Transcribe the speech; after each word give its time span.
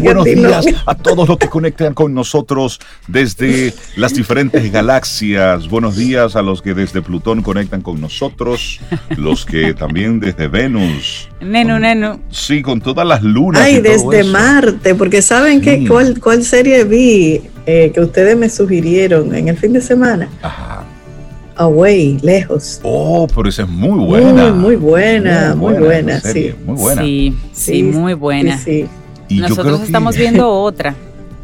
Buenos 0.00 0.24
días 0.24 0.64
a 0.86 0.94
todos 0.94 1.28
los 1.28 1.36
que 1.36 1.48
conectan 1.48 1.92
con 1.92 2.14
nosotros 2.14 2.80
desde 3.08 3.74
las 3.94 4.14
diferentes 4.14 4.72
galaxias. 4.72 5.68
Buenos 5.68 5.96
días 5.96 6.34
a 6.34 6.40
los 6.40 6.62
que 6.62 6.72
desde 6.72 7.02
Plutón 7.02 7.42
conectan 7.42 7.82
con 7.82 8.00
nosotros, 8.00 8.80
los 9.18 9.44
que 9.44 9.74
también 9.74 10.18
desde 10.18 10.48
Venus. 10.48 11.28
Nenu, 11.42 11.78
nenu. 11.78 12.18
Sí, 12.30 12.62
con 12.62 12.80
todas 12.80 13.06
las 13.06 13.22
lunas. 13.22 13.60
Ay, 13.60 13.82
desde 13.82 14.24
Marte, 14.24 14.94
porque 14.94 15.20
¿saben 15.20 15.60
qué? 15.60 15.84
¿Cuál, 15.86 16.18
¿Cuál 16.20 16.42
serie 16.42 16.84
vi 16.84 17.42
eh, 17.66 17.90
que 17.92 18.00
ustedes 18.00 18.34
me 18.34 18.48
sugirieron 18.48 19.34
en 19.34 19.48
el 19.48 19.58
fin 19.58 19.74
de 19.74 19.82
semana? 19.82 20.30
Ajá. 20.40 20.84
Away, 21.56 22.18
lejos. 22.22 22.80
Oh, 22.82 23.26
pero 23.26 23.46
esa 23.46 23.64
es 23.64 23.68
muy 23.68 24.06
buena. 24.06 24.52
Muy, 24.52 24.52
muy 24.52 24.76
buena, 24.76 25.54
muy 25.54 25.74
buena, 25.74 26.18
sí. 26.18 26.54
Muy 26.64 26.76
buena. 26.76 27.02
Sí, 27.02 27.36
sí, 27.52 27.82
muy 27.82 28.14
buena. 28.14 28.56
Sí, 28.56 28.86
Y 29.28 29.36
yo 29.36 29.42
Nosotros 29.42 29.66
creo 29.66 29.78
que- 29.78 29.84
estamos 29.86 30.16
viendo 30.16 30.48
otra. 30.50 30.94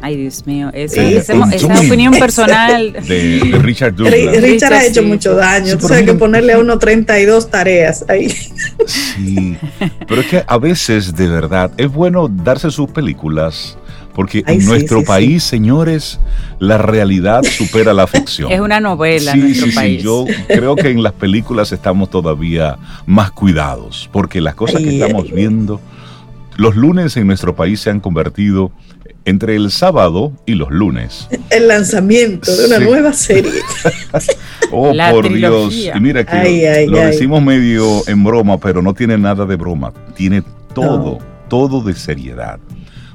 Ay, 0.01 0.15
Dios 0.15 0.47
mío, 0.47 0.69
esa, 0.73 0.95
Sí, 0.95 1.13
esa- 1.15 1.33
esa 1.53 1.67
opinión 1.79 2.13
personal. 2.19 2.93
De, 2.93 3.39
de 3.39 3.57
Richard 3.59 3.95
Ri- 3.95 3.97
Douglas. 4.25 4.41
Richard 4.43 4.73
ha 4.73 4.85
hecho 4.85 5.01
sí. 5.01 5.07
mucho 5.07 5.35
daño. 5.35 5.65
Sí, 5.65 5.71
Tú 5.73 5.77
pero 5.79 5.87
sabes 5.89 6.03
que 6.05 6.13
ponerle 6.13 6.53
a 6.53 6.59
uno 6.59 6.79
32 6.79 7.49
tareas 7.51 8.05
ahí. 8.07 8.29
Sí, 8.85 9.57
pero 10.07 10.21
es 10.21 10.27
que 10.27 10.43
a 10.47 10.57
veces 10.57 11.13
de 11.15 11.27
verdad 11.27 11.71
es 11.77 11.91
bueno 11.91 12.29
darse 12.29 12.71
sus 12.71 12.89
películas 12.89 13.77
porque 14.13 14.41
Ay, 14.45 14.55
en 14.55 14.61
sí, 14.61 14.67
nuestro 14.67 14.99
sí, 14.99 15.05
país, 15.05 15.43
señores, 15.43 16.19
la 16.59 16.77
realidad 16.77 17.43
supera 17.43 17.93
la 17.93 18.07
ficción. 18.07 18.51
Es 18.53 18.59
una 18.61 18.79
novela 18.79 19.33
Sí, 19.33 19.39
en 19.39 19.45
nuestro 19.47 19.65
sí, 19.65 19.71
sí, 19.71 19.77
país. 19.77 20.03
yo 20.03 20.25
creo 20.47 20.75
que 20.77 20.89
en 20.89 21.03
las 21.03 21.13
películas 21.13 21.71
estamos 21.73 22.09
todavía 22.09 22.77
más 23.05 23.31
cuidados 23.31 24.09
porque 24.13 24.39
las 24.41 24.55
cosas 24.55 24.81
que 24.81 24.97
estamos 24.97 25.29
viendo, 25.31 25.79
los 26.57 26.75
lunes 26.75 27.15
en 27.17 27.27
nuestro 27.27 27.55
país 27.55 27.79
se 27.79 27.89
han 27.89 27.99
convertido 27.99 28.71
entre 29.25 29.55
el 29.55 29.69
sábado 29.71 30.33
y 30.45 30.53
los 30.55 30.71
lunes. 30.71 31.27
El 31.49 31.67
lanzamiento 31.67 32.55
de 32.55 32.65
una 32.67 32.77
Sí. 32.77 32.83
nueva 32.83 33.13
serie. 33.13 33.51
Oh, 34.71 34.93
La 34.93 35.09
por 35.11 35.25
trilogía. 35.27 35.91
Dios. 35.93 35.95
Y 35.95 35.99
mira 35.99 36.23
que 36.23 36.35
Ay, 36.35 36.63
ay, 36.65 36.87
lo 36.87 36.99
ay. 36.99 37.07
decimos 37.07 37.41
medio 37.41 38.07
en 38.07 38.23
broma, 38.23 38.59
pero 38.59 38.81
no 38.83 38.93
tiene 38.93 39.17
nada 39.17 39.45
de 39.47 39.55
broma. 39.55 39.91
Tiene 40.15 40.43
todo, 40.75 41.17
todo 41.47 41.81
de 41.81 41.95
seriedad. 41.95 42.59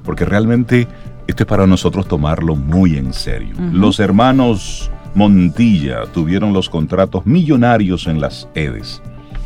Porque 0.02 0.24
realmente 0.24 0.88
esto 1.28 1.44
es 1.44 1.46
para 1.46 1.66
nosotros 1.68 2.08
tomarlo 2.08 2.56
muy 2.56 2.96
en 2.96 3.12
serio. 3.12 3.55
Los 3.72 4.00
hermanos 4.00 4.90
Montilla 5.14 6.02
tuvieron 6.12 6.52
los 6.52 6.68
contratos 6.68 7.24
millonarios 7.24 8.08
en 8.08 8.20
las 8.20 8.48
EDES. 8.56 9.00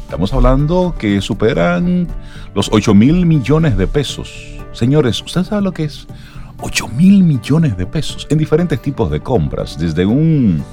Estamos 0.08 0.32
hablando 0.32 0.94
que 0.98 1.20
superan 1.20 2.08
los 2.54 2.70
8 2.72 2.94
mil 2.94 3.26
millones 3.26 3.76
de 3.76 3.86
pesos. 3.86 4.56
Señores, 4.72 5.20
¿usted 5.20 5.44
sabe 5.44 5.60
lo 5.60 5.72
que 5.72 5.84
es? 5.84 6.06
8 6.62 6.88
mil 6.88 7.22
millones 7.22 7.76
de 7.76 7.84
pesos 7.84 8.26
en 8.30 8.38
diferentes 8.38 8.80
tipos 8.80 9.10
de 9.10 9.20
compras, 9.20 9.78
desde 9.78 10.06
un, 10.06 10.64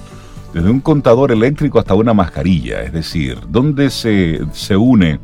desde 0.54 0.70
un 0.70 0.80
contador 0.80 1.34
eléctrico 1.34 1.80
hasta 1.80 1.96
una 1.96 2.14
mascarilla. 2.14 2.82
Es 2.84 2.94
decir, 2.94 3.38
¿dónde 3.50 3.90
se, 3.90 4.40
se 4.54 4.78
une 4.78 5.20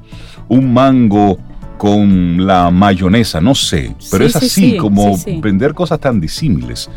un 0.50 0.74
mango 0.74 1.40
con 1.78 2.46
la 2.46 2.70
mayonesa? 2.70 3.40
No 3.40 3.56
sé, 3.56 3.96
pero 4.12 4.28
Sí, 4.28 4.36
es 4.36 4.40
sí, 4.42 4.46
así 4.46 4.72
sí, 4.72 4.78
como 4.78 5.16
sí, 5.16 5.40
vender 5.40 5.74
cosas 5.74 6.02
tan 6.02 6.20
disímiles. 6.20 6.90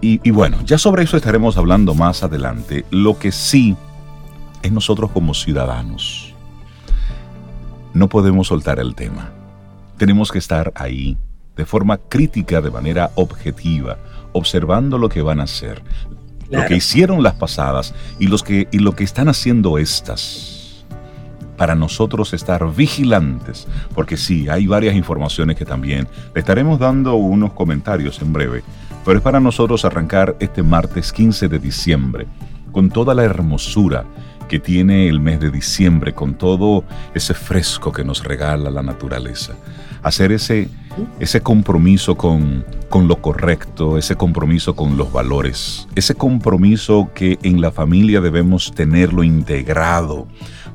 Y, 0.00 0.20
y 0.24 0.32
bueno, 0.32 0.58
ya 0.64 0.76
sobre 0.76 1.04
eso 1.04 1.16
estaremos 1.16 1.56
hablando 1.56 1.94
más 1.94 2.24
adelante. 2.24 2.84
Lo 2.90 3.16
que 3.16 3.30
sí 3.30 3.76
es 4.60 4.72
nosotros 4.72 5.12
como 5.12 5.34
ciudadanos. 5.34 6.27
No 7.98 8.08
podemos 8.08 8.46
soltar 8.46 8.78
el 8.78 8.94
tema. 8.94 9.32
Tenemos 9.96 10.30
que 10.30 10.38
estar 10.38 10.72
ahí 10.76 11.18
de 11.56 11.66
forma 11.66 11.98
crítica, 11.98 12.60
de 12.60 12.70
manera 12.70 13.10
objetiva, 13.16 13.98
observando 14.32 14.98
lo 14.98 15.08
que 15.08 15.20
van 15.20 15.40
a 15.40 15.42
hacer, 15.42 15.82
lo 16.48 16.64
que 16.66 16.76
hicieron 16.76 17.24
las 17.24 17.34
pasadas 17.34 17.96
y, 18.20 18.28
los 18.28 18.44
que, 18.44 18.68
y 18.70 18.78
lo 18.78 18.94
que 18.94 19.02
están 19.02 19.28
haciendo 19.28 19.78
estas. 19.78 20.84
Para 21.56 21.74
nosotros 21.74 22.34
estar 22.34 22.72
vigilantes, 22.72 23.66
porque 23.96 24.16
sí, 24.16 24.48
hay 24.48 24.68
varias 24.68 24.94
informaciones 24.94 25.56
que 25.56 25.64
también 25.64 26.06
le 26.32 26.40
estaremos 26.40 26.78
dando 26.78 27.16
unos 27.16 27.52
comentarios 27.52 28.22
en 28.22 28.32
breve, 28.32 28.62
pero 29.04 29.18
es 29.18 29.24
para 29.24 29.40
nosotros 29.40 29.84
arrancar 29.84 30.36
este 30.38 30.62
martes 30.62 31.12
15 31.12 31.48
de 31.48 31.58
diciembre 31.58 32.28
con 32.70 32.90
toda 32.90 33.12
la 33.12 33.24
hermosura 33.24 34.04
que 34.48 34.58
tiene 34.58 35.08
el 35.08 35.20
mes 35.20 35.40
de 35.40 35.50
diciembre, 35.50 36.14
con 36.14 36.34
todo 36.34 36.84
ese 37.14 37.34
fresco 37.34 37.92
que 37.92 38.04
nos 38.04 38.24
regala 38.24 38.70
la 38.70 38.82
naturaleza. 38.82 39.54
Hacer 40.02 40.32
ese, 40.32 40.68
ese 41.20 41.40
compromiso 41.40 42.16
con, 42.16 42.64
con 42.88 43.08
lo 43.08 43.20
correcto, 43.20 43.98
ese 43.98 44.16
compromiso 44.16 44.74
con 44.74 44.96
los 44.96 45.12
valores, 45.12 45.86
ese 45.94 46.14
compromiso 46.14 47.10
que 47.14 47.38
en 47.42 47.60
la 47.60 47.70
familia 47.70 48.20
debemos 48.20 48.72
tenerlo 48.72 49.22
integrado, 49.22 50.26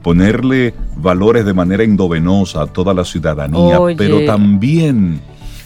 ponerle 0.02 0.74
valores 0.98 1.46
de 1.46 1.54
manera 1.54 1.84
endovenosa 1.84 2.64
a 2.64 2.68
toda 2.68 2.94
la 2.94 3.06
ciudadanía, 3.06 3.80
Oye. 3.80 3.96
pero 3.98 4.26
también 4.26 5.22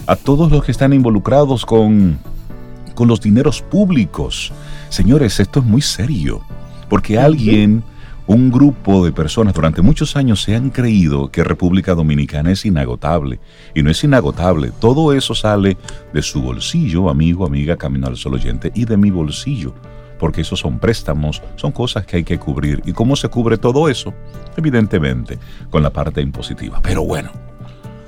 a 0.05 0.15
todos 0.15 0.49
los 0.51 0.63
que 0.63 0.71
están 0.71 0.93
involucrados 0.93 1.65
con, 1.65 2.17
con 2.95 3.07
los 3.07 3.19
dineros 3.19 3.61
públicos. 3.61 4.53
Señores, 4.89 5.39
esto 5.39 5.59
es 5.59 5.65
muy 5.65 5.81
serio, 5.81 6.41
porque 6.89 7.19
alguien, 7.19 7.83
un 8.27 8.51
grupo 8.51 9.03
de 9.05 9.11
personas 9.11 9.53
durante 9.53 9.81
muchos 9.81 10.15
años 10.15 10.43
se 10.43 10.55
han 10.55 10.69
creído 10.69 11.31
que 11.31 11.43
República 11.43 11.95
Dominicana 11.95 12.51
es 12.51 12.65
inagotable, 12.65 13.39
y 13.73 13.81
no 13.81 13.89
es 13.89 14.03
inagotable, 14.03 14.71
todo 14.79 15.13
eso 15.13 15.33
sale 15.33 15.77
de 16.13 16.21
su 16.21 16.41
bolsillo, 16.41 17.09
amigo, 17.09 17.45
amiga, 17.45 17.77
camino 17.77 18.07
al 18.07 18.17
sol 18.17 18.35
oyente, 18.35 18.71
y 18.75 18.85
de 18.85 18.97
mi 18.97 19.09
bolsillo, 19.09 19.73
porque 20.19 20.41
esos 20.41 20.59
son 20.59 20.79
préstamos, 20.79 21.41
son 21.55 21.71
cosas 21.71 22.05
que 22.05 22.17
hay 22.17 22.23
que 22.23 22.37
cubrir. 22.37 22.81
¿Y 22.85 22.93
cómo 22.93 23.15
se 23.15 23.29
cubre 23.29 23.57
todo 23.57 23.89
eso? 23.89 24.13
Evidentemente, 24.55 25.39
con 25.69 25.81
la 25.81 25.91
parte 25.91 26.21
impositiva. 26.21 26.81
Pero 26.81 27.03
bueno, 27.03 27.31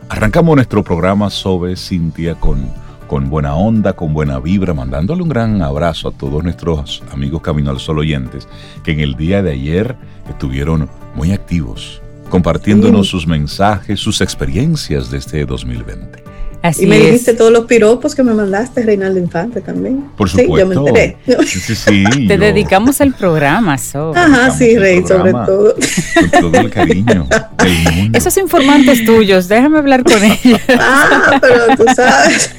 Arrancamos 0.09 0.55
nuestro 0.55 0.83
programa 0.83 1.29
sobre 1.29 1.75
Cintia 1.75 2.33
con, 2.33 2.65
con 3.07 3.29
buena 3.29 3.53
onda, 3.53 3.93
con 3.93 4.11
buena 4.11 4.39
vibra, 4.39 4.73
mandándole 4.73 5.21
un 5.21 5.29
gran 5.29 5.61
abrazo 5.61 6.09
a 6.09 6.11
todos 6.11 6.43
nuestros 6.43 7.03
amigos 7.13 7.43
Camino 7.43 7.69
al 7.69 7.79
Sol 7.79 7.99
oyentes 7.99 8.47
que 8.83 8.91
en 8.91 9.01
el 9.01 9.15
día 9.15 9.43
de 9.43 9.51
ayer 9.51 9.95
estuvieron 10.29 10.89
muy 11.15 11.31
activos, 11.31 12.01
compartiéndonos 12.29 13.07
Sí. 13.07 13.11
sus 13.11 13.27
mensajes, 13.27 13.99
sus 13.99 14.21
experiencias 14.21 15.09
de 15.11 15.17
este 15.17 15.45
2020. 15.45 16.23
Así 16.61 16.83
y 16.83 16.87
me 16.87 16.97
es. 16.97 17.05
dijiste 17.05 17.33
todos 17.35 17.53
los 17.53 17.67
piropos 17.67 18.13
que 18.13 18.21
me 18.21 18.33
mandaste, 18.33 18.83
Reinaldo 18.83 19.17
Infante 19.17 19.61
también. 19.61 20.03
Por 20.17 20.29
Sí, 20.29 20.45
yo 20.45 20.65
me 20.67 20.75
supuesto. 20.75 20.87
enteré. 20.89 21.17
Sí, 21.47 21.57
sí, 21.61 21.73
sí, 21.73 22.03
Te 22.27 22.35
yo- 22.35 22.37
dedicamos 22.37 22.99
el 22.99 23.13
programa, 23.13 23.77
So. 23.77 24.11
Ajá, 24.13 24.51
sí, 24.51 24.77
Rey, 24.77 25.01
sobre 25.07 25.31
todo. 25.31 25.73
Con 26.19 26.41
todo 26.51 26.59
el 26.59 26.69
cariño 26.69 27.27
del 27.63 27.93
mundo. 27.95 28.17
Esos 28.17 28.35
informantes 28.35 29.05
tuyos, 29.05 29.47
déjame 29.47 29.77
hablar 29.77 30.03
con 30.03 30.21
ellos. 30.21 30.59
Ah, 30.77 31.37
pero 31.39 31.77
tú 31.77 31.85
sabes. 31.95 32.53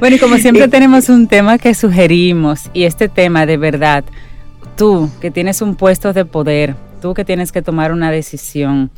Bueno, 0.00 0.16
y 0.16 0.18
como 0.18 0.36
siempre 0.38 0.66
tenemos 0.66 1.08
un 1.08 1.28
tema 1.28 1.56
que 1.58 1.74
sugerimos, 1.74 2.62
y 2.72 2.82
este 2.82 3.08
tema 3.08 3.46
de 3.46 3.58
verdad, 3.58 4.02
tú 4.78 5.10
que 5.20 5.30
tienes 5.30 5.60
un 5.60 5.74
puesto 5.74 6.12
de 6.14 6.24
poder, 6.24 6.76
tú 7.02 7.12
que 7.12 7.24
tienes 7.24 7.52
que 7.52 7.60
tomar 7.60 7.92
una 7.92 8.10
decisión, 8.10 8.90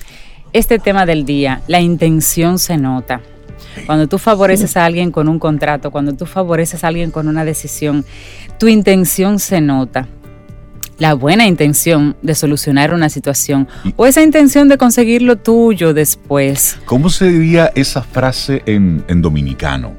este 0.53 0.79
tema 0.79 1.07
del 1.07 1.25
día, 1.25 1.63
la 1.67 1.81
intención 1.81 2.59
se 2.59 2.77
nota. 2.77 3.23
Cuando 3.87 4.07
tú 4.07 4.19
favoreces 4.19 4.77
a 4.77 4.85
alguien 4.85 5.11
con 5.11 5.29
un 5.29 5.39
contrato, 5.39 5.91
cuando 5.91 6.13
tú 6.13 6.27
favoreces 6.27 6.85
a 6.85 6.89
alguien 6.89 7.11
con 7.11 7.29
una 7.29 7.45
decisión, 7.45 8.05
tu 8.59 8.69
intención 8.69 9.39
se 9.39 9.61
nota. 9.61 10.07
La 10.99 11.15
buena 11.15 11.47
intención 11.47 12.15
de 12.21 12.35
solucionar 12.35 12.93
una 12.93 13.09
situación 13.09 13.67
o 13.97 14.05
esa 14.05 14.23
intención 14.23 14.69
de 14.69 14.77
conseguir 14.77 15.23
lo 15.23 15.37
tuyo 15.37 15.95
después. 15.95 16.79
¿Cómo 16.85 17.09
se 17.09 17.31
diría 17.31 17.73
esa 17.75 18.03
frase 18.03 18.63
en, 18.67 19.03
en 19.09 19.23
dominicano? 19.23 19.95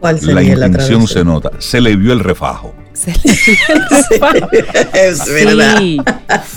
¿Cuál 0.00 0.14
La 0.14 0.20
sería 0.20 0.56
la, 0.56 0.66
intención 0.68 1.04
traducción? 1.04 1.06
se 1.06 1.24
nota. 1.24 1.50
Se 1.58 1.82
le 1.82 1.96
vio 1.96 2.14
el 2.14 2.20
refajo. 2.20 2.74
Se 2.94 3.10
le- 3.10 3.18
es 5.10 5.26
verdad. 5.28 5.78
Sí, 5.78 5.98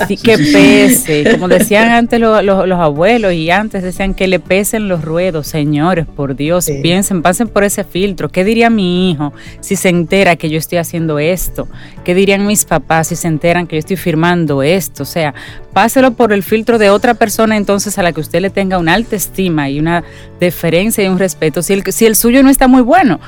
sí, 0.07 0.17
que 0.17 0.37
pese. 0.37 1.31
Como 1.31 1.47
decían 1.47 1.89
antes 1.89 2.19
lo- 2.19 2.41
lo- 2.41 2.65
los 2.65 2.79
abuelos 2.79 3.33
y 3.33 3.49
antes 3.49 3.81
decían 3.83 4.13
que 4.13 4.27
le 4.27 4.39
pesen 4.39 4.87
los 4.87 5.03
ruedos, 5.03 5.47
señores, 5.47 6.05
por 6.05 6.35
Dios, 6.35 6.65
Sí. 6.65 6.79
piensen, 6.81 7.21
pasen 7.21 7.47
por 7.47 7.63
ese 7.63 7.83
filtro. 7.83 8.29
¿Qué 8.29 8.43
diría 8.43 8.69
mi 8.69 9.09
hijo 9.11 9.33
si 9.61 9.75
se 9.75 9.89
entera 9.89 10.35
que 10.35 10.49
yo 10.49 10.57
estoy 10.57 10.77
haciendo 10.77 11.17
esto? 11.19 11.67
¿Qué 12.03 12.13
dirían 12.13 12.45
mis 12.45 12.65
papás 12.65 13.07
si 13.07 13.15
se 13.15 13.27
enteran 13.27 13.65
que 13.67 13.75
yo 13.75 13.79
estoy 13.79 13.97
firmando 13.97 14.61
esto? 14.63 15.03
O 15.03 15.07
sea, 15.07 15.33
páselo 15.73 16.11
por 16.11 16.33
el 16.33 16.43
filtro 16.43 16.77
de 16.77 16.89
otra 16.89 17.15
persona 17.15 17.57
entonces 17.57 17.97
a 17.97 18.03
la 18.03 18.11
que 18.11 18.21
usted 18.21 18.41
le 18.41 18.49
tenga 18.51 18.77
una 18.77 18.93
alta 18.93 19.15
estima 19.15 19.69
y 19.69 19.79
una 19.79 20.03
deferencia 20.39 21.03
y 21.03 21.07
un 21.07 21.17
respeto, 21.19 21.61
si 21.63 21.73
el, 21.73 21.83
si 21.91 22.05
el 22.05 22.15
suyo 22.15 22.43
no 22.43 22.49
está 22.49 22.67
muy 22.67 22.81
bueno. 22.83 23.19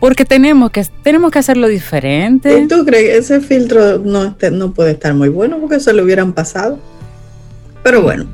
Porque 0.00 0.24
tenemos 0.24 0.70
que, 0.70 0.84
tenemos 1.02 1.30
que 1.30 1.38
hacerlo 1.40 1.66
diferente. 1.68 2.60
¿Y 2.60 2.68
tú 2.68 2.84
crees 2.84 3.04
que 3.04 3.16
ese 3.18 3.40
filtro 3.40 3.98
no, 3.98 4.24
este- 4.24 4.50
no 4.50 4.72
puede 4.72 4.92
estar 4.92 5.12
muy 5.14 5.28
bueno 5.28 5.58
porque 5.58 5.80
se 5.80 5.92
lo 5.92 6.04
hubieran 6.04 6.32
pasado? 6.32 6.78
Pero 7.82 8.02
bueno, 8.02 8.26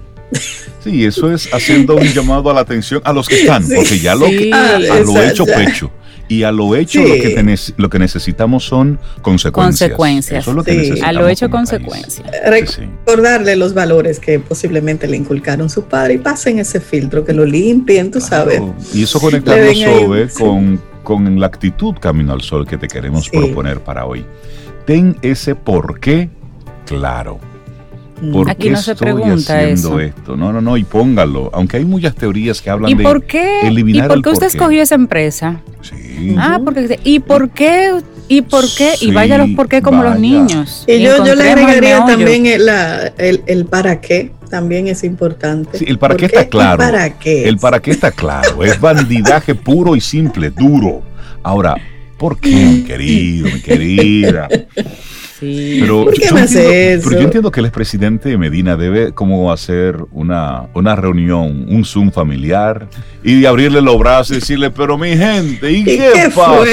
Sí, 0.82 1.04
eso 1.04 1.32
es 1.32 1.48
haciendo 1.54 1.96
un 1.96 2.02
llamado 2.14 2.50
a 2.50 2.54
la 2.54 2.60
atención 2.60 3.00
a 3.04 3.12
los 3.12 3.26
que 3.28 3.36
están, 3.40 3.66
porque 3.74 3.98
ya 3.98 4.14
lo, 4.14 4.26
a 4.26 4.78
lo 5.00 5.22
hecho 5.22 5.46
pecho. 5.46 5.90
Y 6.28 6.42
a 6.42 6.52
lo 6.52 6.74
hecho 6.74 7.00
lo, 7.00 7.14
que 7.14 7.56
lo 7.76 7.90
que 7.90 7.98
necesitamos 7.98 8.64
son 8.64 8.98
consecuencias. 9.20 9.90
Consecuencias. 9.90 10.42
Eso 10.42 10.50
es 10.50 10.56
lo 10.56 10.64
que 10.64 11.00
a 11.02 11.12
lo 11.12 11.28
hecho 11.28 11.50
consecuencias. 11.50 12.26
Recordarle 12.46 13.56
los 13.56 13.74
valores 13.74 14.18
que 14.18 14.38
posiblemente 14.38 15.06
le 15.06 15.16
inculcaron 15.16 15.68
su 15.68 15.84
padre 15.84 16.14
y 16.14 16.18
pasen 16.18 16.58
ese 16.58 16.80
filtro, 16.80 17.24
que 17.24 17.32
lo 17.32 17.44
limpien, 17.44 18.10
tú 18.10 18.20
sabes. 18.20 18.62
Y 18.94 19.02
eso 19.02 19.20
conectarlo 19.20 19.74
sobre 19.74 20.28
con, 20.30 20.80
con 21.02 21.38
la 21.38 21.46
actitud 21.46 21.94
Camino 22.00 22.32
al 22.32 22.40
Sol 22.40 22.66
que 22.66 22.78
te 22.78 22.88
queremos 22.88 23.28
proponer 23.28 23.80
para 23.80 24.06
hoy. 24.06 24.24
Ten 24.86 25.16
ese 25.22 25.54
por 25.54 26.00
qué 26.00 26.30
claro. 26.86 27.38
¿Por 28.32 28.50
Aquí 28.50 28.64
qué 28.64 28.70
no 28.70 28.76
se 28.78 28.94
pregunta 28.94 29.58
haciendo 29.58 30.00
esto? 30.00 30.36
No, 30.36 30.52
no, 30.52 30.60
no, 30.60 30.76
y 30.76 30.84
póngalo. 30.84 31.50
Aunque 31.52 31.78
hay 31.78 31.84
muchas 31.84 32.14
teorías 32.14 32.60
que 32.60 32.70
hablan 32.70 32.90
¿Y 32.90 32.94
de 32.94 33.02
por 33.02 33.24
qué? 33.24 33.60
eliminar 33.62 34.06
¿Y 34.06 34.08
por 34.08 34.22
qué 34.22 34.30
usted 34.30 34.46
escogió 34.46 34.82
esa 34.82 34.94
empresa? 34.94 35.60
Sí. 35.82 36.34
Ah, 36.38 36.60
porque 36.64 36.98
¿y 37.04 37.20
por 37.20 37.50
qué? 37.50 37.92
¿Y 38.28 38.42
por 38.42 38.64
qué? 38.76 38.92
y 39.00 39.10
vaya 39.10 39.36
los 39.38 39.50
por 39.50 39.68
qué 39.68 39.82
como 39.82 40.02
los 40.02 40.18
niños. 40.18 40.84
Y, 40.86 41.02
yo, 41.02 41.24
yo 41.24 41.34
le 41.34 41.50
agregaría 41.50 42.04
también 42.06 42.46
el, 42.46 42.70
el, 43.46 43.66
para 43.66 44.00
qué 44.00 44.32
también 44.48 44.86
es 44.86 45.04
importante. 45.04 45.78
Sí, 45.78 45.84
el 45.86 45.98
para 45.98 46.16
qué 46.16 46.26
está 46.26 46.46
claro. 46.48 46.82
El 46.82 46.90
para 46.90 47.18
qué. 47.18 47.48
El 47.48 47.58
para 47.58 47.80
qué 47.80 47.90
está 47.90 48.10
claro. 48.12 48.64
Es 48.64 48.80
bandidaje 48.80 49.54
puro 49.54 49.96
y 49.96 50.00
simple, 50.00 50.50
duro. 50.50 51.02
Ahora, 51.42 51.76
¿por 52.16 52.38
qué, 52.38 52.84
querido, 52.86 53.48
mi 53.50 53.60
querida? 53.60 54.48
Pero, 55.80 56.04
yo 56.12 56.38
entiendo, 56.38 57.02
pero 57.04 57.18
yo 57.18 57.24
entiendo 57.24 57.50
que 57.50 57.60
el 57.60 57.66
expresidente 57.66 58.28
de 58.28 58.38
Medina 58.38 58.76
debe 58.76 59.12
como 59.12 59.52
hacer 59.52 59.96
una, 60.12 60.68
una 60.74 60.96
reunión, 60.96 61.66
un 61.68 61.84
Zoom 61.84 62.10
familiar 62.10 62.88
y 63.22 63.44
abrirle 63.44 63.80
los 63.80 63.98
brazos 63.98 64.32
y 64.32 64.34
decirle, 64.40 64.70
pero 64.70 64.98
mi 64.98 65.16
gente, 65.16 65.70
¿y, 65.70 65.84
qué, 65.84 66.30
pasó? 66.34 66.64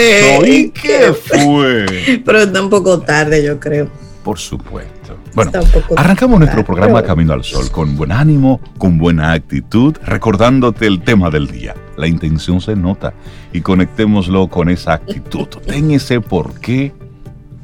¿Y 0.45 0.69
qué 0.69 1.13
fue? 1.13 2.21
Pero 2.25 2.41
está 2.41 2.62
un 2.62 2.69
poco 2.69 3.00
tarde, 3.00 3.44
yo 3.44 3.59
creo. 3.59 3.88
Por 4.23 4.38
supuesto. 4.38 5.17
Bueno, 5.33 5.51
arrancamos 5.95 6.39
nuestro 6.39 6.63
programa 6.63 7.01
Camino 7.01 7.33
al 7.33 7.44
Sol 7.44 7.71
con 7.71 7.95
buen 7.95 8.12
ánimo, 8.12 8.59
con 8.77 8.97
buena 8.97 9.31
actitud, 9.31 9.95
recordándote 10.06 10.85
el 10.85 11.01
tema 11.01 11.29
del 11.29 11.47
día. 11.47 11.74
La 11.97 12.07
intención 12.07 12.62
se 12.62 12.75
nota 12.75 13.13
y 13.53 13.62
conectémoslo 13.62 14.47
con 14.47 14.69
esa 14.69 14.94
actitud. 14.94 15.47
Ten 15.65 15.91
ese 15.91 16.21
porqué 16.21 16.94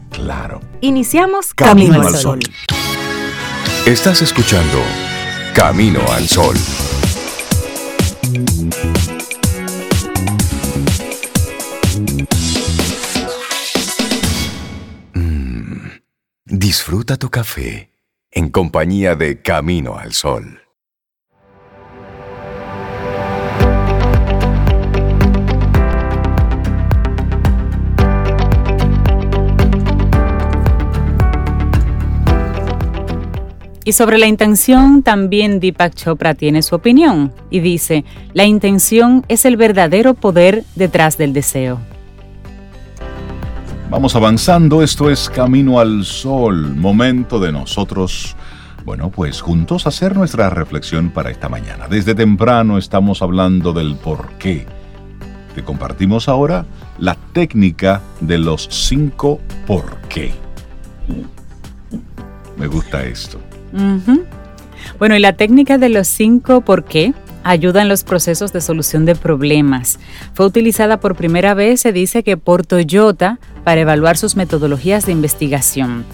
claro. 0.10 0.62
Iniciamos 0.82 1.54
Camino, 1.54 2.02
al 2.02 2.16
Sol. 2.16 2.40
Estás 3.86 4.22
escuchando 4.22 4.82
Camino 5.54 6.02
al 6.12 6.28
Sol. 6.28 6.56
Mm, 15.14 15.88
disfruta 16.46 17.18
tu 17.18 17.30
café 17.30 17.92
en 18.32 18.50
compañía 18.50 19.16
de 19.16 19.42
Camino 19.42 19.98
al 19.98 20.14
Sol. 20.14 20.67
Y 33.88 33.94
sobre 33.94 34.18
la 34.18 34.28
intención 34.28 35.02
también 35.02 35.62
Deepak 35.62 35.96
Chopra 35.96 36.36
tiene 36.36 36.62
su 36.62 36.76
opinión 36.76 37.32
y 37.50 37.62
dice, 37.62 38.04
la 38.34 38.44
intención 38.44 39.26
es 39.30 39.46
el 39.46 39.56
verdadero 39.56 40.14
poder 40.14 40.66
detrás 40.76 41.18
del 41.18 41.32
deseo. 41.32 41.80
Vamos 43.90 44.14
avanzando, 44.14 44.84
esto 44.84 45.10
es 45.10 45.30
Camino 45.30 45.80
al 45.80 46.04
Sol, 46.04 46.76
momento 46.76 47.40
de 47.40 47.54
nosotros, 47.54 48.36
bueno, 48.84 49.10
pues 49.10 49.40
juntos 49.40 49.88
hacer 49.88 50.18
nuestra 50.18 50.50
reflexión 50.50 51.10
para 51.10 51.32
esta 51.32 51.48
mañana. 51.48 51.88
Desde 51.88 52.14
temprano 52.14 52.78
estamos 52.78 53.22
hablando 53.22 53.72
del 53.72 53.96
por 53.96 54.34
qué. 54.34 54.66
Te 55.56 55.64
compartimos 55.64 56.28
ahora 56.28 56.66
la 57.00 57.16
técnica 57.32 58.02
de 58.20 58.38
los 58.38 58.68
cinco 58.70 59.40
por 59.66 59.98
qué. 60.10 60.34
Me 62.58 62.68
gusta 62.68 63.06
esto. 63.06 63.47
Bueno, 65.00 65.16
y 65.16 65.20
la 65.20 65.34
técnica 65.34 65.78
de 65.78 65.90
los 65.90 66.08
cinco 66.08 66.62
por 66.62 66.86
qué 66.86 67.14
ayuda 67.44 67.82
en 67.82 67.88
los 67.88 68.04
procesos 68.04 68.52
de 68.52 68.62
solución 68.62 69.06
de 69.06 69.16
problemas. 69.16 70.00
Fue 70.34 70.46
utilizada 70.46 71.00
por 71.00 71.16
primera 71.16 71.54
vez, 71.54 71.82
se 71.82 71.94
dice 71.94 72.24
que 72.24 72.36
por 72.38 72.66
Toyota, 72.66 73.40
para 73.64 73.82
evaluar 73.82 74.18
sus 74.18 74.36
metodologías 74.36 75.06
de 75.06 75.14
investigación. 75.14 76.06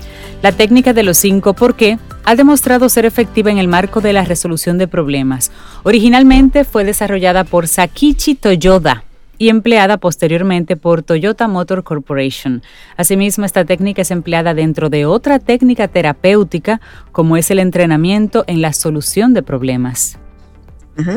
La 0.41 0.51
técnica 0.51 0.93
de 0.93 1.03
los 1.03 1.17
cinco 1.17 1.53
por 1.53 1.75
qué 1.75 1.97
ha 2.25 2.35
demostrado 2.35 2.89
ser 2.89 3.05
efectiva 3.05 3.51
en 3.51 3.57
el 3.57 3.67
marco 3.67 4.01
de 4.01 4.13
la 4.13 4.25
resolución 4.25 4.77
de 4.77 4.87
problemas. 4.87 5.51
Originalmente 5.83 6.65
fue 6.65 6.83
desarrollada 6.83 7.43
por 7.43 7.67
Sakichi 7.67 8.35
Toyoda 8.35 9.03
y 9.37 9.49
empleada 9.49 9.97
posteriormente 9.97 10.75
por 10.75 11.03
Toyota 11.03 11.47
Motor 11.47 11.83
Corporation. 11.83 12.61
Asimismo, 12.97 13.45
esta 13.45 13.65
técnica 13.65 14.01
es 14.01 14.11
empleada 14.11 14.53
dentro 14.53 14.89
de 14.89 15.05
otra 15.05 15.39
técnica 15.39 15.87
terapéutica 15.87 16.81
como 17.11 17.37
es 17.37 17.51
el 17.51 17.59
entrenamiento 17.59 18.43
en 18.47 18.61
la 18.61 18.73
solución 18.73 19.33
de 19.33 19.43
problemas. 19.43 20.17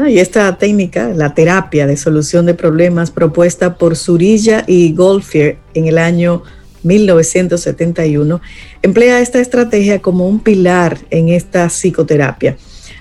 y 0.09 0.19
esta 0.19 0.57
técnica, 0.57 1.09
la 1.09 1.35
terapia 1.35 1.87
de 1.87 1.97
solución 1.97 2.47
de 2.47 2.55
problemas 2.55 3.11
propuesta 3.11 3.77
por 3.77 3.95
Surilla 3.97 4.65
y 4.67 4.95
Goldfier 4.95 5.59
en 5.75 5.87
el 5.87 5.99
año 5.99 6.43
1971, 6.83 8.41
emplea 8.83 9.21
esta 9.21 9.41
estrategia 9.41 10.01
como 10.01 10.29
un 10.29 10.41
pilar 10.41 10.99
en 11.11 11.29
esta 11.29 11.69
psicoterapia. 11.69 12.57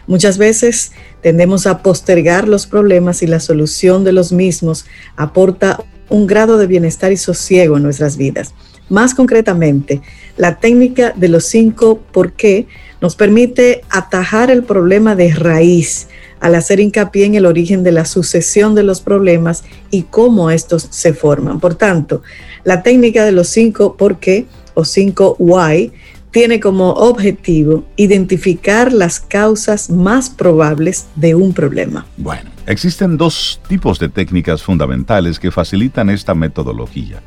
Muchas 0.07 0.37
veces 0.37 0.91
tendemos 1.21 1.65
a 1.67 1.81
postergar 1.81 2.47
los 2.47 2.67
problemas 2.67 3.23
y 3.23 3.27
la 3.27 3.39
solución 3.39 4.03
de 4.03 4.11
los 4.11 4.31
mismos 4.31 4.85
aporta 5.15 5.83
un 6.09 6.27
grado 6.27 6.57
de 6.57 6.67
bienestar 6.67 7.11
y 7.11 7.17
sosiego 7.17 7.77
en 7.77 7.83
nuestras 7.83 8.17
vidas. 8.17 8.53
Más 8.89 9.15
concretamente, 9.15 10.01
la 10.37 10.59
técnica 10.59 11.11
de 11.15 11.27
los 11.27 11.45
cinco 11.45 11.99
por 12.11 12.33
qué 12.33 12.67
nos 13.01 13.15
permite 13.15 13.81
atajar 13.89 14.51
el 14.51 14.63
problema 14.63 15.15
de 15.15 15.33
raíz 15.33 16.07
al 16.39 16.53
hacer 16.53 16.79
hincapié 16.79 17.25
en 17.25 17.35
el 17.35 17.47
origen 17.47 17.83
de 17.83 17.91
la 17.91 18.05
sucesión 18.05 18.75
de 18.75 18.83
los 18.83 19.01
problemas 19.01 19.63
y 19.89 20.03
cómo 20.03 20.51
estos 20.51 20.87
se 20.91 21.13
forman. 21.13 21.59
Por 21.59 21.73
tanto, 21.75 22.21
la 22.63 22.83
técnica 22.83 23.25
de 23.25 23.31
los 23.31 23.47
cinco 23.47 23.97
por 23.97 24.19
qué 24.19 24.45
o 24.75 24.85
cinco 24.85 25.35
why 25.39 25.91
tiene 26.35 26.59
como 26.59 26.89
objetivo 26.89 27.85
identificar 27.95 28.91
las 28.91 29.21
causas 29.21 29.89
más 29.89 30.29
probables 30.29 31.07
de 31.15 31.33
un 31.33 31.53
problema. 31.53 32.05
Bueno, 32.17 32.49
existen 32.65 33.15
dos 33.15 33.61
tipos 33.69 33.99
de 33.99 34.09
técnicas 34.09 34.61
fundamentales 34.61 35.39
que 35.39 35.49
facilitan 35.49 36.09
esta 36.09 36.35
metodología. 36.35 37.21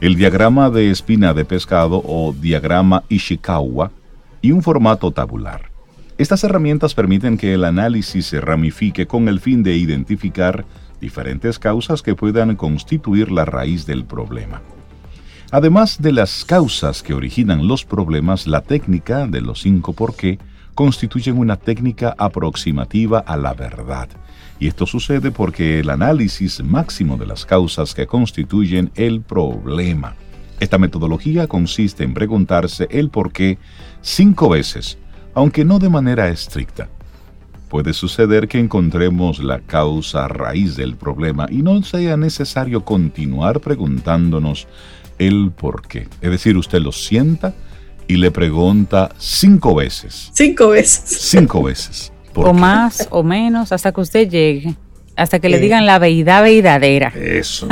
El 0.00 0.14
diagrama 0.14 0.70
de 0.70 0.92
espina 0.92 1.34
de 1.34 1.44
pescado 1.44 2.04
o 2.06 2.32
diagrama 2.40 3.02
Ishikawa 3.08 3.90
y 4.40 4.52
un 4.52 4.62
formato 4.62 5.10
tabular. 5.10 5.62
Estas 6.16 6.44
herramientas 6.44 6.94
permiten 6.94 7.38
que 7.38 7.54
el 7.54 7.64
análisis 7.64 8.26
se 8.26 8.40
ramifique 8.40 9.08
con 9.08 9.26
el 9.26 9.40
fin 9.40 9.64
de 9.64 9.74
identificar 9.76 10.64
diferentes 11.00 11.58
causas 11.58 12.00
que 12.00 12.14
puedan 12.14 12.54
constituir 12.54 13.32
la 13.32 13.44
raíz 13.44 13.86
del 13.86 14.04
problema. 14.04 14.62
Además 15.52 16.00
de 16.00 16.12
las 16.12 16.46
causas 16.46 17.02
que 17.02 17.12
originan 17.12 17.68
los 17.68 17.84
problemas, 17.84 18.46
la 18.46 18.62
técnica 18.62 19.26
de 19.26 19.42
los 19.42 19.60
cinco 19.60 19.92
por 19.92 20.16
qué 20.16 20.38
constituyen 20.74 21.36
una 21.36 21.56
técnica 21.56 22.14
aproximativa 22.16 23.18
a 23.18 23.36
la 23.36 23.52
verdad. 23.52 24.08
Y 24.58 24.68
esto 24.68 24.86
sucede 24.86 25.30
porque 25.30 25.80
el 25.80 25.90
análisis 25.90 26.64
máximo 26.64 27.18
de 27.18 27.26
las 27.26 27.44
causas 27.44 27.92
que 27.92 28.06
constituyen 28.06 28.92
el 28.94 29.20
problema. 29.20 30.14
Esta 30.58 30.78
metodología 30.78 31.46
consiste 31.46 32.02
en 32.02 32.14
preguntarse 32.14 32.88
el 32.90 33.10
por 33.10 33.30
qué 33.30 33.58
cinco 34.00 34.48
veces, 34.48 34.96
aunque 35.34 35.66
no 35.66 35.78
de 35.78 35.90
manera 35.90 36.30
estricta. 36.30 36.88
Puede 37.68 37.92
suceder 37.92 38.48
que 38.48 38.58
encontremos 38.58 39.38
la 39.38 39.60
causa 39.60 40.28
raíz 40.28 40.76
del 40.76 40.96
problema 40.96 41.46
y 41.50 41.60
no 41.60 41.82
sea 41.82 42.16
necesario 42.16 42.86
continuar 42.86 43.60
preguntándonos 43.60 44.66
el 45.26 45.50
por 45.50 45.86
qué. 45.86 46.08
Es 46.20 46.30
decir, 46.30 46.56
usted 46.56 46.80
lo 46.80 46.92
sienta 46.92 47.54
y 48.08 48.16
le 48.16 48.30
pregunta 48.30 49.10
cinco 49.18 49.74
veces. 49.74 50.30
Cinco 50.32 50.68
veces. 50.68 51.04
Cinco 51.06 51.62
veces. 51.62 52.12
O 52.34 52.52
más 52.52 53.08
o 53.10 53.22
menos 53.22 53.72
hasta 53.72 53.92
que 53.92 54.00
usted 54.00 54.28
llegue. 54.28 54.74
Hasta 55.14 55.40
que 55.40 55.50
le 55.50 55.58
digan 55.58 55.84
la 55.84 55.98
veidad 55.98 56.42
veidadera. 56.42 57.08
Eso. 57.14 57.68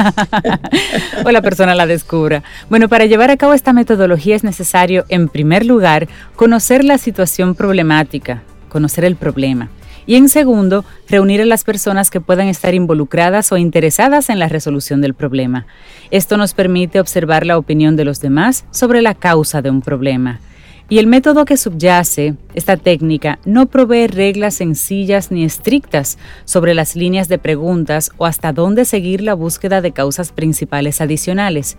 o 1.24 1.30
la 1.30 1.40
persona 1.40 1.74
la 1.74 1.86
descubra. 1.86 2.42
Bueno, 2.68 2.88
para 2.88 3.06
llevar 3.06 3.30
a 3.30 3.38
cabo 3.38 3.54
esta 3.54 3.72
metodología 3.72 4.36
es 4.36 4.44
necesario, 4.44 5.06
en 5.08 5.28
primer 5.28 5.64
lugar, 5.64 6.06
conocer 6.36 6.84
la 6.84 6.98
situación 6.98 7.54
problemática, 7.54 8.42
conocer 8.68 9.06
el 9.06 9.16
problema 9.16 9.70
Y 10.10 10.16
en 10.16 10.28
segundo, 10.28 10.84
reunir 11.08 11.40
a 11.40 11.44
las 11.44 11.62
personas 11.62 12.10
que 12.10 12.20
puedan 12.20 12.48
estar 12.48 12.74
involucradas 12.74 13.52
o 13.52 13.56
interesadas 13.56 14.28
en 14.28 14.40
la 14.40 14.48
resolución 14.48 15.00
del 15.00 15.14
problema. 15.14 15.68
Esto 16.10 16.36
nos 16.36 16.52
permite 16.52 16.98
observar 16.98 17.46
la 17.46 17.56
opinión 17.56 17.94
de 17.94 18.04
los 18.04 18.20
demás 18.20 18.64
sobre 18.72 19.02
la 19.02 19.14
causa 19.14 19.62
de 19.62 19.70
un 19.70 19.82
problema. 19.82 20.40
Y 20.88 20.98
el 20.98 21.06
método 21.06 21.44
que 21.44 21.56
subyace 21.56 22.34
esta 22.54 22.76
técnica 22.76 23.38
no 23.44 23.66
provee 23.66 24.08
reglas 24.08 24.54
sencillas 24.54 25.30
ni 25.30 25.44
estrictas 25.44 26.18
sobre 26.44 26.74
las 26.74 26.96
líneas 26.96 27.28
de 27.28 27.38
preguntas 27.38 28.10
o 28.16 28.26
hasta 28.26 28.52
dónde 28.52 28.86
seguir 28.86 29.20
la 29.20 29.34
búsqueda 29.34 29.80
de 29.80 29.92
causas 29.92 30.32
principales 30.32 31.00
adicionales. 31.00 31.76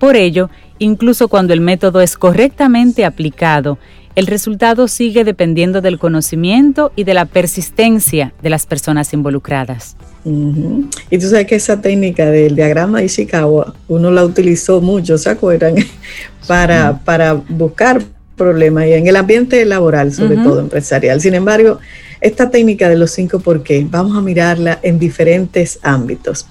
Por 0.00 0.16
ello, 0.16 0.50
incluso 0.80 1.28
cuando 1.28 1.52
el 1.52 1.60
método 1.60 2.00
es 2.00 2.16
correctamente 2.16 3.04
aplicado, 3.04 3.78
el 4.18 4.26
resultado 4.26 4.88
sigue 4.88 5.22
dependiendo 5.22 5.80
del 5.80 6.00
conocimiento 6.00 6.90
y 6.96 7.04
de 7.04 7.14
la 7.14 7.24
persistencia 7.24 8.34
de 8.42 8.50
las 8.50 8.66
personas 8.66 9.12
involucradas. 9.14 9.94
Y 10.24 11.18
tú 11.18 11.28
sabes 11.28 11.46
que 11.46 11.54
esa 11.54 11.80
técnica 11.80 12.26
del 12.26 12.56
diagrama 12.56 12.98
de 12.98 13.04
Ishikawa, 13.04 13.76
uno 13.86 14.10
la 14.10 14.24
utilizó 14.24 14.80
mucho, 14.80 15.16
¿se 15.18 15.30
acuerdan? 15.30 15.76
para, 16.48 16.98
para 17.04 17.34
buscar 17.34 18.02
problemas 18.36 18.86
y 18.86 18.94
en 18.94 19.06
el 19.06 19.14
ambiente 19.14 19.64
laboral, 19.64 20.12
sobre 20.12 20.34
todo 20.34 20.58
empresarial. 20.58 21.20
Sin 21.20 21.34
embargo, 21.34 21.78
esta 22.20 22.50
técnica 22.50 22.88
de 22.88 22.96
los 22.96 23.12
cinco 23.12 23.38
por 23.38 23.62
qué, 23.62 23.86
vamos 23.88 24.16
a 24.16 24.20
mirarla 24.20 24.80
en 24.82 24.98
diferentes 24.98 25.78
ámbitos. 25.82 26.44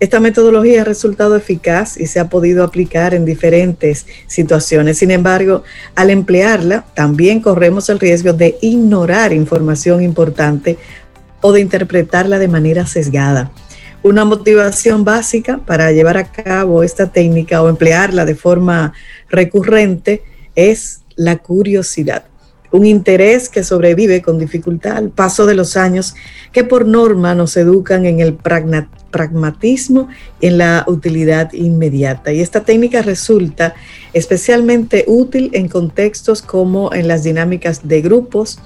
Esta 0.00 0.18
metodología 0.18 0.80
ha 0.80 0.84
resultado 0.84 1.36
eficaz 1.36 1.98
y 1.98 2.06
se 2.06 2.20
ha 2.20 2.30
podido 2.30 2.64
aplicar 2.64 3.12
en 3.12 3.26
diferentes 3.26 4.06
situaciones. 4.26 4.96
Sin 4.96 5.10
embargo, 5.10 5.62
al 5.94 6.08
emplearla, 6.08 6.86
también 6.94 7.40
corremos 7.40 7.90
el 7.90 8.00
riesgo 8.00 8.32
de 8.32 8.56
ignorar 8.62 9.34
información 9.34 10.02
importante 10.02 10.78
o 11.42 11.52
de 11.52 11.60
interpretarla 11.60 12.38
de 12.38 12.48
manera 12.48 12.86
sesgada. 12.86 13.52
Una 14.02 14.24
motivación 14.24 15.04
básica 15.04 15.58
para 15.66 15.92
llevar 15.92 16.16
a 16.16 16.32
cabo 16.32 16.82
esta 16.82 17.12
técnica 17.12 17.62
o 17.62 17.68
emplearla 17.68 18.24
de 18.24 18.34
forma 18.34 18.94
recurrente 19.28 20.22
es 20.54 21.02
la 21.14 21.36
curiosidad 21.36 22.24
un 22.72 22.86
interés 22.86 23.48
que 23.48 23.64
sobrevive 23.64 24.22
con 24.22 24.38
dificultad 24.38 24.96
al 24.96 25.10
paso 25.10 25.46
de 25.46 25.54
los 25.54 25.76
años, 25.76 26.14
que 26.52 26.64
por 26.64 26.86
norma 26.86 27.34
nos 27.34 27.56
educan 27.56 28.06
en 28.06 28.20
el 28.20 28.34
pragmatismo 28.34 30.08
y 30.40 30.46
en 30.48 30.58
la 30.58 30.84
utilidad 30.86 31.52
inmediata. 31.52 32.32
Y 32.32 32.40
esta 32.40 32.62
técnica 32.62 33.02
resulta 33.02 33.74
especialmente 34.12 35.04
útil 35.06 35.50
en 35.52 35.68
contextos 35.68 36.42
como 36.42 36.92
en 36.94 37.08
las 37.08 37.24
dinámicas 37.24 37.86
de 37.86 38.00
grupos 38.00 38.58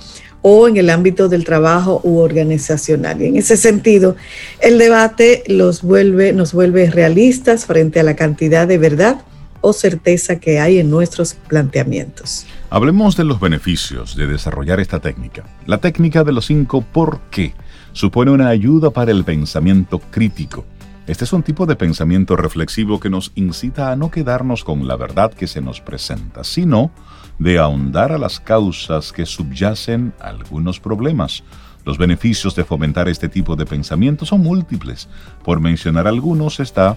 o 0.46 0.68
en 0.68 0.76
el 0.76 0.90
ámbito 0.90 1.30
del 1.30 1.44
trabajo 1.44 2.02
u 2.04 2.18
organizacional. 2.18 3.22
Y 3.22 3.28
en 3.28 3.36
ese 3.36 3.56
sentido, 3.56 4.14
el 4.60 4.76
debate 4.76 5.42
los 5.46 5.80
vuelve, 5.80 6.34
nos 6.34 6.52
vuelve 6.52 6.90
realistas 6.90 7.64
frente 7.64 8.00
a 8.00 8.02
la 8.02 8.14
cantidad 8.14 8.68
de 8.68 8.76
verdad 8.76 9.22
o 9.62 9.72
certeza 9.72 10.38
que 10.38 10.60
hay 10.60 10.78
en 10.78 10.90
nuestros 10.90 11.32
planteamientos. 11.32 12.44
Hablemos 12.74 13.16
de 13.16 13.22
los 13.22 13.38
beneficios 13.38 14.16
de 14.16 14.26
desarrollar 14.26 14.80
esta 14.80 14.98
técnica. 14.98 15.44
La 15.64 15.78
técnica 15.78 16.24
de 16.24 16.32
los 16.32 16.46
cinco 16.46 16.80
por 16.80 17.20
qué 17.30 17.54
supone 17.92 18.32
una 18.32 18.48
ayuda 18.48 18.90
para 18.90 19.12
el 19.12 19.22
pensamiento 19.22 20.00
crítico. 20.00 20.64
Este 21.06 21.22
es 21.22 21.32
un 21.32 21.44
tipo 21.44 21.66
de 21.66 21.76
pensamiento 21.76 22.34
reflexivo 22.34 22.98
que 22.98 23.10
nos 23.10 23.30
incita 23.36 23.92
a 23.92 23.96
no 23.96 24.10
quedarnos 24.10 24.64
con 24.64 24.88
la 24.88 24.96
verdad 24.96 25.32
que 25.32 25.46
se 25.46 25.60
nos 25.60 25.80
presenta, 25.80 26.42
sino 26.42 26.90
de 27.38 27.60
ahondar 27.60 28.10
a 28.10 28.18
las 28.18 28.40
causas 28.40 29.12
que 29.12 29.24
subyacen 29.24 30.12
a 30.20 30.30
algunos 30.30 30.80
problemas. 30.80 31.44
Los 31.84 31.96
beneficios 31.96 32.56
de 32.56 32.64
fomentar 32.64 33.08
este 33.08 33.28
tipo 33.28 33.54
de 33.54 33.66
pensamiento 33.66 34.26
son 34.26 34.42
múltiples. 34.42 35.08
Por 35.44 35.60
mencionar 35.60 36.08
algunos 36.08 36.58
está 36.58 36.96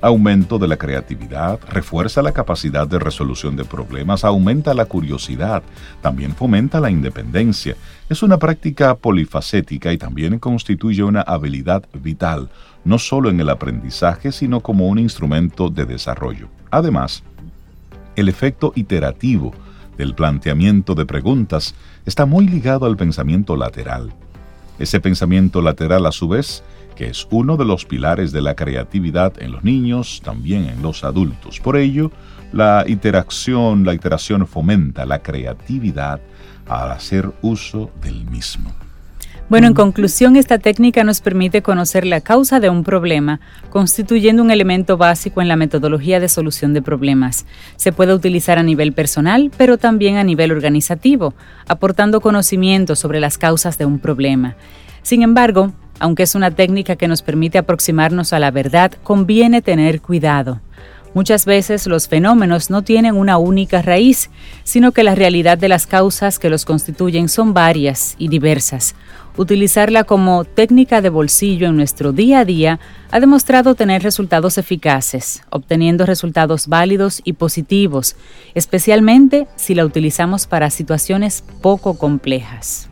aumento 0.00 0.58
de 0.58 0.68
la 0.68 0.76
creatividad, 0.76 1.60
refuerza 1.68 2.22
la 2.22 2.32
capacidad 2.32 2.86
de 2.86 2.98
resolución 2.98 3.56
de 3.56 3.64
problemas, 3.64 4.24
aumenta 4.24 4.72
la 4.74 4.86
curiosidad, 4.86 5.62
también 6.00 6.34
fomenta 6.34 6.80
la 6.80 6.90
independencia. 6.90 7.76
Es 8.08 8.22
una 8.22 8.38
práctica 8.38 8.94
polifacética 8.94 9.92
y 9.92 9.98
también 9.98 10.38
constituye 10.38 11.02
una 11.02 11.20
habilidad 11.20 11.84
vital, 11.92 12.48
no 12.84 12.98
solo 12.98 13.28
en 13.28 13.40
el 13.40 13.50
aprendizaje, 13.50 14.32
sino 14.32 14.60
como 14.60 14.88
un 14.88 14.98
instrumento 14.98 15.68
de 15.68 15.84
desarrollo. 15.84 16.48
Además, 16.70 17.22
el 18.16 18.28
efecto 18.28 18.72
iterativo 18.74 19.52
del 19.98 20.14
planteamiento 20.14 20.94
de 20.94 21.04
preguntas 21.04 21.74
está 22.06 22.24
muy 22.24 22.48
ligado 22.48 22.86
al 22.86 22.96
pensamiento 22.96 23.54
lateral. 23.54 24.12
Ese 24.78 24.98
pensamiento 24.98 25.60
lateral, 25.60 26.06
a 26.06 26.12
su 26.12 26.26
vez, 26.26 26.62
que 27.00 27.08
es 27.08 27.26
uno 27.30 27.56
de 27.56 27.64
los 27.64 27.86
pilares 27.86 28.30
de 28.30 28.42
la 28.42 28.54
creatividad 28.54 29.32
en 29.40 29.52
los 29.52 29.64
niños, 29.64 30.20
también 30.22 30.66
en 30.66 30.82
los 30.82 31.02
adultos. 31.02 31.58
Por 31.58 31.78
ello, 31.78 32.12
la 32.52 32.84
interacción, 32.86 33.86
la 33.86 33.94
iteración 33.94 34.46
fomenta 34.46 35.06
la 35.06 35.22
creatividad 35.22 36.20
al 36.68 36.92
hacer 36.92 37.32
uso 37.40 37.90
del 38.02 38.26
mismo. 38.26 38.70
Bueno, 39.48 39.66
en 39.66 39.72
conclusión, 39.72 40.36
esta 40.36 40.58
técnica 40.58 41.02
nos 41.02 41.22
permite 41.22 41.62
conocer 41.62 42.04
la 42.04 42.20
causa 42.20 42.60
de 42.60 42.68
un 42.68 42.84
problema, 42.84 43.40
constituyendo 43.70 44.42
un 44.42 44.50
elemento 44.50 44.98
básico 44.98 45.40
en 45.40 45.48
la 45.48 45.56
metodología 45.56 46.20
de 46.20 46.28
solución 46.28 46.74
de 46.74 46.82
problemas. 46.82 47.46
Se 47.76 47.92
puede 47.92 48.12
utilizar 48.12 48.58
a 48.58 48.62
nivel 48.62 48.92
personal, 48.92 49.50
pero 49.56 49.78
también 49.78 50.18
a 50.18 50.24
nivel 50.24 50.52
organizativo, 50.52 51.32
aportando 51.66 52.20
conocimiento 52.20 52.94
sobre 52.94 53.20
las 53.20 53.38
causas 53.38 53.78
de 53.78 53.86
un 53.86 54.00
problema. 54.00 54.54
Sin 55.00 55.22
embargo, 55.22 55.72
aunque 56.00 56.24
es 56.24 56.34
una 56.34 56.50
técnica 56.50 56.96
que 56.96 57.06
nos 57.06 57.22
permite 57.22 57.58
aproximarnos 57.58 58.32
a 58.32 58.40
la 58.40 58.50
verdad, 58.50 58.92
conviene 59.04 59.62
tener 59.62 60.00
cuidado. 60.00 60.60
Muchas 61.12 61.44
veces 61.44 61.86
los 61.86 62.06
fenómenos 62.06 62.70
no 62.70 62.82
tienen 62.82 63.16
una 63.16 63.36
única 63.36 63.82
raíz, 63.82 64.30
sino 64.62 64.92
que 64.92 65.02
la 65.02 65.16
realidad 65.16 65.58
de 65.58 65.68
las 65.68 65.88
causas 65.88 66.38
que 66.38 66.50
los 66.50 66.64
constituyen 66.64 67.28
son 67.28 67.52
varias 67.52 68.14
y 68.16 68.28
diversas. 68.28 68.94
Utilizarla 69.36 70.04
como 70.04 70.44
técnica 70.44 71.00
de 71.00 71.08
bolsillo 71.08 71.68
en 71.68 71.76
nuestro 71.76 72.12
día 72.12 72.40
a 72.40 72.44
día 72.44 72.80
ha 73.10 73.20
demostrado 73.20 73.74
tener 73.74 74.02
resultados 74.02 74.56
eficaces, 74.58 75.42
obteniendo 75.50 76.06
resultados 76.06 76.68
válidos 76.68 77.22
y 77.24 77.32
positivos, 77.32 78.16
especialmente 78.54 79.48
si 79.56 79.74
la 79.74 79.84
utilizamos 79.84 80.46
para 80.46 80.70
situaciones 80.70 81.42
poco 81.60 81.98
complejas. 81.98 82.89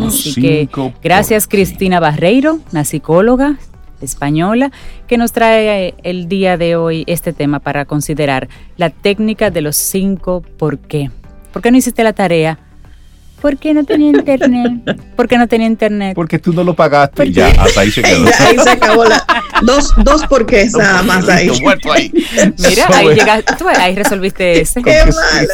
Así 0.00 0.34
que 0.34 0.68
gracias 1.02 1.46
Cristina 1.46 2.00
Barreiro, 2.00 2.60
una 2.72 2.84
psicóloga 2.84 3.56
española, 4.00 4.72
que 5.06 5.16
nos 5.16 5.32
trae 5.32 5.94
el 6.02 6.28
día 6.28 6.56
de 6.56 6.76
hoy 6.76 7.04
este 7.06 7.32
tema 7.32 7.60
para 7.60 7.84
considerar 7.84 8.48
la 8.76 8.90
técnica 8.90 9.50
de 9.50 9.60
los 9.60 9.76
cinco 9.76 10.42
por 10.58 10.78
qué. 10.78 11.10
¿Por 11.52 11.62
qué 11.62 11.70
no 11.70 11.78
hiciste 11.78 12.04
la 12.04 12.12
tarea? 12.12 12.58
¿Por 13.40 13.58
qué 13.58 13.74
no 13.74 13.84
tenía 13.84 14.10
internet? 14.10 14.98
¿Por 15.14 15.28
qué 15.28 15.38
no 15.38 15.46
tenía 15.46 15.66
internet? 15.66 16.14
Porque 16.14 16.38
tú 16.38 16.52
no 16.52 16.64
lo 16.64 16.74
pagaste. 16.74 17.30
Ya, 17.30 17.48
hasta 17.48 17.80
ahí 17.82 17.90
se 17.90 18.02
quedó. 18.02 18.26
ahí 18.40 18.58
se 18.58 18.70
acabó 18.70 19.04
la. 19.04 19.24
Dos, 19.62 19.92
dos 19.98 20.26
porqués 20.26 20.72
nada 20.72 21.02
más 21.02 21.28
ahí. 21.28 21.50
ahí. 21.92 22.12
Mira, 22.58 22.88
ahí 22.94 23.08
llegaste, 23.14 23.54
tú 23.58 23.68
ahí 23.68 23.94
resolviste 23.94 24.60
ese. 24.60 24.82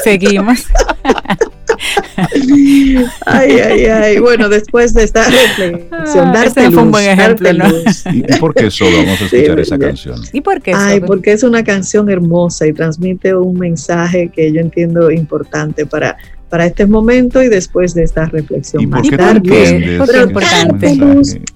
Seguimos. 0.04 0.66
ay, 3.26 3.58
ay, 3.58 3.84
ay. 3.86 4.18
Bueno, 4.18 4.48
después 4.48 4.94
de 4.94 5.04
esta 5.04 5.24
reflexión, 5.24 6.28
ah, 6.28 6.32
darte 6.32 6.70
fue 6.70 6.82
un 6.82 6.90
buen 6.90 7.08
ejemplo, 7.08 7.52
¿no? 7.52 7.66
¿Y 8.12 8.22
por 8.38 8.54
qué 8.54 8.70
solo 8.70 8.98
vamos 8.98 9.20
a 9.20 9.24
escuchar 9.24 9.60
esa 9.60 9.78
canción? 9.78 10.20
¿Y 10.32 10.40
por 10.40 10.60
qué? 10.60 10.72
Ay, 10.74 11.00
porque 11.00 11.32
es 11.32 11.42
una 11.42 11.64
canción 11.64 12.08
hermosa 12.10 12.66
y 12.66 12.72
transmite 12.72 13.34
un 13.34 13.58
mensaje 13.58 14.30
que 14.34 14.52
yo 14.52 14.60
entiendo 14.60 15.10
importante 15.10 15.86
para 15.86 16.16
para 16.52 16.66
este 16.66 16.84
momento 16.84 17.42
y 17.42 17.48
después 17.48 17.94
de 17.94 18.02
esta 18.02 18.26
reflexión. 18.26 18.82
¿Y 18.82 18.86
por 18.86 19.00
qué 19.00 19.16
tarde. 19.16 20.02
Pero 20.06 20.24
importante. 20.24 20.98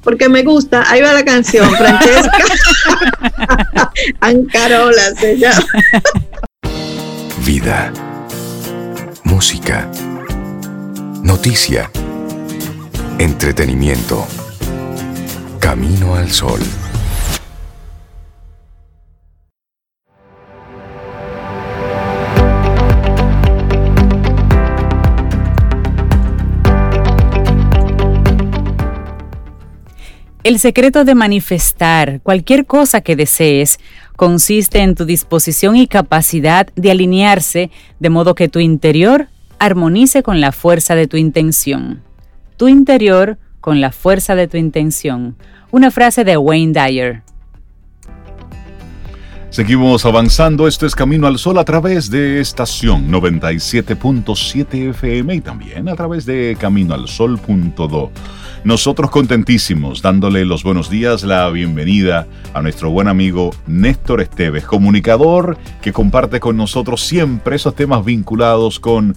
porque 0.03 0.27
me 0.27 0.43
gusta. 0.43 0.91
Ahí 0.91 1.03
va 1.03 1.13
la 1.13 1.23
canción, 1.23 1.71
Francesca. 1.77 2.33
Ancarola 4.21 5.15
se 5.21 5.37
llama. 5.37 5.67
Vida. 7.45 7.93
Música. 9.25 9.87
Noticia. 11.27 11.91
Entretenimiento. 13.19 14.25
Camino 15.59 16.15
al 16.15 16.31
sol. 16.31 16.61
El 30.45 30.61
secreto 30.61 31.05
de 31.05 31.17
manifestar 31.17 32.21
cualquier 32.23 32.67
cosa 32.67 33.01
que 33.01 33.17
desees 33.17 33.81
consiste 34.15 34.79
en 34.79 34.95
tu 34.95 35.05
disposición 35.05 35.75
y 35.75 35.89
capacidad 35.89 36.69
de 36.77 36.93
alinearse 36.93 37.73
de 37.99 38.11
modo 38.11 38.37
que 38.37 38.49
tu 38.49 38.61
interior 38.61 39.27
armonice 39.59 40.23
con 40.23 40.41
la 40.41 40.53
fuerza 40.53 40.95
de 40.95 41.07
tu 41.07 41.17
intención. 41.17 42.03
Tu 42.57 42.69
interior 42.69 43.39
con 43.61 43.81
la 43.81 43.93
fuerza 43.93 44.35
de 44.35 44.49
tu 44.49 44.57
intención. 44.57 45.37
Una 45.71 45.91
frase 45.91 46.25
de 46.25 46.37
Wayne 46.37 46.73
Dyer. 46.73 47.23
Seguimos 49.51 50.05
avanzando, 50.05 50.69
esto 50.69 50.87
es 50.87 50.95
Camino 50.95 51.27
al 51.27 51.39
Sol 51.39 51.57
a 51.59 51.65
través 51.65 52.11
de 52.11 52.41
estación 52.41 53.11
97.7 53.11 54.91
FM 54.91 55.35
y 55.35 55.41
también 55.41 55.89
a 55.89 55.95
través 55.95 56.27
de 56.27 56.57
caminoalsol.do. 56.61 58.11
Nosotros 58.67 59.13
contentísimos 59.13 60.03
dándole 60.03 60.45
los 60.45 60.65
buenos 60.65 60.91
días, 60.91 61.23
la 61.23 61.49
bienvenida 61.51 62.27
a 62.53 62.63
nuestro 62.63 62.91
buen 62.91 63.07
amigo 63.07 63.55
Néstor 63.69 64.21
Esteves, 64.21 64.65
comunicador 64.65 65.57
que 65.81 65.93
comparte 65.93 66.41
con 66.41 66.57
nosotros 66.57 67.07
siempre 67.07 67.55
esos 67.55 67.77
temas 67.77 68.05
vinculados 68.05 68.81
con 68.81 69.17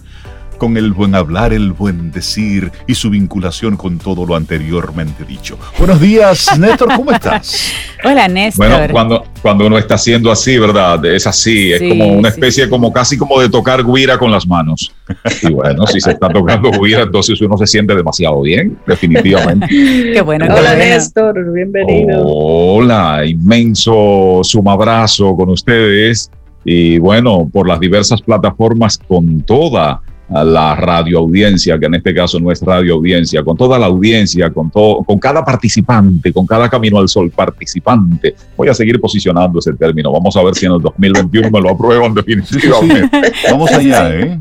con 0.60 0.76
el 0.76 0.92
buen 0.92 1.14
hablar, 1.14 1.54
el 1.54 1.72
buen 1.72 2.12
decir 2.12 2.70
y 2.86 2.94
su 2.94 3.08
vinculación 3.08 3.78
con 3.78 3.98
todo 3.98 4.26
lo 4.26 4.36
anteriormente 4.36 5.24
dicho. 5.24 5.58
Buenos 5.78 5.98
días, 6.02 6.46
Néstor, 6.58 6.94
¿cómo 6.94 7.10
estás? 7.12 7.72
Hola, 8.04 8.28
Néstor. 8.28 8.68
Bueno, 8.68 8.92
cuando, 8.92 9.24
cuando 9.40 9.66
uno 9.66 9.78
está 9.78 9.94
haciendo 9.94 10.30
así, 10.30 10.58
¿verdad? 10.58 11.02
Es 11.06 11.26
así, 11.26 11.72
es 11.72 11.80
como 11.80 12.08
una 12.08 12.28
especie 12.28 12.68
como 12.68 12.92
casi 12.92 13.16
como 13.16 13.40
de 13.40 13.48
tocar 13.48 13.82
guira 13.82 14.18
con 14.18 14.30
las 14.30 14.46
manos. 14.46 14.94
Y 15.40 15.50
bueno, 15.50 15.86
si 15.86 15.98
se 15.98 16.10
está 16.10 16.28
tocando 16.28 16.70
guira, 16.72 17.02
entonces 17.04 17.40
uno 17.40 17.56
se 17.56 17.66
siente 17.66 17.94
demasiado 17.94 18.42
bien, 18.42 18.76
definitivamente. 18.86 19.66
Qué 19.70 20.20
bueno. 20.20 20.44
Hola, 20.44 20.74
Néstor, 20.74 21.52
bienvenido. 21.54 22.22
Hola, 22.22 23.24
inmenso 23.24 24.40
sumabrazo 24.42 25.34
con 25.34 25.48
ustedes 25.48 26.30
y 26.66 26.98
bueno, 26.98 27.48
por 27.50 27.66
las 27.66 27.80
diversas 27.80 28.20
plataformas 28.20 28.98
con 28.98 29.40
toda 29.40 30.02
a 30.30 30.44
la 30.44 30.76
radio 30.76 31.18
audiencia, 31.18 31.78
que 31.78 31.86
en 31.86 31.94
este 31.94 32.14
caso 32.14 32.38
no 32.38 32.50
es 32.50 32.62
radio 32.62 32.94
audiencia, 32.94 33.42
con 33.42 33.56
toda 33.56 33.78
la 33.78 33.86
audiencia, 33.86 34.50
con, 34.50 34.70
todo, 34.70 35.02
con 35.02 35.18
cada 35.18 35.44
participante, 35.44 36.32
con 36.32 36.46
cada 36.46 36.68
Camino 36.68 36.98
al 36.98 37.08
Sol 37.08 37.30
participante. 37.30 38.34
Voy 38.56 38.68
a 38.68 38.74
seguir 38.74 39.00
posicionando 39.00 39.58
ese 39.58 39.72
término. 39.74 40.12
Vamos 40.12 40.36
a 40.36 40.42
ver 40.42 40.54
si 40.54 40.66
en 40.66 40.72
el 40.72 40.80
2021 40.80 41.50
me 41.50 41.60
lo 41.60 41.70
aprueban 41.70 42.14
definitivamente. 42.14 43.10
Vamos 43.50 43.70
allá, 43.72 44.14
¿eh? 44.14 44.40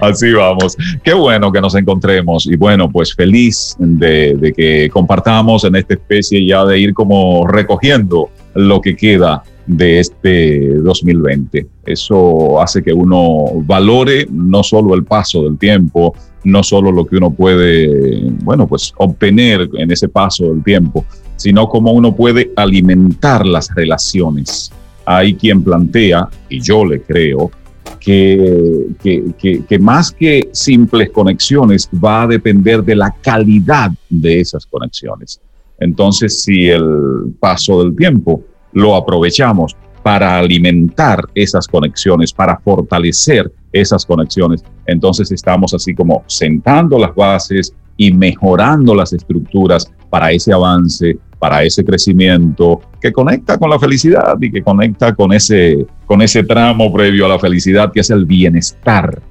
Así 0.00 0.32
vamos. 0.32 0.76
Qué 1.04 1.14
bueno 1.14 1.52
que 1.52 1.60
nos 1.60 1.74
encontremos 1.74 2.46
y 2.46 2.56
bueno, 2.56 2.90
pues 2.90 3.14
feliz 3.14 3.76
de, 3.78 4.34
de, 4.36 4.52
que 4.52 4.90
compartamos 4.90 5.64
en 5.64 5.76
esta 5.76 5.94
especie 5.94 6.44
ya 6.44 6.64
de 6.64 6.80
ir 6.80 6.94
como 6.94 7.46
recogiendo 7.46 8.28
lo 8.54 8.80
que 8.80 8.96
queda 8.96 9.42
de 9.66 10.00
este 10.00 10.74
2020. 10.74 11.66
Eso 11.84 12.60
hace 12.60 12.82
que 12.82 12.92
uno 12.92 13.46
valore 13.64 14.26
no 14.30 14.62
solo 14.62 14.94
el 14.94 15.04
paso 15.04 15.44
del 15.44 15.58
tiempo, 15.58 16.14
no 16.44 16.62
solo 16.62 16.90
lo 16.90 17.06
que 17.06 17.16
uno 17.16 17.30
puede, 17.30 18.30
bueno, 18.42 18.66
pues 18.66 18.92
obtener 18.96 19.68
en 19.74 19.90
ese 19.90 20.08
paso 20.08 20.52
del 20.52 20.62
tiempo, 20.62 21.04
sino 21.36 21.68
cómo 21.68 21.92
uno 21.92 22.14
puede 22.14 22.52
alimentar 22.56 23.46
las 23.46 23.74
relaciones. 23.74 24.72
Hay 25.04 25.34
quien 25.34 25.62
plantea, 25.62 26.28
y 26.48 26.60
yo 26.60 26.84
le 26.84 27.00
creo, 27.02 27.50
que, 27.98 28.88
que, 29.00 29.62
que, 29.68 29.78
más 29.78 30.10
que 30.10 30.48
simples 30.52 31.10
conexiones 31.10 31.88
va 32.04 32.22
a 32.22 32.26
depender 32.26 32.82
de 32.82 32.96
la 32.96 33.14
calidad 33.22 33.92
de 34.08 34.40
esas 34.40 34.66
conexiones. 34.66 35.40
Entonces, 35.78 36.42
si 36.42 36.68
el 36.68 37.32
paso 37.38 37.82
del 37.82 37.94
tiempo 37.94 38.42
lo 38.72 38.96
aprovechamos 38.96 39.76
para 40.02 40.38
alimentar 40.38 41.24
esas 41.34 41.68
conexiones, 41.68 42.32
para 42.32 42.58
fortalecer 42.58 43.52
esas 43.72 44.04
conexiones. 44.04 44.64
Entonces 44.86 45.30
estamos 45.30 45.72
así 45.74 45.94
como 45.94 46.24
sentando 46.26 46.98
las 46.98 47.14
bases 47.14 47.74
y 47.96 48.12
mejorando 48.12 48.94
las 48.94 49.12
estructuras 49.12 49.90
para 50.10 50.32
ese 50.32 50.52
avance, 50.52 51.18
para 51.38 51.62
ese 51.62 51.84
crecimiento 51.84 52.80
que 53.00 53.12
conecta 53.12 53.58
con 53.58 53.70
la 53.70 53.78
felicidad 53.78 54.36
y 54.40 54.50
que 54.50 54.62
conecta 54.62 55.14
con 55.14 55.32
ese, 55.32 55.86
con 56.06 56.22
ese 56.22 56.44
tramo 56.44 56.92
previo 56.92 57.26
a 57.26 57.30
la 57.30 57.38
felicidad 57.38 57.92
que 57.92 58.00
es 58.00 58.10
el 58.10 58.26
bienestar. 58.26 59.22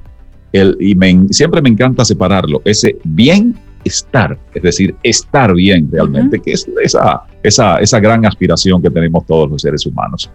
El, 0.51 0.75
y 0.80 0.97
siempre 1.34 1.62
me 1.62 1.69
encanta 1.69 2.04
separarlo, 2.04 2.62
ese 2.65 2.97
bien 3.06 3.56
estar, 3.83 4.37
es 4.53 4.61
decir, 4.61 4.95
estar 5.03 5.53
bien 5.53 5.89
realmente, 5.91 6.39
que 6.39 6.53
es 6.53 6.67
esa, 6.83 7.23
esa, 7.43 7.77
esa 7.77 7.99
gran 7.99 8.25
aspiración 8.25 8.81
que 8.81 8.89
tenemos 8.89 9.25
todos 9.25 9.49
los 9.49 9.61
seres 9.61 9.85
humanos. 9.85 10.29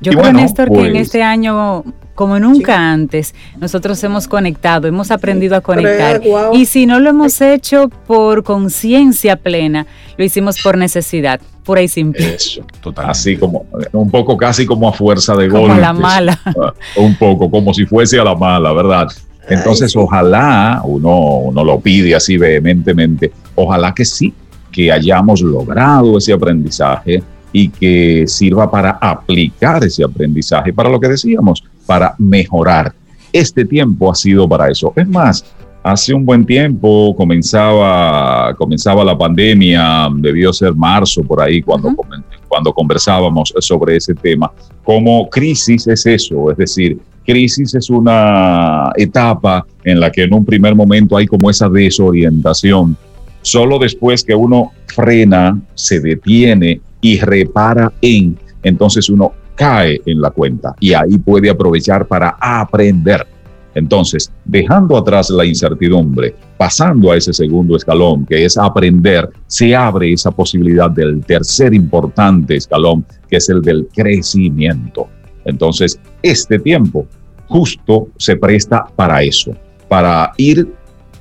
Yo 0.00 0.12
creo, 0.12 0.32
Néstor, 0.32 0.68
que 0.68 0.80
en 0.80 0.92
pues 0.92 1.02
este 1.02 1.22
año, 1.22 1.84
como 2.14 2.38
nunca 2.38 2.92
antes, 2.92 3.34
nosotros 3.60 4.02
hemos 4.02 4.26
conectado, 4.26 4.88
hemos 4.88 5.10
aprendido 5.10 5.56
a 5.56 5.60
conectar. 5.60 6.20
Y 6.52 6.66
si 6.66 6.86
no 6.86 6.98
lo 6.98 7.10
hemos 7.10 7.40
hecho 7.40 7.88
por 7.88 8.42
conciencia 8.42 9.36
plena, 9.36 9.86
lo 10.16 10.24
hicimos 10.24 10.60
por 10.60 10.76
necesidad, 10.76 11.40
pura 11.64 11.82
y 11.82 11.88
simple. 11.88 12.34
Eso, 12.34 12.64
total. 12.80 13.10
Así 13.10 13.36
como, 13.36 13.66
un 13.92 14.10
poco 14.10 14.36
casi 14.36 14.66
como 14.66 14.88
a 14.88 14.92
fuerza 14.92 15.36
de 15.36 15.48
gol. 15.48 15.68
Como 15.68 15.80
la 15.80 15.92
mala. 15.92 16.38
Un 16.96 17.16
poco, 17.16 17.50
como 17.50 17.72
si 17.72 17.86
fuese 17.86 18.18
a 18.18 18.24
la 18.24 18.34
mala, 18.34 18.72
¿verdad? 18.72 19.08
Entonces, 19.48 19.94
ojalá, 19.96 20.80
uno, 20.84 21.38
uno 21.38 21.64
lo 21.64 21.80
pide 21.80 22.14
así 22.14 22.36
vehementemente, 22.36 23.32
ojalá 23.54 23.92
que 23.92 24.04
sí, 24.04 24.32
que 24.70 24.90
hayamos 24.90 25.42
logrado 25.42 26.18
ese 26.18 26.32
aprendizaje 26.32 27.22
y 27.52 27.68
que 27.68 28.24
sirva 28.26 28.70
para 28.70 28.92
aplicar 28.92 29.84
ese 29.84 30.02
aprendizaje, 30.02 30.72
para 30.72 30.88
lo 30.88 30.98
que 30.98 31.08
decíamos, 31.08 31.62
para 31.86 32.14
mejorar. 32.18 32.94
Este 33.32 33.64
tiempo 33.64 34.10
ha 34.10 34.14
sido 34.14 34.48
para 34.48 34.70
eso. 34.70 34.92
Es 34.96 35.06
más, 35.06 35.44
hace 35.82 36.14
un 36.14 36.24
buen 36.24 36.46
tiempo 36.46 37.14
comenzaba, 37.16 38.54
comenzaba 38.56 39.04
la 39.04 39.16
pandemia, 39.16 40.08
debió 40.14 40.52
ser 40.52 40.74
marzo 40.74 41.22
por 41.22 41.42
ahí 41.42 41.60
cuando, 41.62 41.94
cuando 42.52 42.74
conversábamos 42.74 43.50
sobre 43.60 43.96
ese 43.96 44.14
tema. 44.14 44.52
Como 44.84 45.30
crisis 45.30 45.86
es 45.86 46.04
eso, 46.04 46.50
es 46.50 46.58
decir, 46.58 46.98
crisis 47.24 47.74
es 47.74 47.88
una 47.88 48.92
etapa 48.94 49.64
en 49.82 49.98
la 49.98 50.12
que 50.12 50.24
en 50.24 50.34
un 50.34 50.44
primer 50.44 50.74
momento 50.74 51.16
hay 51.16 51.26
como 51.26 51.48
esa 51.48 51.70
desorientación. 51.70 52.94
Solo 53.40 53.78
después 53.78 54.22
que 54.22 54.34
uno 54.34 54.72
frena, 54.84 55.58
se 55.72 55.98
detiene 56.00 56.82
y 57.00 57.18
repara 57.20 57.90
en, 58.02 58.38
entonces 58.62 59.08
uno 59.08 59.32
cae 59.54 60.02
en 60.04 60.20
la 60.20 60.28
cuenta 60.28 60.74
y 60.78 60.92
ahí 60.92 61.16
puede 61.16 61.48
aprovechar 61.48 62.06
para 62.06 62.36
aprender. 62.38 63.26
Entonces, 63.74 64.30
dejando 64.44 64.96
atrás 64.96 65.30
la 65.30 65.44
incertidumbre, 65.44 66.34
pasando 66.58 67.10
a 67.10 67.16
ese 67.16 67.32
segundo 67.32 67.76
escalón, 67.76 68.26
que 68.26 68.44
es 68.44 68.58
aprender, 68.58 69.28
se 69.46 69.74
abre 69.74 70.12
esa 70.12 70.30
posibilidad 70.30 70.90
del 70.90 71.24
tercer 71.24 71.72
importante 71.72 72.56
escalón, 72.56 73.04
que 73.28 73.36
es 73.36 73.48
el 73.48 73.62
del 73.62 73.88
crecimiento. 73.94 75.08
Entonces, 75.44 75.98
este 76.22 76.58
tiempo 76.58 77.06
justo 77.48 78.08
se 78.16 78.36
presta 78.36 78.86
para 78.94 79.22
eso, 79.22 79.56
para 79.88 80.32
ir 80.36 80.68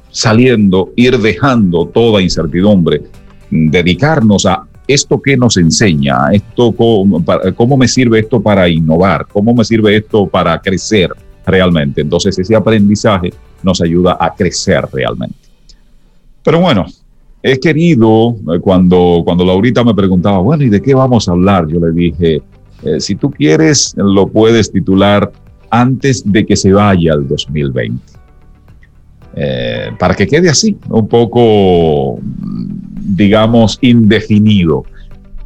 saliendo, 0.10 0.92
ir 0.96 1.18
dejando 1.18 1.88
toda 1.88 2.22
incertidumbre, 2.22 3.02
dedicarnos 3.50 4.46
a 4.46 4.66
esto 4.88 5.22
que 5.22 5.38
nos 5.38 5.56
enseña, 5.56 6.18
esto 6.34 6.74
cómo, 6.74 7.24
cómo 7.56 7.78
me 7.78 7.88
sirve 7.88 8.20
esto 8.20 8.42
para 8.42 8.68
innovar, 8.68 9.26
cómo 9.32 9.54
me 9.54 9.64
sirve 9.64 9.96
esto 9.96 10.28
para 10.28 10.60
crecer 10.62 11.12
realmente. 11.46 12.02
Entonces 12.02 12.38
ese 12.38 12.56
aprendizaje 12.56 13.32
nos 13.64 13.82
ayuda 13.82 14.18
a 14.20 14.34
crecer 14.34 14.86
realmente. 14.92 15.36
Pero 16.44 16.60
bueno, 16.60 16.86
he 17.44 17.60
querido, 17.60 18.36
eh, 18.54 18.60
cuando, 18.60 19.22
cuando 19.24 19.46
Laurita 19.46 19.84
me 19.84 19.94
preguntaba, 19.94 20.40
bueno, 20.40 20.64
¿y 20.64 20.70
de 20.70 20.82
qué 20.82 20.94
vamos 20.94 21.28
a 21.28 21.32
hablar? 21.32 21.68
Yo 21.68 21.80
le 21.80 21.92
dije, 21.92 22.42
eh, 22.84 23.00
si 23.00 23.16
tú 23.16 23.32
quieres, 23.32 23.94
lo 23.96 24.28
puedes 24.28 24.72
titular 24.72 25.32
antes 25.70 26.24
de 26.30 26.46
que 26.46 26.56
se 26.56 26.74
vaya 26.74 27.14
el 27.14 27.28
2020. 27.28 28.02
Eh, 29.34 29.92
para 29.98 30.14
que 30.14 30.28
quede 30.28 30.50
así, 30.50 30.78
un 30.90 31.08
poco, 31.08 32.20
digamos, 33.00 33.78
indefinido. 33.82 34.84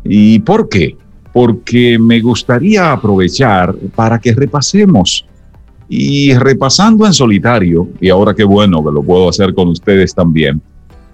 ¿Y 0.03 0.39
por 0.39 0.69
qué? 0.69 0.97
Porque 1.33 1.99
me 1.99 2.19
gustaría 2.21 2.91
aprovechar 2.91 3.75
para 3.95 4.19
que 4.19 4.33
repasemos 4.33 5.25
y 5.87 6.33
repasando 6.33 7.05
en 7.05 7.13
solitario, 7.13 7.87
y 7.99 8.09
ahora 8.09 8.33
qué 8.33 8.43
bueno 8.43 8.83
que 8.83 8.91
lo 8.91 9.03
puedo 9.03 9.29
hacer 9.29 9.53
con 9.53 9.69
ustedes 9.69 10.13
también, 10.13 10.61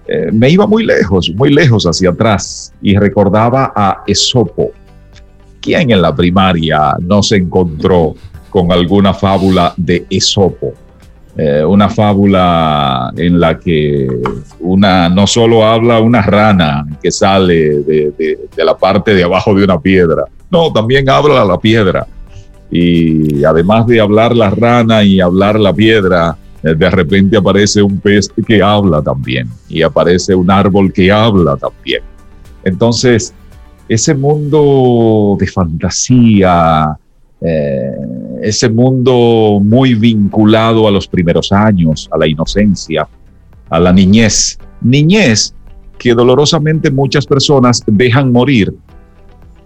eh, 0.06 0.30
me 0.32 0.50
iba 0.50 0.66
muy 0.66 0.84
lejos, 0.84 1.30
muy 1.34 1.52
lejos 1.52 1.84
hacia 1.84 2.10
atrás 2.10 2.72
y 2.82 2.96
recordaba 2.96 3.72
a 3.74 4.02
Esopo. 4.06 4.72
¿Quién 5.60 5.90
en 5.92 6.02
la 6.02 6.14
primaria 6.14 6.96
no 7.00 7.22
se 7.22 7.36
encontró 7.36 8.14
con 8.50 8.72
alguna 8.72 9.14
fábula 9.14 9.72
de 9.76 10.06
Esopo? 10.10 10.74
Eh, 11.36 11.64
una 11.64 11.88
fábula 11.88 13.10
en 13.16 13.40
la 13.40 13.58
que 13.58 14.06
una 14.60 15.08
no 15.08 15.26
solo 15.26 15.64
habla 15.64 15.98
una 15.98 16.20
rana 16.20 16.84
que 17.02 17.10
sale 17.10 17.78
de, 17.80 18.12
de, 18.54 18.64
la 18.64 18.76
parte 18.76 19.14
de 19.14 19.24
abajo 19.24 19.54
de 19.54 19.64
una 19.64 19.80
piedra, 19.80 20.26
no, 20.50 20.70
también 20.70 21.08
habla 21.08 21.42
la 21.44 21.58
piedra. 21.58 22.06
Y 22.72 23.44
además 23.44 23.86
de 23.86 24.00
hablar 24.00 24.34
la 24.34 24.48
rana 24.48 25.04
y 25.04 25.20
hablar 25.20 25.60
la 25.60 25.74
piedra, 25.74 26.38
eh, 26.62 26.74
de 26.74 26.90
repente 26.90 27.36
aparece 27.36 27.82
un 27.82 28.00
pez 28.00 28.30
que 28.46 28.62
habla 28.62 29.02
también 29.02 29.48
y 29.68 29.82
aparece 29.82 30.34
un 30.34 30.50
árbol 30.50 30.90
que 30.90 31.12
habla 31.12 31.56
también. 31.56 32.02
Entonces, 32.64 33.34
ese 33.88 34.14
mundo 34.14 35.36
de 35.38 35.46
fantasía, 35.46 36.96
eh, 37.42 37.92
ese 38.40 38.70
mundo 38.70 39.60
muy 39.62 39.94
vinculado 39.94 40.88
a 40.88 40.90
los 40.90 41.06
primeros 41.06 41.52
años, 41.52 42.08
a 42.10 42.16
la 42.16 42.26
inocencia, 42.26 43.06
a 43.68 43.78
la 43.78 43.92
niñez. 43.92 44.58
Niñez 44.80 45.54
que 45.98 46.14
dolorosamente 46.14 46.90
muchas 46.90 47.26
personas 47.26 47.82
dejan 47.86 48.32
morir. 48.32 48.74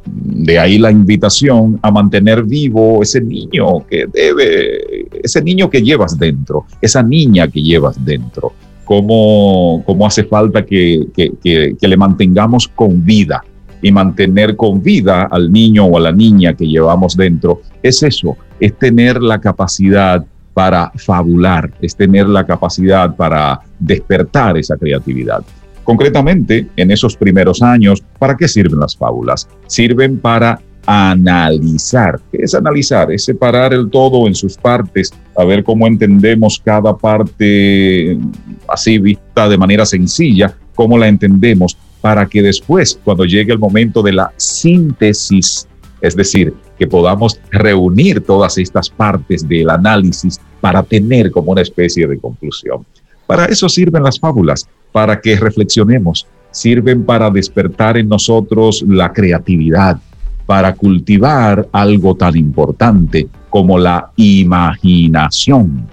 De 0.07 0.59
ahí 0.59 0.79
la 0.79 0.91
invitación 0.91 1.79
a 1.83 1.91
mantener 1.91 2.45
vivo 2.45 3.03
ese 3.03 3.21
niño 3.21 3.87
que 3.89 4.07
debe, 4.07 5.09
ese 5.23 5.43
niño 5.43 5.69
que 5.69 5.83
llevas 5.83 6.19
dentro, 6.19 6.67
esa 6.81 7.03
niña 7.03 7.49
que 7.49 7.63
llevas 7.63 8.03
dentro. 8.05 8.53
Cómo, 8.85 9.83
cómo 9.85 10.07
hace 10.07 10.25
falta 10.25 10.65
que, 10.65 11.07
que, 11.15 11.77
que 11.77 11.89
le 11.89 11.97
mantengamos 11.97 12.69
con 12.69 13.05
vida 13.05 13.43
y 13.83 13.91
mantener 13.91 14.57
con 14.57 14.83
vida 14.83 15.29
al 15.31 15.53
niño 15.53 15.87
o 15.87 15.97
a 15.97 16.01
la 16.01 16.13
niña 16.13 16.55
que 16.55 16.67
llevamos 16.67 17.17
dentro, 17.17 17.63
es 17.83 18.03
eso, 18.03 18.37
es 18.61 18.79
tener 18.79 19.21
la 19.23 19.41
capacidad 19.41 20.25
para 20.55 20.91
fabular, 20.97 21.71
es 21.83 21.95
tener 21.95 22.27
la 22.29 22.47
capacidad 22.47 23.15
para 23.15 23.61
despertar 23.79 24.57
esa 24.57 24.77
creatividad. 24.77 25.45
Concretamente, 25.87 26.67
en 26.77 26.91
esos 26.91 27.17
primeros 27.17 27.63
años, 27.63 28.03
¿para 28.19 28.37
qué 28.37 28.49
sirven 28.49 28.81
las 28.81 28.97
fábulas? 28.97 29.49
Sirven 29.69 30.19
para 30.19 30.61
analizar. 30.85 32.19
¿Qué 32.33 32.39
es 32.43 32.57
analizar? 32.57 33.13
Es 33.13 33.25
separar 33.25 33.73
el 33.73 33.89
todo 33.89 34.27
en 34.27 34.35
sus 34.35 34.57
partes, 34.57 35.15
a 35.37 35.45
ver 35.45 35.63
cómo 35.63 35.87
entendemos 35.87 36.61
cada 36.65 36.97
parte 36.97 38.19
así 38.67 38.99
vista 38.99 39.49
de 39.49 39.57
manera 39.57 39.87
sencilla, 39.87 40.57
cómo 40.75 40.99
la 40.99 41.07
entendemos, 41.07 41.79
para 42.01 42.27
que 42.27 42.43
después, 42.43 42.99
cuando 43.05 43.25
llegue 43.25 43.53
el 43.53 43.59
momento 43.61 44.03
de 44.03 44.13
la 44.13 44.33
síntesis, 44.37 45.69
es 46.01 46.17
decir, 46.17 46.53
que 46.77 46.89
podamos 46.89 47.41
reunir 47.53 48.21
todas 48.23 48.59
estas 48.59 48.91
partes 48.91 49.49
del 49.49 49.71
análisis 49.71 50.41
para 50.61 50.83
tener 50.83 51.31
como 51.31 51.53
una 51.53 51.63
especie 51.63 52.09
de 52.09 52.19
conclusión. 52.19 52.85
Para 53.27 53.47
eso 53.47 53.69
sirven 53.69 54.03
las 54.03 54.19
fábulas, 54.19 54.69
para 54.93 55.21
que 55.21 55.37
reflexionemos, 55.37 56.27
sirven 56.51 57.05
para 57.05 57.31
despertar 57.31 57.99
en 57.99 58.09
nosotros 58.09 58.85
la 58.87 59.13
creatividad, 59.13 59.99
para 60.47 60.75
cultivar 60.75 61.69
algo 61.73 62.15
tan 62.15 62.37
importante 62.37 63.29
como 63.51 63.79
la 63.79 64.11
imaginación. 64.17 65.87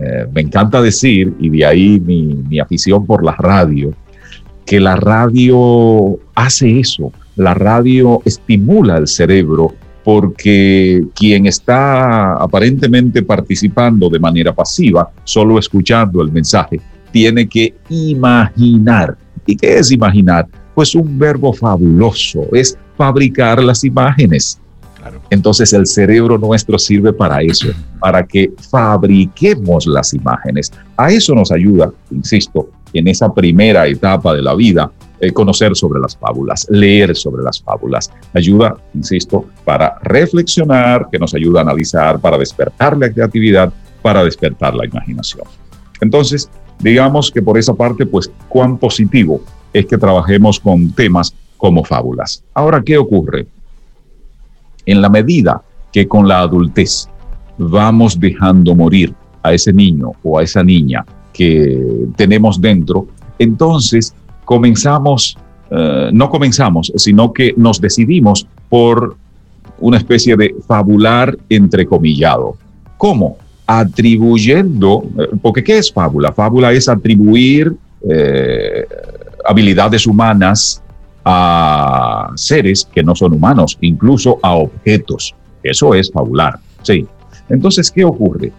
Eh, 0.00 0.26
me 0.32 0.40
encanta 0.40 0.80
decir, 0.80 1.34
y 1.38 1.48
de 1.50 1.64
ahí 1.64 2.00
mi, 2.00 2.22
mi 2.48 2.58
afición 2.58 3.04
por 3.04 3.24
la 3.24 3.32
radio, 3.32 3.92
que 4.64 4.80
la 4.80 4.96
radio 4.96 6.18
hace 6.34 6.80
eso, 6.80 7.12
la 7.36 7.54
radio 7.54 8.20
estimula 8.24 8.98
el 8.98 9.06
cerebro 9.06 9.74
porque 10.08 11.04
quien 11.14 11.44
está 11.44 12.32
aparentemente 12.42 13.22
participando 13.22 14.08
de 14.08 14.18
manera 14.18 14.54
pasiva, 14.54 15.10
solo 15.22 15.58
escuchando 15.58 16.22
el 16.22 16.32
mensaje, 16.32 16.80
tiene 17.12 17.46
que 17.46 17.74
imaginar. 17.90 19.18
¿Y 19.44 19.54
qué 19.54 19.76
es 19.76 19.92
imaginar? 19.92 20.46
Pues 20.74 20.94
un 20.94 21.18
verbo 21.18 21.52
fabuloso, 21.52 22.46
es 22.54 22.78
fabricar 22.96 23.62
las 23.62 23.84
imágenes. 23.84 24.58
Entonces 25.28 25.74
el 25.74 25.86
cerebro 25.86 26.38
nuestro 26.38 26.78
sirve 26.78 27.12
para 27.12 27.42
eso, 27.42 27.68
para 28.00 28.26
que 28.26 28.50
fabriquemos 28.70 29.86
las 29.86 30.14
imágenes. 30.14 30.72
A 30.96 31.10
eso 31.10 31.34
nos 31.34 31.52
ayuda, 31.52 31.92
insisto, 32.10 32.70
en 32.94 33.08
esa 33.08 33.30
primera 33.34 33.86
etapa 33.86 34.32
de 34.32 34.40
la 34.40 34.54
vida, 34.54 34.90
eh, 35.20 35.32
conocer 35.32 35.74
sobre 35.74 36.00
las 36.00 36.16
fábulas, 36.16 36.66
leer 36.70 37.16
sobre 37.16 37.42
las 37.42 37.60
fábulas. 37.60 38.10
Ayuda, 38.34 38.76
insisto, 38.94 39.46
para 39.64 39.98
reflexionar, 40.02 41.08
que 41.10 41.18
nos 41.18 41.34
ayuda 41.34 41.60
a 41.60 41.62
analizar, 41.62 42.20
para 42.20 42.38
despertar 42.38 42.96
la 42.96 43.12
creatividad, 43.12 43.72
para 44.00 44.22
despertar 44.22 44.74
la 44.74 44.86
imaginación. 44.86 45.44
Entonces, 46.00 46.48
digamos 46.78 47.30
que 47.30 47.42
por 47.42 47.58
esa 47.58 47.74
parte, 47.74 48.06
pues, 48.06 48.30
cuán 48.48 48.78
positivo 48.78 49.40
es 49.72 49.86
que 49.86 49.98
trabajemos 49.98 50.60
con 50.60 50.92
temas 50.92 51.34
como 51.56 51.84
fábulas. 51.84 52.44
Ahora, 52.54 52.82
¿qué 52.82 52.96
ocurre? 52.96 53.46
En 54.86 55.02
la 55.02 55.08
medida 55.08 55.62
que 55.92 56.06
con 56.06 56.28
la 56.28 56.40
adultez 56.40 57.08
vamos 57.58 58.18
dejando 58.18 58.74
morir 58.74 59.12
a 59.42 59.52
ese 59.52 59.72
niño 59.72 60.12
o 60.22 60.38
a 60.38 60.42
esa 60.42 60.62
niña 60.62 61.04
que 61.32 62.06
tenemos 62.16 62.60
dentro, 62.60 63.08
entonces 63.38 64.14
comenzamos, 64.48 65.36
eh, 65.70 66.08
no 66.10 66.30
comenzamos, 66.30 66.90
sino 66.96 67.34
que 67.34 67.52
nos 67.58 67.82
decidimos 67.82 68.46
por 68.70 69.14
una 69.78 69.98
especie 69.98 70.36
de 70.36 70.54
fabular 70.66 71.36
entrecomillado. 71.50 72.56
¿Cómo? 72.96 73.36
Atribuyendo, 73.66 75.04
eh, 75.18 75.36
porque 75.42 75.62
¿qué 75.62 75.76
es 75.76 75.92
fábula? 75.92 76.32
Fábula 76.32 76.72
es 76.72 76.88
atribuir 76.88 77.76
eh, 78.08 78.86
habilidades 79.44 80.06
humanas 80.06 80.82
a 81.26 82.32
seres 82.34 82.88
que 82.90 83.02
no 83.02 83.14
son 83.14 83.34
humanos, 83.34 83.76
incluso 83.82 84.38
a 84.42 84.54
objetos. 84.54 85.34
Eso 85.62 85.92
es 85.92 86.10
fabular, 86.10 86.58
sí. 86.80 87.06
Entonces, 87.50 87.90
¿qué 87.90 88.02
ocurre? 88.02 88.50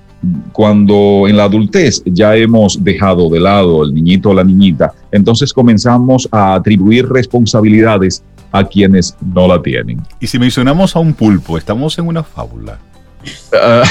Cuando 0.51 1.27
en 1.27 1.37
la 1.37 1.45
adultez 1.45 2.01
ya 2.05 2.35
hemos 2.35 2.83
dejado 2.83 3.29
de 3.29 3.39
lado 3.39 3.83
el 3.83 3.93
niñito 3.93 4.29
o 4.29 4.33
la 4.33 4.43
niñita, 4.43 4.93
entonces 5.11 5.53
comenzamos 5.53 6.27
a 6.31 6.55
atribuir 6.55 7.07
responsabilidades 7.07 8.23
a 8.51 8.63
quienes 8.63 9.15
no 9.33 9.47
la 9.47 9.61
tienen. 9.61 10.01
Y 10.19 10.27
si 10.27 10.39
mencionamos 10.39 10.95
a 10.95 10.99
un 10.99 11.13
pulpo, 11.13 11.57
estamos 11.57 11.97
en 11.97 12.07
una 12.07 12.23
fábula. 12.23 12.79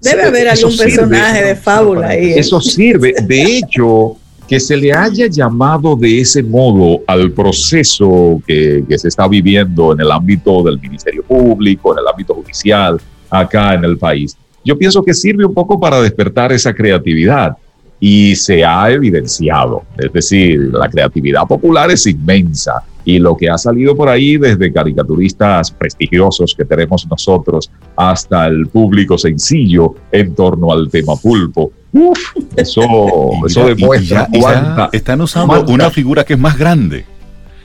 Debe 0.00 0.22
haber 0.24 0.48
algún 0.48 0.76
personaje 0.76 1.44
de 1.44 1.56
fábula 1.56 2.08
ahí. 2.08 2.32
¿eh? 2.32 2.38
Eso 2.38 2.60
sirve. 2.60 3.14
De 3.22 3.58
hecho, 3.58 4.16
que 4.46 4.60
se 4.60 4.76
le 4.76 4.92
haya 4.92 5.26
llamado 5.26 5.96
de 5.96 6.20
ese 6.20 6.42
modo 6.42 7.02
al 7.06 7.32
proceso 7.32 8.40
que, 8.46 8.84
que 8.88 8.98
se 8.98 9.08
está 9.08 9.28
viviendo 9.28 9.92
en 9.92 10.00
el 10.00 10.10
ámbito 10.10 10.62
del 10.62 10.80
Ministerio 10.80 11.22
Público, 11.22 11.92
en 11.92 11.98
el 11.98 12.08
ámbito 12.08 12.34
judicial, 12.34 12.98
acá 13.28 13.74
en 13.74 13.84
el 13.84 13.98
país, 13.98 14.36
yo 14.68 14.76
pienso 14.76 15.02
que 15.02 15.14
sirve 15.14 15.46
un 15.46 15.54
poco 15.54 15.80
para 15.80 15.98
despertar 16.02 16.52
esa 16.52 16.74
creatividad 16.74 17.56
y 17.98 18.36
se 18.36 18.62
ha 18.62 18.90
evidenciado. 18.90 19.82
Es 19.96 20.12
decir, 20.12 20.60
la 20.74 20.90
creatividad 20.90 21.44
popular 21.44 21.90
es 21.90 22.06
inmensa 22.06 22.82
y 23.02 23.18
lo 23.18 23.34
que 23.34 23.48
ha 23.48 23.56
salido 23.56 23.96
por 23.96 24.10
ahí 24.10 24.36
desde 24.36 24.70
caricaturistas 24.70 25.70
prestigiosos 25.70 26.54
que 26.54 26.66
tenemos 26.66 27.06
nosotros 27.10 27.70
hasta 27.96 28.46
el 28.46 28.66
público 28.66 29.16
sencillo 29.16 29.94
en 30.12 30.34
torno 30.34 30.70
al 30.70 30.90
tema 30.90 31.16
pulpo. 31.16 31.72
Uf, 31.90 32.18
eso, 32.54 32.82
eso 33.46 33.66
demuestra 33.68 34.28
cuánta, 34.30 34.90
están 34.92 35.22
usando 35.22 35.64
una 35.72 35.88
figura 35.90 36.24
que 36.24 36.34
es 36.34 36.38
más 36.38 36.58
grande. 36.58 37.06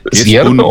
es 0.10 0.26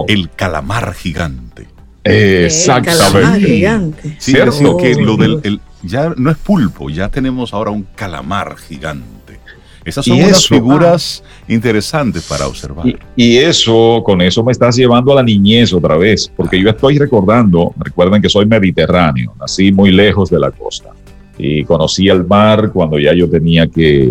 el 0.08 0.30
calamar 0.30 0.94
gigante. 0.94 1.66
Exactamente. 2.04 3.20
Calamar 3.20 3.38
gigante. 3.38 4.16
Sí, 4.18 4.32
es 4.34 4.46
decir, 4.46 4.68
que 4.80 4.94
lo 4.94 5.18
del 5.18 5.40
el, 5.44 5.60
ya 5.82 6.12
no 6.16 6.30
es 6.30 6.36
pulpo, 6.38 6.90
ya 6.90 7.08
tenemos 7.08 7.52
ahora 7.52 7.70
un 7.70 7.86
calamar 7.94 8.56
gigante. 8.56 9.40
Esas 9.84 10.04
son 10.04 10.18
unas 10.18 10.46
figuras 10.46 11.24
interesantes 11.48 12.22
para 12.28 12.46
observar. 12.46 12.86
Y, 13.16 13.36
eso, 13.38 14.00
con 14.04 14.20
eso 14.20 14.44
me 14.44 14.52
estás 14.52 14.76
llevando 14.76 15.12
a 15.12 15.16
la 15.16 15.22
niñez 15.24 15.72
otra 15.72 15.96
vez, 15.96 16.30
porque 16.36 16.60
yo 16.60 16.70
estoy 16.70 16.98
recordando, 16.98 17.74
recuerden 17.78 18.22
que 18.22 18.28
soy 18.28 18.46
mediterráneo, 18.46 19.34
nací 19.40 19.72
muy 19.72 19.90
lejos 19.90 20.30
de 20.30 20.38
la 20.38 20.52
costa 20.52 20.90
y 21.36 21.64
conocí 21.64 22.08
el 22.08 22.24
mar 22.24 22.70
cuando 22.72 22.98
ya 22.98 23.12
yo 23.12 23.28
tenía 23.28 23.66
que 23.66 24.08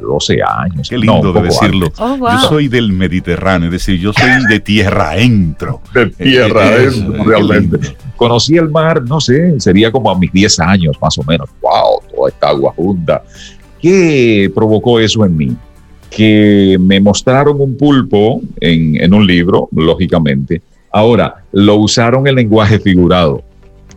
12 0.00 0.38
años. 0.42 0.88
Qué 0.88 0.96
lindo 0.96 1.32
de 1.32 1.42
decirlo. 1.42 1.92
Oh, 1.98 2.16
yo 2.18 2.38
soy 2.48 2.68
del 2.68 2.92
Mediterráneo, 2.92 3.66
es 3.68 3.72
decir, 3.72 3.98
yo 4.00 4.12
soy 4.12 4.46
de 4.48 4.60
tierra 4.60 5.10
adentro. 5.10 5.82
De 5.92 6.06
tierra 6.06 6.68
adentro, 6.68 7.24
realmente. 7.24 7.96
Conocí 8.16 8.56
el 8.56 8.70
mar, 8.70 9.02
no 9.02 9.20
sé, 9.20 9.58
sería 9.60 9.92
como 9.92 10.10
a 10.10 10.18
mis 10.18 10.32
10 10.32 10.60
años 10.60 10.96
más 11.00 11.18
o 11.18 11.22
menos. 11.24 11.48
¡Wow! 11.60 12.00
Toda 12.14 12.28
esta 12.28 12.48
agua 12.48 12.72
junta. 12.74 13.22
¿Qué 13.80 14.50
provocó 14.54 14.98
eso 14.98 15.24
en 15.24 15.36
mí? 15.36 15.56
Que 16.10 16.76
me 16.80 17.00
mostraron 17.00 17.60
un 17.60 17.76
pulpo 17.76 18.40
en, 18.60 18.96
en 19.02 19.12
un 19.12 19.26
libro, 19.26 19.68
lógicamente. 19.72 20.62
Ahora, 20.90 21.44
lo 21.52 21.76
usaron 21.76 22.26
en 22.26 22.36
lenguaje 22.36 22.78
figurado 22.78 23.42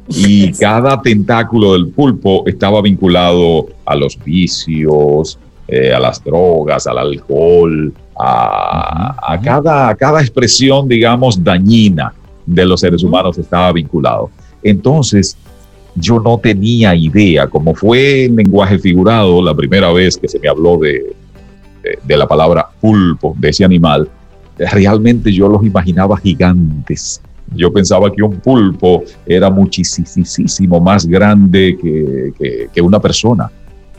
y 0.10 0.52
cada 0.60 1.02
tentáculo 1.02 1.74
del 1.74 1.88
pulpo 1.88 2.44
estaba 2.46 2.82
vinculado 2.82 3.68
a 3.86 3.96
los 3.96 4.18
vicios, 4.24 5.40
eh, 5.68 5.94
a 5.94 6.00
las 6.00 6.24
drogas, 6.24 6.88
al 6.88 6.98
alcohol, 6.98 7.94
a, 8.20 9.40
cada, 9.42 9.96
cada 9.96 10.20
expresión, 10.20 10.88
digamos, 10.88 11.42
dañina 11.42 12.14
de 12.50 12.66
los 12.66 12.80
seres 12.80 13.04
humanos 13.04 13.38
estaba 13.38 13.72
vinculado. 13.72 14.30
Entonces, 14.64 15.38
yo 15.96 16.20
no 16.20 16.38
tenía 16.38 16.96
idea, 16.96 17.48
como 17.48 17.74
fue 17.76 18.26
en 18.26 18.36
lenguaje 18.36 18.80
figurado 18.80 19.42
la 19.42 19.54
primera 19.54 19.92
vez 19.92 20.18
que 20.18 20.28
se 20.28 20.40
me 20.40 20.48
habló 20.48 20.78
de, 20.78 21.16
de, 22.04 22.18
la 22.18 22.28
palabra 22.28 22.68
pulpo, 22.80 23.36
de 23.38 23.50
ese 23.50 23.64
animal, 23.64 24.10
realmente 24.58 25.32
yo 25.32 25.48
los 25.48 25.64
imaginaba 25.66 26.18
gigantes. 26.18 27.22
Yo 27.56 27.72
pensaba 27.72 28.12
que 28.12 28.22
un 28.22 28.40
pulpo 28.40 29.04
era 29.26 29.50
muchísimo 29.50 30.80
más 30.80 31.06
grande 31.06 31.78
que, 31.82 32.68
que 32.72 32.82
una 32.82 33.00
persona. 33.00 33.50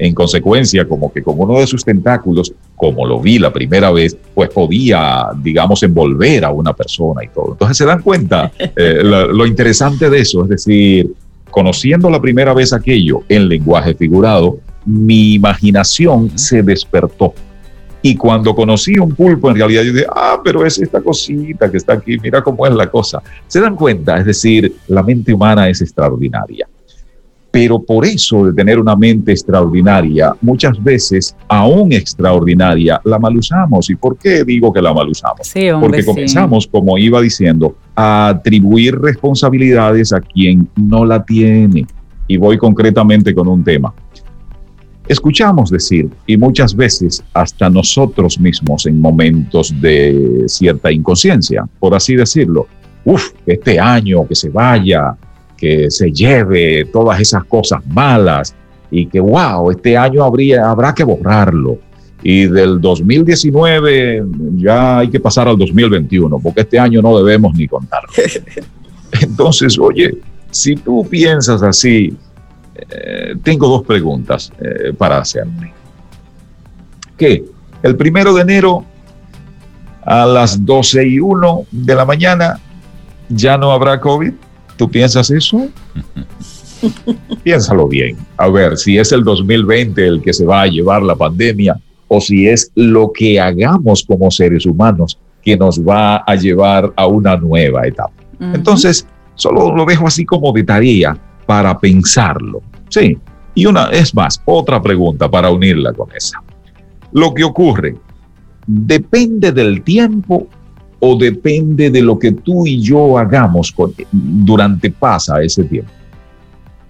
En 0.02 0.14
consecuencia, 0.14 0.88
como 0.88 1.12
que 1.12 1.22
con 1.22 1.34
uno 1.38 1.58
de 1.58 1.66
sus 1.66 1.84
tentáculos, 1.84 2.54
como 2.74 3.06
lo 3.06 3.20
vi 3.20 3.38
la 3.38 3.52
primera 3.52 3.90
vez, 3.90 4.16
pues 4.34 4.48
podía, 4.48 5.26
digamos, 5.42 5.82
envolver 5.82 6.42
a 6.46 6.50
una 6.50 6.72
persona 6.72 7.22
y 7.22 7.28
todo. 7.28 7.52
Entonces 7.52 7.76
se 7.76 7.84
dan 7.84 8.00
cuenta 8.00 8.50
eh, 8.58 9.00
lo, 9.04 9.44
interesante 9.44 10.08
de 10.08 10.20
eso, 10.20 10.44
es 10.44 10.48
decir, 10.48 11.12
conociendo 11.50 12.08
la 12.08 12.18
primera 12.18 12.54
vez 12.54 12.72
aquello 12.72 13.24
en 13.28 13.46
lenguaje 13.46 13.92
figurado, 13.92 14.58
mi 14.86 15.34
imaginación 15.34 16.38
se 16.38 16.62
despertó. 16.62 17.34
Y 18.00 18.16
cuando 18.16 18.54
conocí 18.54 18.98
un 18.98 19.14
pulpo, 19.14 19.50
en 19.50 19.56
realidad 19.56 19.82
yo 19.82 19.92
dije, 19.92 20.06
ah, 20.16 20.40
pero 20.42 20.64
es 20.64 20.78
esta 20.78 21.02
cosita 21.02 21.70
que 21.70 21.76
está 21.76 21.92
aquí, 21.92 22.16
mira 22.22 22.42
cómo 22.42 22.66
es 22.66 22.72
la 22.72 22.86
cosa. 22.86 23.22
Se 23.46 23.60
dan 23.60 23.76
cuenta, 23.76 24.16
es 24.16 24.24
decir, 24.24 24.74
la 24.88 25.02
mente 25.02 25.34
humana 25.34 25.68
es 25.68 25.82
extraordinaria. 25.82 26.66
Pero 27.50 27.82
por 27.82 28.06
eso 28.06 28.46
de 28.46 28.52
tener 28.52 28.78
una 28.78 28.94
mente 28.94 29.32
extraordinaria, 29.32 30.34
muchas 30.40 30.80
veces, 30.82 31.34
aún 31.48 31.92
extraordinaria, 31.92 33.00
la 33.04 33.18
mal 33.18 33.36
usamos. 33.36 33.90
¿Y 33.90 33.96
por 33.96 34.16
qué 34.16 34.44
digo 34.44 34.72
que 34.72 34.80
la 34.80 34.94
mal 34.94 35.08
usamos? 35.08 35.52
Porque 35.80 36.04
comenzamos, 36.04 36.68
como 36.68 36.96
iba 36.96 37.20
diciendo, 37.20 37.74
a 37.96 38.28
atribuir 38.28 38.96
responsabilidades 39.00 40.12
a 40.12 40.20
quien 40.20 40.68
no 40.76 41.04
la 41.04 41.24
tiene. 41.24 41.86
Y 42.28 42.36
voy 42.36 42.56
concretamente 42.56 43.34
con 43.34 43.48
un 43.48 43.64
tema. 43.64 43.92
Escuchamos 45.08 45.70
decir, 45.70 46.08
y 46.24 46.36
muchas 46.36 46.72
veces 46.72 47.24
hasta 47.34 47.68
nosotros 47.68 48.38
mismos 48.38 48.86
en 48.86 49.00
momentos 49.00 49.74
de 49.80 50.44
cierta 50.46 50.92
inconsciencia, 50.92 51.64
por 51.80 51.96
así 51.96 52.14
decirlo, 52.14 52.68
uff, 53.04 53.32
este 53.44 53.80
año 53.80 54.24
que 54.28 54.36
se 54.36 54.50
vaya, 54.50 55.16
que 55.60 55.90
se 55.90 56.10
lleve 56.10 56.86
todas 56.86 57.20
esas 57.20 57.44
cosas 57.44 57.86
malas 57.86 58.54
y 58.90 59.06
que, 59.06 59.20
wow, 59.20 59.70
este 59.70 59.96
año 59.96 60.24
habría, 60.24 60.68
habrá 60.70 60.94
que 60.94 61.04
borrarlo. 61.04 61.78
Y 62.22 62.46
del 62.46 62.80
2019 62.80 64.24
ya 64.56 64.98
hay 64.98 65.08
que 65.08 65.20
pasar 65.20 65.48
al 65.48 65.56
2021, 65.58 66.38
porque 66.38 66.62
este 66.62 66.78
año 66.78 67.00
no 67.02 67.16
debemos 67.18 67.54
ni 67.54 67.68
contarlo. 67.68 68.08
Entonces, 69.20 69.78
oye, 69.78 70.18
si 70.50 70.76
tú 70.76 71.06
piensas 71.08 71.62
así, 71.62 72.16
eh, 72.74 73.34
tengo 73.42 73.68
dos 73.68 73.84
preguntas 73.84 74.50
eh, 74.60 74.92
para 74.96 75.18
hacerme. 75.18 75.72
¿Qué? 77.16 77.44
El 77.82 77.96
primero 77.96 78.34
de 78.34 78.42
enero 78.42 78.84
a 80.02 80.26
las 80.26 80.64
12 80.64 81.06
y 81.06 81.20
1 81.20 81.66
de 81.70 81.94
la 81.94 82.04
mañana 82.04 82.58
ya 83.28 83.56
no 83.56 83.72
habrá 83.72 84.00
COVID. 84.00 84.32
¿Tú 84.80 84.90
piensas 84.90 85.30
eso? 85.30 85.68
Piénsalo 87.44 87.86
bien. 87.86 88.16
A 88.38 88.48
ver, 88.48 88.78
si 88.78 88.96
es 88.96 89.12
el 89.12 89.22
2020 89.24 90.06
el 90.06 90.22
que 90.22 90.32
se 90.32 90.46
va 90.46 90.62
a 90.62 90.66
llevar 90.68 91.02
la 91.02 91.14
pandemia 91.14 91.78
o 92.08 92.18
si 92.18 92.48
es 92.48 92.72
lo 92.76 93.12
que 93.12 93.38
hagamos 93.38 94.02
como 94.02 94.30
seres 94.30 94.64
humanos 94.64 95.18
que 95.42 95.54
nos 95.54 95.86
va 95.86 96.24
a 96.26 96.34
llevar 96.34 96.94
a 96.96 97.06
una 97.06 97.36
nueva 97.36 97.86
etapa. 97.86 98.14
Entonces, 98.40 99.06
solo 99.34 99.76
lo 99.76 99.84
dejo 99.84 100.06
así 100.06 100.24
como 100.24 100.50
de 100.50 100.64
tarea 100.64 101.14
para 101.44 101.78
pensarlo. 101.78 102.62
Sí. 102.88 103.18
Y 103.54 103.66
una, 103.66 103.90
es 103.90 104.14
más, 104.14 104.40
otra 104.46 104.80
pregunta 104.80 105.30
para 105.30 105.50
unirla 105.50 105.92
con 105.92 106.08
esa. 106.16 106.42
Lo 107.12 107.34
que 107.34 107.44
ocurre, 107.44 107.96
¿depende 108.66 109.52
del 109.52 109.82
tiempo 109.82 110.48
o 111.00 111.16
depende 111.16 111.90
de 111.90 112.02
lo 112.02 112.18
que 112.18 112.32
tú 112.32 112.66
y 112.66 112.80
yo 112.80 113.18
hagamos 113.18 113.74
durante 114.12 114.90
pasa 114.90 115.42
ese 115.42 115.64
tiempo? 115.64 115.90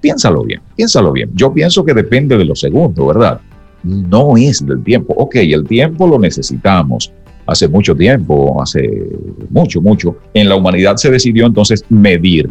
Piénsalo 0.00 0.42
bien, 0.44 0.60
piénsalo 0.76 1.12
bien. 1.12 1.30
Yo 1.34 1.52
pienso 1.52 1.84
que 1.84 1.94
depende 1.94 2.36
de 2.36 2.44
lo 2.44 2.54
segundo, 2.54 3.06
¿verdad? 3.06 3.40
No 3.82 4.36
es 4.36 4.64
del 4.64 4.82
tiempo. 4.82 5.14
Ok, 5.16 5.36
el 5.36 5.66
tiempo 5.66 6.06
lo 6.06 6.18
necesitamos. 6.18 7.12
Hace 7.46 7.68
mucho 7.68 7.94
tiempo, 7.96 8.62
hace 8.62 9.08
mucho, 9.48 9.80
mucho, 9.80 10.16
en 10.34 10.48
la 10.48 10.56
humanidad 10.56 10.96
se 10.96 11.10
decidió 11.10 11.46
entonces 11.46 11.84
medir 11.88 12.50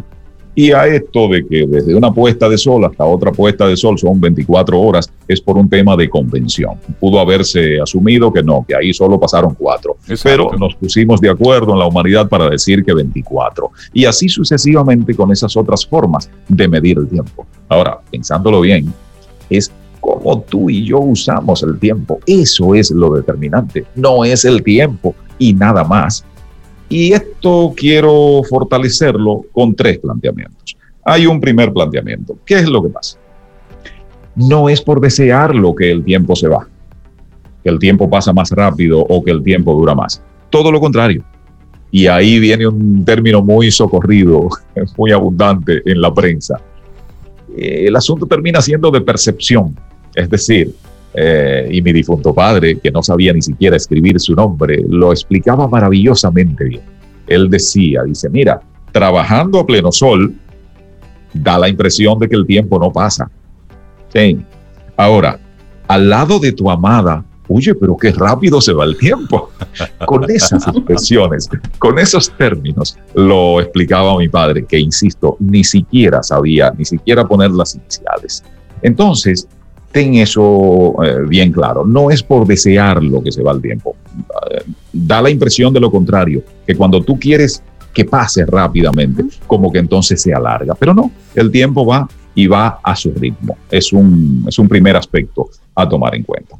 y 0.54 0.72
a 0.72 0.86
esto 0.86 1.28
de 1.28 1.46
que 1.46 1.66
desde 1.66 1.94
una 1.94 2.12
puesta 2.12 2.48
de 2.48 2.58
sol 2.58 2.84
hasta 2.84 3.04
otra 3.04 3.32
puesta 3.32 3.66
de 3.66 3.76
sol 3.76 3.98
son 3.98 4.20
24 4.20 4.80
horas, 4.80 5.10
es 5.28 5.40
por 5.40 5.56
un 5.56 5.68
tema 5.68 5.96
de 5.96 6.10
convención. 6.10 6.74
Pudo 6.98 7.20
haberse 7.20 7.80
asumido 7.80 8.32
que 8.32 8.42
no, 8.42 8.64
que 8.66 8.74
ahí 8.74 8.92
solo 8.92 9.18
pasaron 9.18 9.54
cuatro. 9.54 9.96
Pero 10.22 10.50
nos 10.58 10.74
pusimos 10.74 11.20
de 11.20 11.30
acuerdo 11.30 11.72
en 11.72 11.78
la 11.78 11.86
humanidad 11.86 12.28
para 12.28 12.50
decir 12.50 12.84
que 12.84 12.92
24. 12.92 13.70
Y 13.92 14.04
así 14.04 14.28
sucesivamente 14.28 15.14
con 15.14 15.30
esas 15.30 15.56
otras 15.56 15.86
formas 15.86 16.28
de 16.48 16.68
medir 16.68 16.98
el 16.98 17.08
tiempo. 17.08 17.46
Ahora, 17.68 17.98
pensándolo 18.10 18.60
bien, 18.60 18.92
es 19.48 19.70
cómo 20.00 20.40
tú 20.40 20.68
y 20.68 20.84
yo 20.84 20.98
usamos 20.98 21.62
el 21.62 21.78
tiempo. 21.78 22.18
Eso 22.26 22.74
es 22.74 22.90
lo 22.90 23.14
determinante. 23.14 23.86
No 23.94 24.24
es 24.24 24.44
el 24.44 24.62
tiempo 24.62 25.14
y 25.38 25.54
nada 25.54 25.84
más. 25.84 26.24
Y 26.90 27.12
esto 27.12 27.72
quiero 27.76 28.42
fortalecerlo 28.48 29.46
con 29.52 29.74
tres 29.74 30.00
planteamientos. 30.00 30.76
Hay 31.04 31.24
un 31.24 31.40
primer 31.40 31.72
planteamiento. 31.72 32.36
¿Qué 32.44 32.56
es 32.56 32.68
lo 32.68 32.82
que 32.82 32.88
pasa? 32.88 33.16
No 34.34 34.68
es 34.68 34.80
por 34.82 35.00
desearlo 35.00 35.72
que 35.74 35.90
el 35.92 36.04
tiempo 36.04 36.34
se 36.34 36.48
va, 36.48 36.66
que 37.62 37.70
el 37.70 37.78
tiempo 37.78 38.10
pasa 38.10 38.32
más 38.32 38.50
rápido 38.50 39.00
o 39.00 39.22
que 39.22 39.30
el 39.30 39.42
tiempo 39.42 39.72
dura 39.72 39.94
más. 39.94 40.20
Todo 40.50 40.72
lo 40.72 40.80
contrario. 40.80 41.24
Y 41.92 42.08
ahí 42.08 42.40
viene 42.40 42.66
un 42.66 43.04
término 43.04 43.40
muy 43.40 43.70
socorrido, 43.70 44.48
muy 44.98 45.12
abundante 45.12 45.82
en 45.84 46.00
la 46.00 46.12
prensa. 46.12 46.60
El 47.56 47.94
asunto 47.94 48.26
termina 48.26 48.60
siendo 48.60 48.90
de 48.90 49.00
percepción. 49.00 49.76
Es 50.16 50.28
decir, 50.28 50.74
eh, 51.14 51.68
y 51.70 51.82
mi 51.82 51.92
difunto 51.92 52.32
padre, 52.32 52.78
que 52.78 52.90
no 52.90 53.02
sabía 53.02 53.32
ni 53.32 53.42
siquiera 53.42 53.76
escribir 53.76 54.20
su 54.20 54.34
nombre, 54.34 54.84
lo 54.88 55.12
explicaba 55.12 55.66
maravillosamente 55.66 56.64
bien. 56.64 56.82
Él 57.26 57.50
decía, 57.50 58.02
dice, 58.04 58.28
mira, 58.28 58.60
trabajando 58.92 59.60
a 59.60 59.66
pleno 59.66 59.90
sol, 59.92 60.34
da 61.32 61.58
la 61.58 61.68
impresión 61.68 62.18
de 62.18 62.28
que 62.28 62.36
el 62.36 62.46
tiempo 62.46 62.78
no 62.78 62.92
pasa. 62.92 63.30
Sí. 64.12 64.38
Ahora, 64.96 65.38
al 65.88 66.08
lado 66.08 66.38
de 66.38 66.52
tu 66.52 66.70
amada, 66.70 67.24
oye, 67.48 67.74
pero 67.74 67.96
qué 67.96 68.12
rápido 68.12 68.60
se 68.60 68.72
va 68.72 68.84
el 68.84 68.96
tiempo. 68.96 69.50
Con 70.06 70.30
esas 70.30 70.66
expresiones, 70.68 71.48
con 71.78 71.98
esos 71.98 72.30
términos, 72.36 72.96
lo 73.14 73.60
explicaba 73.60 74.16
mi 74.16 74.28
padre, 74.28 74.64
que 74.64 74.78
insisto, 74.78 75.36
ni 75.40 75.64
siquiera 75.64 76.22
sabía, 76.22 76.72
ni 76.76 76.84
siquiera 76.84 77.26
poner 77.26 77.50
las 77.50 77.74
iniciales. 77.74 78.44
Entonces, 78.82 79.48
ten 79.92 80.14
eso 80.14 80.94
eh, 81.02 81.26
bien 81.28 81.52
claro. 81.52 81.84
No 81.84 82.10
es 82.10 82.22
por 82.22 82.46
desear 82.46 83.02
lo 83.02 83.22
que 83.22 83.32
se 83.32 83.42
va 83.42 83.52
el 83.52 83.60
tiempo. 83.60 83.96
Da 84.92 85.20
la 85.22 85.30
impresión 85.30 85.72
de 85.72 85.80
lo 85.80 85.90
contrario, 85.90 86.42
que 86.66 86.74
cuando 86.74 87.02
tú 87.02 87.18
quieres 87.18 87.62
que 87.92 88.04
pase 88.04 88.46
rápidamente, 88.46 89.24
como 89.46 89.72
que 89.72 89.78
entonces 89.78 90.20
se 90.22 90.32
alarga. 90.32 90.74
Pero 90.74 90.94
no, 90.94 91.10
el 91.34 91.50
tiempo 91.50 91.84
va 91.84 92.08
y 92.34 92.46
va 92.46 92.80
a 92.82 92.94
su 92.94 93.12
ritmo. 93.12 93.56
Es 93.70 93.92
un, 93.92 94.44
es 94.46 94.58
un 94.58 94.68
primer 94.68 94.96
aspecto 94.96 95.48
a 95.74 95.88
tomar 95.88 96.14
en 96.14 96.22
cuenta. 96.22 96.56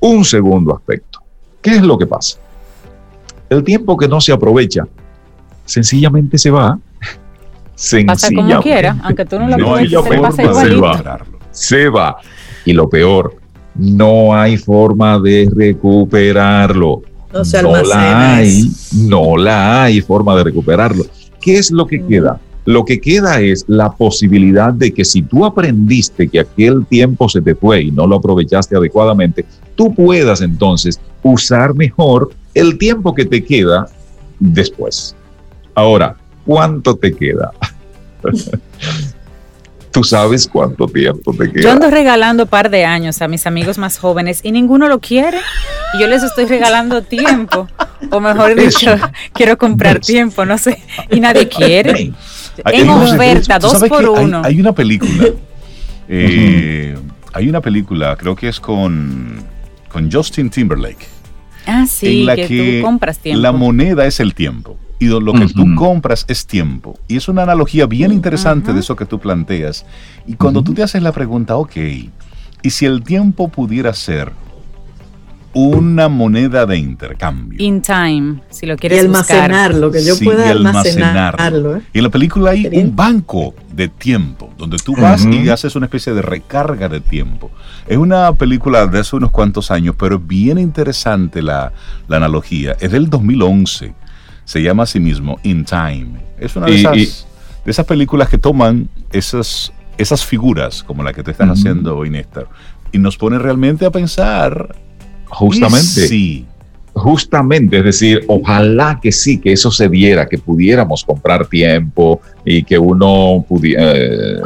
Un 0.00 0.24
segundo 0.24 0.76
aspecto. 0.76 1.20
¿Qué 1.60 1.70
es 1.76 1.82
lo 1.82 1.98
que 1.98 2.06
pasa? 2.06 2.38
El 3.50 3.64
tiempo 3.64 3.96
que 3.96 4.06
no 4.06 4.20
se 4.20 4.32
aprovecha, 4.32 4.86
sencillamente 5.64 6.38
se 6.38 6.50
va. 6.50 6.78
Pasa 8.06 8.28
como 8.34 8.60
quiera, 8.60 8.96
aunque 9.02 9.24
tú 9.24 9.38
no 9.38 9.48
lo 9.48 9.54
aproveches, 9.54 10.00
se, 10.34 10.76
va. 10.76 11.20
Se 11.58 11.88
va. 11.88 12.16
Y 12.64 12.72
lo 12.72 12.88
peor, 12.88 13.36
no 13.74 14.34
hay 14.34 14.56
forma 14.56 15.18
de 15.18 15.50
recuperarlo. 15.54 17.02
No, 17.32 17.44
se 17.44 17.62
no 17.62 17.82
la 17.82 18.36
hay, 18.36 18.70
no 18.94 19.36
la 19.36 19.84
hay 19.84 20.00
forma 20.00 20.36
de 20.36 20.44
recuperarlo. 20.44 21.04
¿Qué 21.40 21.58
es 21.58 21.70
lo 21.70 21.86
que 21.86 22.04
queda? 22.04 22.40
Lo 22.64 22.84
que 22.84 23.00
queda 23.00 23.40
es 23.40 23.64
la 23.66 23.92
posibilidad 23.92 24.72
de 24.72 24.92
que 24.92 25.04
si 25.04 25.22
tú 25.22 25.44
aprendiste 25.44 26.28
que 26.28 26.40
aquel 26.40 26.84
tiempo 26.86 27.28
se 27.28 27.40
te 27.40 27.54
fue 27.54 27.82
y 27.82 27.90
no 27.90 28.06
lo 28.06 28.16
aprovechaste 28.16 28.76
adecuadamente, 28.76 29.44
tú 29.74 29.94
puedas 29.94 30.40
entonces 30.40 31.00
usar 31.22 31.74
mejor 31.74 32.30
el 32.54 32.76
tiempo 32.78 33.14
que 33.14 33.24
te 33.24 33.44
queda 33.44 33.88
después. 34.38 35.14
Ahora, 35.74 36.16
¿cuánto 36.44 36.96
te 36.96 37.14
queda? 37.14 37.52
tú 39.98 40.04
sabes 40.04 40.46
cuánto 40.46 40.86
tiempo 40.86 41.32
te 41.34 41.50
queda. 41.50 41.62
Yo 41.62 41.72
ando 41.72 41.90
regalando 41.90 42.46
par 42.46 42.70
de 42.70 42.84
años 42.84 43.20
a 43.20 43.26
mis 43.26 43.46
amigos 43.48 43.78
más 43.78 43.98
jóvenes 43.98 44.40
y 44.44 44.52
ninguno 44.52 44.86
lo 44.86 45.00
quiere. 45.00 45.38
Y 45.94 46.00
yo 46.00 46.06
les 46.06 46.22
estoy 46.22 46.44
regalando 46.44 47.02
tiempo. 47.02 47.66
O 48.12 48.20
mejor 48.20 48.54
dicho, 48.54 48.94
quiero 49.32 49.58
comprar 49.58 49.98
tiempo, 49.98 50.44
no 50.44 50.56
sé. 50.56 50.80
Y 51.10 51.18
nadie 51.18 51.48
quiere. 51.48 52.12
en 52.64 52.88
oferta, 52.88 53.58
dos 53.58 53.82
por 53.88 54.08
uno. 54.08 54.42
Hay, 54.44 54.60
una 54.60 54.72
película. 54.72 55.28
Eh, 56.10 56.96
hay 57.34 57.50
una 57.50 57.60
película, 57.60 58.16
creo 58.16 58.34
que 58.34 58.48
es 58.48 58.58
con, 58.58 59.44
con 59.90 60.10
Justin 60.10 60.48
Timberlake. 60.48 61.06
Ah, 61.66 61.84
sí, 61.86 62.20
en 62.20 62.26
la 62.26 62.34
que, 62.34 62.80
tú 62.80 62.86
compras 62.86 63.18
tiempo. 63.18 63.42
La 63.42 63.52
moneda 63.52 64.06
es 64.06 64.18
el 64.18 64.32
tiempo 64.32 64.78
y 64.98 65.06
lo 65.06 65.32
que 65.32 65.46
tú 65.48 65.74
compras 65.74 66.24
es 66.28 66.46
tiempo. 66.46 66.98
Y 67.06 67.16
es 67.16 67.28
una 67.28 67.42
analogía 67.42 67.86
bien 67.86 68.12
interesante 68.12 68.72
de 68.72 68.80
eso 68.80 68.96
que 68.96 69.06
tú 69.06 69.18
planteas. 69.18 69.86
Y 70.26 70.34
cuando 70.34 70.62
tú 70.62 70.74
te 70.74 70.82
haces 70.82 71.02
la 71.02 71.12
pregunta, 71.12 71.56
ok, 71.56 71.76
¿y 72.62 72.70
si 72.70 72.86
el 72.86 73.02
tiempo 73.02 73.48
pudiera 73.48 73.92
ser 73.94 74.32
una 75.54 76.08
moneda 76.08 76.66
de 76.66 76.76
intercambio. 76.76 77.58
In 77.60 77.80
time, 77.80 78.40
si 78.50 78.66
lo 78.66 78.76
quieres 78.76 79.02
y 79.02 79.06
almacenarlo, 79.06 79.90
que 79.90 80.04
yo 80.04 80.18
pueda 80.18 80.50
almacenarlo. 80.50 81.76
¿eh? 81.76 81.82
Y 81.92 81.98
en 81.98 82.04
la 82.04 82.10
película 82.10 82.50
hay 82.50 82.66
un 82.66 82.94
banco 82.94 83.54
de 83.72 83.88
tiempo, 83.88 84.52
donde 84.58 84.76
tú 84.78 84.94
vas 84.94 85.24
y 85.24 85.48
haces 85.48 85.74
una 85.74 85.86
especie 85.86 86.12
de 86.12 86.22
recarga 86.22 86.88
de 86.88 87.00
tiempo. 87.00 87.50
Es 87.86 87.96
una 87.96 88.32
película 88.34 88.86
de 88.86 89.00
hace 89.00 89.16
unos 89.16 89.30
cuantos 89.30 89.70
años, 89.70 89.94
pero 89.98 90.16
es 90.16 90.26
bien 90.26 90.58
interesante 90.58 91.42
la, 91.42 91.72
la 92.06 92.18
analogía. 92.18 92.76
Es 92.78 92.92
del 92.92 93.08
2011 93.08 93.94
se 94.48 94.62
llama 94.62 94.84
a 94.84 94.86
sí 94.86 94.98
mismo 94.98 95.38
In 95.42 95.66
Time. 95.66 96.08
Es 96.40 96.56
una 96.56 96.68
de, 96.68 96.76
esas, 96.76 97.26
de 97.66 97.70
esas 97.70 97.84
películas 97.84 98.30
que 98.30 98.38
toman 98.38 98.88
esas, 99.12 99.74
esas 99.98 100.24
figuras 100.24 100.82
como 100.82 101.02
la 101.02 101.12
que 101.12 101.22
te 101.22 101.32
estás 101.32 101.50
haciendo 101.50 101.98
hoy, 101.98 102.08
Néstor, 102.08 102.48
y 102.90 102.96
nos 102.96 103.18
pone 103.18 103.38
realmente 103.38 103.84
a 103.84 103.90
pensar. 103.90 104.74
Justamente. 105.26 106.08
Sí. 106.08 106.46
Justamente, 106.94 107.76
es 107.76 107.84
decir, 107.84 108.24
ojalá 108.26 108.98
que 109.02 109.12
sí, 109.12 109.38
que 109.38 109.52
eso 109.52 109.70
se 109.70 109.86
diera, 109.90 110.26
que 110.26 110.38
pudiéramos 110.38 111.04
comprar 111.04 111.46
tiempo 111.46 112.22
y 112.42 112.62
que 112.62 112.78
uno 112.78 113.44
pudiera, 113.46 113.92
eh, 113.94 114.40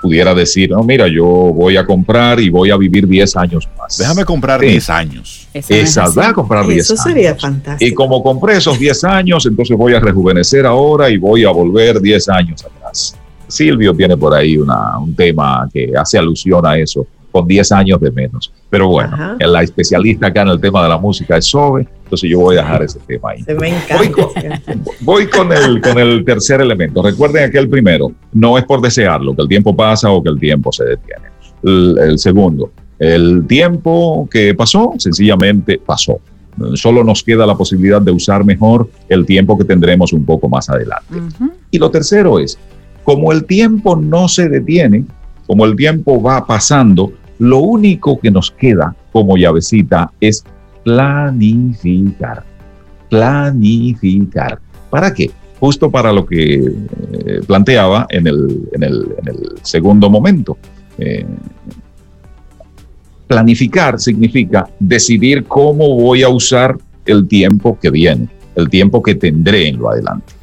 pudiera 0.00 0.34
decir, 0.34 0.70
no, 0.70 0.82
mira, 0.82 1.06
yo 1.08 1.24
voy 1.24 1.76
a 1.76 1.84
comprar 1.84 2.40
y 2.40 2.48
voy 2.48 2.70
a 2.70 2.76
vivir 2.76 3.06
10 3.06 3.36
años 3.36 3.68
más. 3.78 3.98
Déjame 3.98 4.24
comprar 4.24 4.60
10 4.60 4.90
años. 4.90 5.48
Esa, 5.52 6.08
voy 6.08 6.24
a 6.24 6.32
comprar 6.32 6.66
10 6.66 6.72
años. 6.72 6.90
Eso 6.90 7.02
sería 7.02 7.34
fantástico. 7.34 7.90
Y 7.90 7.94
como 7.94 8.22
compré 8.22 8.56
esos 8.56 8.78
10 8.78 9.04
años, 9.04 9.46
entonces 9.46 9.76
voy 9.76 9.94
a 9.94 10.00
rejuvenecer 10.00 10.66
ahora 10.66 11.10
y 11.10 11.16
voy 11.16 11.44
a 11.44 11.50
volver 11.50 12.00
10 12.00 12.28
años 12.28 12.64
atrás. 12.64 13.16
Silvio 13.46 13.94
tiene 13.94 14.16
por 14.16 14.34
ahí 14.34 14.56
una, 14.56 14.98
un 14.98 15.14
tema 15.14 15.68
que 15.72 15.92
hace 15.96 16.18
alusión 16.18 16.64
a 16.66 16.78
eso 16.78 17.06
con 17.30 17.46
10 17.46 17.72
años 17.72 18.00
de 18.00 18.10
menos. 18.10 18.52
Pero 18.70 18.88
bueno, 18.88 19.36
la 19.38 19.62
especialista 19.62 20.28
acá 20.28 20.42
en 20.42 20.48
el 20.48 20.60
tema 20.60 20.82
de 20.82 20.88
la 20.88 20.98
música 20.98 21.36
es 21.36 21.46
Sobe, 21.46 21.86
entonces 22.04 22.30
yo 22.30 22.40
voy 22.40 22.56
a 22.56 22.62
dejar 22.62 22.82
ese 22.82 22.98
tema 23.06 23.30
ahí. 23.30 23.44
Voy, 25.00 25.26
con, 25.26 25.52
el, 25.52 25.80
con 25.80 25.98
el 25.98 26.24
tercer 26.24 26.60
elemento. 26.60 27.02
Recuerden 27.02 27.44
aquel 27.44 27.68
primero, 27.68 28.12
no 28.32 28.56
es 28.56 28.64
por 28.64 28.80
desearlo, 28.80 29.34
que 29.34 29.42
el 29.42 29.48
tiempo 29.48 29.76
pasa 29.76 30.10
o 30.10 30.22
que 30.22 30.30
el 30.30 30.38
tiempo 30.38 30.72
se 30.72 30.84
detiene. 30.84 31.28
El, 31.62 32.18
segundo, 32.18 32.70
el 32.98 33.44
tiempo 33.46 34.28
que 34.30 34.54
pasó, 34.54 34.94
sencillamente 34.96 35.80
pasó. 35.84 36.20
Solo 36.74 37.04
nos 37.04 37.22
queda 37.22 37.46
la 37.46 37.56
posibilidad 37.56 38.00
de 38.00 38.10
usar 38.10 38.44
mejor 38.44 38.88
el 39.08 39.24
tiempo 39.26 39.56
que 39.56 39.64
tendremos 39.64 40.12
un 40.12 40.24
poco 40.24 40.48
más 40.48 40.68
adelante. 40.68 41.14
Y 41.70 41.78
lo 41.78 41.90
tercero 41.90 42.38
es, 42.38 42.58
como 43.04 43.32
el 43.32 43.44
tiempo 43.44 43.96
no 43.96 44.28
se 44.28 44.48
detiene, 44.48 45.04
como 45.48 45.64
el 45.64 45.74
tiempo 45.74 46.22
va 46.22 46.46
pasando, 46.46 47.10
lo 47.38 47.58
único 47.58 48.20
que 48.20 48.30
nos 48.30 48.50
queda 48.50 48.94
como 49.10 49.36
llavecita 49.36 50.12
es 50.20 50.44
planificar. 50.84 52.44
Planificar. 53.08 54.60
¿Para 54.90 55.12
qué? 55.14 55.30
Justo 55.58 55.90
para 55.90 56.12
lo 56.12 56.26
que 56.26 56.56
eh, 56.56 57.40
planteaba 57.46 58.06
en 58.10 58.26
el, 58.26 58.68
en, 58.72 58.82
el, 58.82 59.54
segundo 59.62 60.10
momento. 60.10 60.58
Eh, 60.98 61.24
planificar 63.26 63.98
significa 63.98 64.68
decidir 64.78 65.44
cómo 65.44 65.96
voy 65.96 66.22
a 66.24 66.28
usar 66.28 66.76
el 67.06 67.26
tiempo 67.26 67.78
que 67.80 67.90
viene, 67.90 68.28
el 68.54 68.68
tiempo 68.68 69.02
que 69.02 69.14
tendré 69.14 69.68
en 69.68 69.78
lo 69.78 69.90
adelante. 69.90 70.34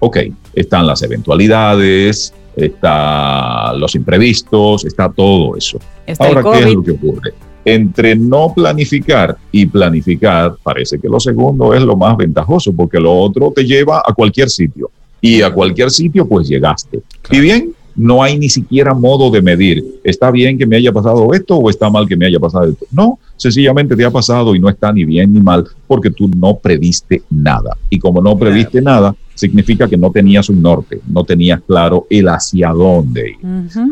Ok, 0.00 0.18
están 0.52 0.86
las 0.86 1.02
eventualidades, 1.02 2.34
está 2.66 3.72
los 3.74 3.94
imprevistos, 3.94 4.84
está 4.84 5.08
todo 5.08 5.56
eso. 5.56 5.78
Ahora, 6.18 6.42
¿qué 6.42 6.58
es 6.60 6.74
lo 6.74 6.82
que 6.82 6.90
ocurre? 6.92 7.34
Entre 7.64 8.16
no 8.16 8.52
planificar 8.54 9.36
y 9.52 9.66
planificar, 9.66 10.56
parece 10.62 10.98
que 10.98 11.08
lo 11.08 11.20
segundo 11.20 11.74
es 11.74 11.82
lo 11.82 11.96
más 11.96 12.16
ventajoso, 12.16 12.72
porque 12.72 12.98
lo 12.98 13.14
otro 13.14 13.52
te 13.54 13.64
lleva 13.64 14.02
a 14.04 14.12
cualquier 14.14 14.48
sitio. 14.48 14.90
Y 15.20 15.42
a 15.42 15.52
cualquier 15.52 15.90
sitio, 15.90 16.26
pues 16.26 16.48
llegaste. 16.48 17.00
Y 17.30 17.40
bien, 17.40 17.74
no 17.98 18.22
hay 18.22 18.38
ni 18.38 18.48
siquiera 18.48 18.94
modo 18.94 19.28
de 19.28 19.42
medir. 19.42 19.84
¿Está 20.04 20.30
bien 20.30 20.56
que 20.56 20.66
me 20.66 20.76
haya 20.76 20.92
pasado 20.92 21.34
esto 21.34 21.56
o 21.56 21.68
está 21.68 21.90
mal 21.90 22.06
que 22.06 22.16
me 22.16 22.26
haya 22.26 22.38
pasado 22.38 22.66
esto? 22.70 22.86
No, 22.92 23.18
sencillamente 23.36 23.96
te 23.96 24.04
ha 24.04 24.10
pasado 24.10 24.54
y 24.54 24.60
no 24.60 24.68
está 24.68 24.92
ni 24.92 25.04
bien 25.04 25.32
ni 25.32 25.40
mal 25.40 25.66
porque 25.86 26.10
tú 26.10 26.28
no 26.28 26.56
previste 26.56 27.22
nada. 27.28 27.76
Y 27.90 27.98
como 27.98 28.22
no 28.22 28.38
previste 28.38 28.80
nada, 28.80 29.16
significa 29.34 29.88
que 29.88 29.96
no 29.96 30.12
tenías 30.12 30.48
un 30.48 30.62
norte, 30.62 31.00
no 31.08 31.24
tenías 31.24 31.60
claro 31.66 32.06
el 32.08 32.28
hacia 32.28 32.70
dónde 32.70 33.30
ir. 33.30 33.36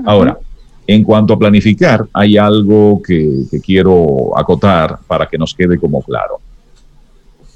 Ahora, 0.05 0.39
en 0.87 1.03
cuanto 1.03 1.35
a 1.35 1.39
planificar, 1.39 2.07
hay 2.13 2.37
algo 2.37 3.03
que, 3.03 3.43
que 3.51 3.61
quiero 3.61 4.39
acotar 4.39 5.01
para 5.09 5.27
que 5.27 5.37
nos 5.37 5.53
quede 5.53 5.79
como 5.79 6.01
claro. 6.01 6.39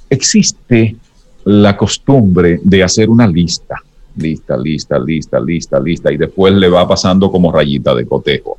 Existe 0.09 0.97
la 1.45 1.77
costumbre 1.77 2.61
de 2.65 2.83
hacer 2.83 3.09
una 3.09 3.29
lista 3.29 3.81
lista, 4.17 4.57
lista, 4.57 4.99
lista, 4.99 5.41
lista, 5.41 5.81
lista, 5.81 6.13
y 6.13 6.17
después 6.17 6.53
le 6.55 6.69
va 6.69 6.87
pasando 6.87 7.31
como 7.31 7.53
rayita 7.53 7.95
de 7.95 8.07
cotejo. 8.07 8.59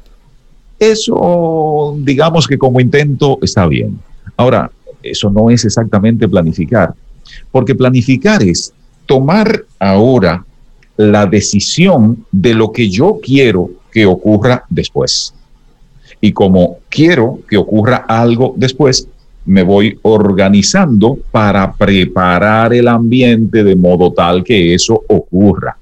Eso, 0.79 1.95
digamos 1.99 2.47
que 2.47 2.57
como 2.57 2.79
intento, 2.79 3.37
está 3.41 3.67
bien. 3.67 3.99
Ahora, 4.37 4.71
eso 5.03 5.29
no 5.29 5.49
es 5.49 5.65
exactamente 5.65 6.27
planificar, 6.27 6.93
porque 7.51 7.75
planificar 7.75 8.41
es 8.43 8.73
tomar 9.05 9.65
ahora 9.79 10.45
la 10.97 11.25
decisión 11.25 12.25
de 12.31 12.53
lo 12.53 12.71
que 12.71 12.89
yo 12.89 13.19
quiero 13.21 13.71
que 13.91 14.05
ocurra 14.05 14.65
después. 14.69 15.33
Y 16.19 16.31
como 16.31 16.77
quiero 16.89 17.39
que 17.49 17.57
ocurra 17.57 18.05
algo 18.07 18.53
después, 18.55 19.07
me 19.45 19.63
voy 19.63 19.97
organizando 20.03 21.17
para 21.31 21.73
preparar 21.73 22.73
el 22.73 22.87
ambiente 22.87 23.63
de 23.63 23.75
modo 23.75 24.11
tal 24.11 24.43
que 24.43 24.73
eso 24.73 25.01
ocurra. 25.07 25.75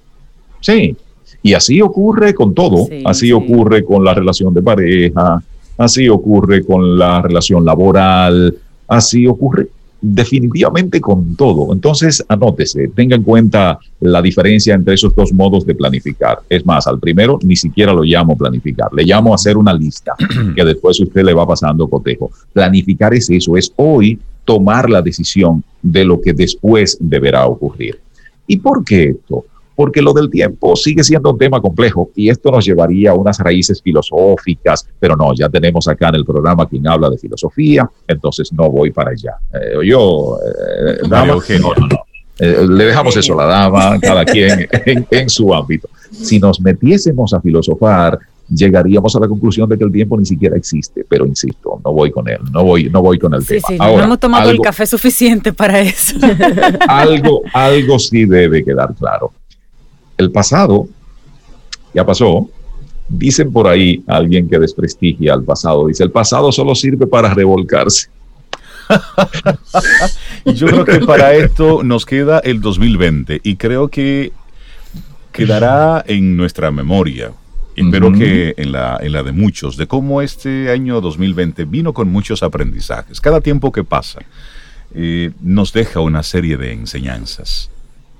Sí, 0.61 0.95
y 1.41 1.53
así 1.53 1.81
ocurre 1.81 2.33
con 2.33 2.53
todo, 2.53 2.87
así 3.05 3.31
ocurre 3.31 3.83
con 3.83 4.03
la 4.03 4.13
relación 4.13 4.53
de 4.53 4.61
pareja, 4.61 5.41
así 5.77 6.09
ocurre 6.09 6.65
con 6.65 6.97
la 6.97 7.21
relación 7.21 7.63
laboral, 7.63 8.55
así 8.87 9.25
ocurre 9.27 9.69
definitivamente 10.01 11.01
con 11.01 11.35
todo. 11.35 11.73
Entonces, 11.73 12.23
anótese, 12.27 12.87
tenga 12.89 13.15
en 13.15 13.23
cuenta 13.23 13.79
la 13.99 14.21
diferencia 14.21 14.73
entre 14.73 14.93
esos 14.93 15.13
dos 15.15 15.33
modos 15.33 15.65
de 15.65 15.75
planificar. 15.75 16.39
Es 16.49 16.65
más, 16.65 16.87
al 16.87 16.99
primero 16.99 17.39
ni 17.43 17.55
siquiera 17.55 17.93
lo 17.93 18.03
llamo 18.03 18.37
planificar, 18.37 18.93
le 18.93 19.03
llamo 19.03 19.33
hacer 19.33 19.57
una 19.57 19.73
lista 19.73 20.13
que 20.55 20.63
después 20.63 20.99
usted 20.99 21.23
le 21.23 21.33
va 21.33 21.45
pasando 21.45 21.87
cotejo. 21.87 22.31
Planificar 22.53 23.13
es 23.13 23.29
eso, 23.29 23.57
es 23.57 23.73
hoy 23.75 24.19
tomar 24.45 24.89
la 24.89 25.01
decisión 25.01 25.63
de 25.81 26.05
lo 26.05 26.19
que 26.19 26.33
después 26.33 26.97
deberá 26.99 27.45
ocurrir. 27.45 27.99
¿Y 28.47 28.57
por 28.57 28.83
qué 28.83 29.09
esto? 29.09 29.45
Porque 29.79 30.01
lo 30.01 30.11
del 30.11 30.29
tiempo 30.29 30.75
sigue 30.75 31.05
siendo 31.05 31.31
un 31.31 31.37
tema 31.37 31.61
complejo 31.61 32.11
y 32.13 32.27
esto 32.27 32.51
nos 32.51 32.65
llevaría 32.65 33.11
a 33.11 33.13
unas 33.13 33.39
raíces 33.39 33.81
filosóficas, 33.81 34.85
pero 34.99 35.15
no, 35.15 35.33
ya 35.33 35.47
tenemos 35.47 35.87
acá 35.87 36.09
en 36.09 36.15
el 36.15 36.25
programa 36.25 36.67
quien 36.67 36.85
habla 36.85 37.09
de 37.09 37.17
filosofía, 37.17 37.89
entonces 38.05 38.51
no 38.51 38.69
voy 38.69 38.91
para 38.91 39.11
allá. 39.11 39.37
Eh, 39.53 39.87
yo, 39.87 40.37
eh, 40.45 41.07
dama, 41.07 41.27
no, 41.27 41.73
no, 41.77 41.87
no. 41.87 41.99
Eh, 42.39 42.65
le 42.67 42.83
dejamos 42.87 43.15
eso 43.15 43.39
a 43.39 43.45
la 43.45 43.45
dama, 43.45 43.97
cada 44.01 44.25
quien 44.25 44.67
en, 45.11 45.29
su 45.29 45.53
ámbito. 45.53 45.87
Si 46.11 46.39
nos 46.39 46.59
metiésemos 46.59 47.33
a 47.33 47.39
filosofar, 47.39 48.19
llegaríamos 48.53 49.15
a 49.15 49.21
la 49.21 49.29
conclusión 49.29 49.69
de 49.69 49.77
que 49.77 49.85
el 49.85 49.93
tiempo 49.93 50.17
ni 50.19 50.25
siquiera 50.25 50.57
existe, 50.57 51.05
pero 51.07 51.25
insisto, 51.25 51.79
no 51.85 51.93
voy 51.93 52.11
con 52.11 52.27
él, 52.27 52.39
no 52.51 52.65
voy, 52.65 52.89
no 52.89 53.01
voy 53.01 53.17
con 53.17 53.33
el 53.33 53.45
tema. 53.45 53.65
Sí, 53.65 53.77
no 53.77 54.03
hemos 54.03 54.19
tomado 54.19 54.49
el 54.49 54.59
café 54.59 54.85
suficiente 54.85 55.53
para 55.53 55.79
eso. 55.79 56.17
algo, 56.89 57.43
algo 57.53 57.97
sí 57.97 58.25
debe 58.25 58.61
quedar 58.65 58.93
claro 58.95 59.31
el 60.19 60.31
pasado 60.31 60.87
ya 61.93 62.05
pasó. 62.05 62.47
Dicen 63.07 63.51
por 63.51 63.67
ahí 63.67 64.03
alguien 64.05 64.47
que 64.47 64.59
desprestigia 64.59 65.33
al 65.33 65.43
pasado, 65.43 65.87
dice, 65.87 66.03
el 66.03 66.11
pasado 66.11 66.51
solo 66.51 66.75
sirve 66.75 67.07
para 67.07 67.33
revolcarse. 67.33 68.09
Yo 70.45 70.67
creo 70.67 70.85
que 70.85 70.99
para 70.99 71.33
esto 71.33 71.83
nos 71.83 72.05
queda 72.05 72.39
el 72.39 72.61
2020 72.61 73.41
y 73.43 73.55
creo 73.55 73.87
que 73.87 74.31
quedará 75.31 76.03
en 76.07 76.37
nuestra 76.37 76.69
memoria. 76.69 77.31
Espero 77.75 78.11
que 78.11 78.53
en 78.57 78.73
la, 78.73 78.99
en 79.01 79.13
la 79.13 79.23
de 79.23 79.31
muchos, 79.31 79.77
de 79.77 79.87
cómo 79.87 80.21
este 80.21 80.69
año 80.69 80.99
2020 80.99 81.63
vino 81.65 81.93
con 81.93 82.11
muchos 82.11 82.43
aprendizajes. 82.43 83.21
Cada 83.21 83.39
tiempo 83.39 83.71
que 83.71 83.85
pasa 83.85 84.19
eh, 84.93 85.31
nos 85.41 85.71
deja 85.71 86.01
una 86.01 86.21
serie 86.21 86.57
de 86.57 86.73
enseñanzas. 86.73 87.71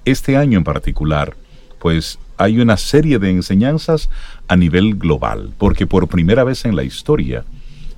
Este 0.06 0.38
año 0.38 0.58
en 0.58 0.64
particular, 0.64 1.36
pues 1.80 2.20
hay 2.38 2.60
una 2.60 2.78
serie 2.78 3.20
de 3.20 3.30
enseñanzas 3.30 4.10
a 4.48 4.56
nivel 4.56 4.96
global, 4.96 5.52
porque 5.58 5.88
por 5.88 6.08
primera 6.08 6.44
vez 6.44 6.66
en 6.66 6.76
la 6.76 6.84
historia, 6.84 7.44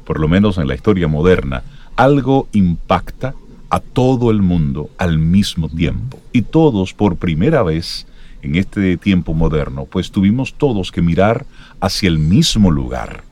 por 0.05 0.19
lo 0.19 0.27
menos 0.27 0.57
en 0.57 0.67
la 0.67 0.75
historia 0.75 1.07
moderna, 1.07 1.63
algo 1.95 2.47
impacta 2.53 3.35
a 3.69 3.79
todo 3.79 4.31
el 4.31 4.41
mundo 4.41 4.89
al 4.97 5.17
mismo 5.17 5.69
tiempo. 5.69 6.19
Y 6.33 6.41
todos 6.41 6.93
por 6.93 7.17
primera 7.17 7.63
vez 7.63 8.07
en 8.41 8.55
este 8.55 8.97
tiempo 8.97 9.33
moderno, 9.33 9.85
pues 9.85 10.11
tuvimos 10.11 10.55
todos 10.55 10.91
que 10.91 11.01
mirar 11.01 11.45
hacia 11.79 12.09
el 12.09 12.17
mismo 12.17 12.71
lugar. 12.71 13.23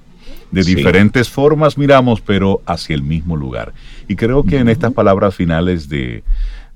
De 0.52 0.64
diferentes 0.64 1.30
formas 1.30 1.78
miramos, 1.78 2.22
pero 2.22 2.62
hacia 2.66 2.96
el 2.96 3.04
mismo 3.04 3.36
lugar. 3.36 3.74
Y 4.08 4.16
creo 4.16 4.44
que 4.44 4.58
en 4.58 4.70
estas 4.70 4.94
palabras 4.94 5.36
finales 5.36 5.90
de, 5.90 6.24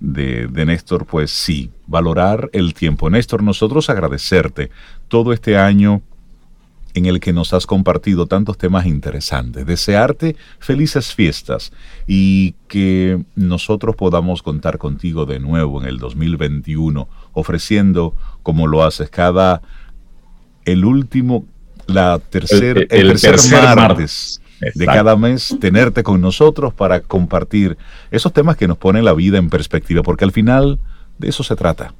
de, 0.04 0.48
de, 0.48 0.66
Néstor, 0.66 1.06
pues 1.06 1.32
sí, 1.32 1.72
valorar 1.88 2.50
el 2.52 2.74
tiempo. 2.74 3.10
Néstor, 3.10 3.42
nosotros 3.42 3.90
agradecerte 3.90 4.70
todo 5.08 5.32
este 5.32 5.58
año 5.58 6.02
en 6.94 7.06
el 7.06 7.20
que 7.20 7.34
nos 7.34 7.54
has 7.54 7.66
compartido 7.66 8.28
tantos 8.28 8.58
temas 8.58 8.86
interesantes. 8.86 9.66
Desearte 9.66 10.36
felices 10.60 11.16
fiestas 11.16 11.72
y 12.06 12.54
que 12.68 13.24
nosotros 13.36 13.96
podamos 13.96 14.44
contar 14.44 14.78
contigo 14.78 15.26
de 15.26 15.40
nuevo 15.40 15.82
en 15.82 15.88
el 15.88 15.98
2021, 15.98 17.08
ofreciendo, 17.32 18.14
como 18.44 18.68
lo 18.68 18.84
haces 18.84 19.10
cada, 19.10 19.62
el 20.66 20.84
último, 20.84 21.46
la 21.88 22.20
tercer, 22.20 22.88
el, 22.92 23.20
tercer, 23.20 23.76
martes. 23.76 24.42
De 24.74 24.86
cada 24.86 25.16
mes 25.16 25.56
tenerte 25.60 26.04
con 26.04 26.22
nosotros 26.22 26.74
para 26.74 27.02
compartir 27.02 27.78
esos 28.12 28.32
temas 28.34 28.58
que 28.58 28.68
nos 28.68 28.78
ponen 28.78 29.06
la 29.06 29.14
vida 29.14 29.38
en 29.38 29.50
perspectiva, 29.50 30.04
porque 30.04 30.26
al 30.26 30.32
final 30.32 30.80
de 31.18 31.30
eso 31.30 31.44
se 31.44 31.56
trata. 31.56 31.94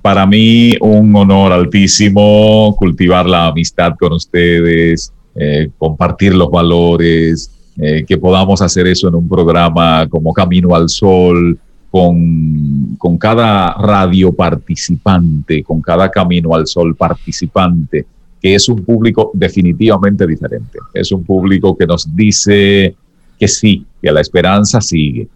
Para 0.00 0.26
mí 0.26 0.74
un 0.80 1.14
honor 1.14 1.52
altísimo 1.52 2.74
cultivar 2.76 3.26
la 3.26 3.46
amistad 3.48 3.94
con 3.98 4.12
ustedes, 4.12 5.12
eh, 5.34 5.70
compartir 5.78 6.34
los 6.34 6.50
valores, 6.50 7.50
eh, 7.78 8.04
que 8.06 8.18
podamos 8.18 8.60
hacer 8.60 8.86
eso 8.86 9.08
en 9.08 9.14
un 9.14 9.28
programa 9.28 10.06
como 10.08 10.32
Camino 10.32 10.74
al 10.74 10.88
Sol, 10.88 11.58
con, 11.90 12.96
con 12.98 13.16
cada 13.18 13.74
radio 13.74 14.32
participante, 14.32 15.62
con 15.62 15.80
cada 15.80 16.10
Camino 16.10 16.54
al 16.54 16.66
Sol 16.66 16.96
participante, 16.96 18.06
que 18.42 18.56
es 18.56 18.68
un 18.68 18.84
público 18.84 19.30
definitivamente 19.34 20.26
diferente. 20.26 20.78
Es 20.92 21.12
un 21.12 21.22
público 21.22 21.76
que 21.76 21.86
nos 21.86 22.14
dice 22.14 22.94
que 23.38 23.48
sí, 23.48 23.86
que 24.02 24.10
la 24.10 24.20
esperanza 24.20 24.80
sigue, 24.80 25.28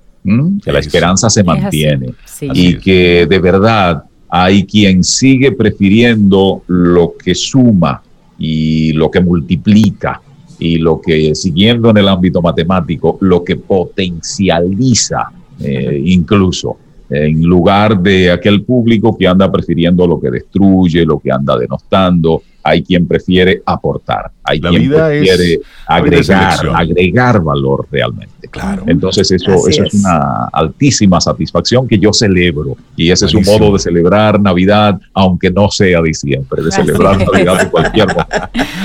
que 0.65 0.73
la 0.73 0.81
esperanza 0.81 1.31
se 1.31 1.45
mantiene 1.45 2.15
y 2.41 2.75
que 2.79 3.27
de 3.31 3.39
verdad 3.39 4.03
hay 4.29 4.67
quien 4.67 5.05
sigue 5.05 5.53
prefiriendo 5.53 6.63
lo 6.67 7.15
que 7.17 7.35
suma 7.35 8.03
y 8.39 8.93
lo 8.93 9.09
que 9.09 9.21
multiplica 9.21 10.21
y 10.59 10.79
lo 10.79 11.01
que, 11.01 11.35
siguiendo 11.37 11.91
en 11.91 11.99
el 11.99 12.09
ámbito 12.09 12.43
matemático, 12.43 13.19
lo 13.21 13.45
que 13.45 13.57
potencializa 13.57 15.31
eh, 15.61 16.03
incluso 16.05 16.77
en 17.09 17.43
lugar 17.43 18.01
de 18.01 18.33
aquel 18.33 18.63
público 18.63 19.17
que 19.17 19.29
anda 19.29 19.51
prefiriendo 19.51 20.07
lo 20.07 20.21
que 20.21 20.31
destruye, 20.31 21.05
lo 21.05 21.21
que 21.21 21.31
anda 21.31 21.57
denostando, 21.57 22.43
hay 22.67 22.83
quien 22.83 23.07
prefiere 23.07 23.63
aportar, 23.65 24.33
hay 24.43 24.61
quien 24.61 24.91
prefiere 24.91 25.61
agregar, 25.87 26.59
agregar 26.75 27.41
valor 27.41 27.87
realmente. 27.91 28.49
Claro. 28.51 28.83
Entonces 28.87 29.31
eso, 29.31 29.69
eso 29.69 29.85
es. 29.85 29.95
una 29.95 30.49
altísima 30.53 31.21
satisfacción 31.21 31.87
que 31.87 31.99
yo 31.99 32.13
celebro 32.13 32.77
y 32.97 33.11
ese 33.11 33.27
es 33.27 33.35
un 33.35 33.45
modo 33.45 33.73
de 33.73 33.79
celebrar 33.79 34.41
Navidad, 34.41 34.99
aunque 35.15 35.51
no 35.51 35.71
sea 35.71 36.03
diciembre, 36.03 36.63
de 36.63 36.73
celebrar 36.73 37.19
Navidad 37.19 37.63
de 37.63 37.71
cualquier 37.71 38.09
modo. 38.09 38.27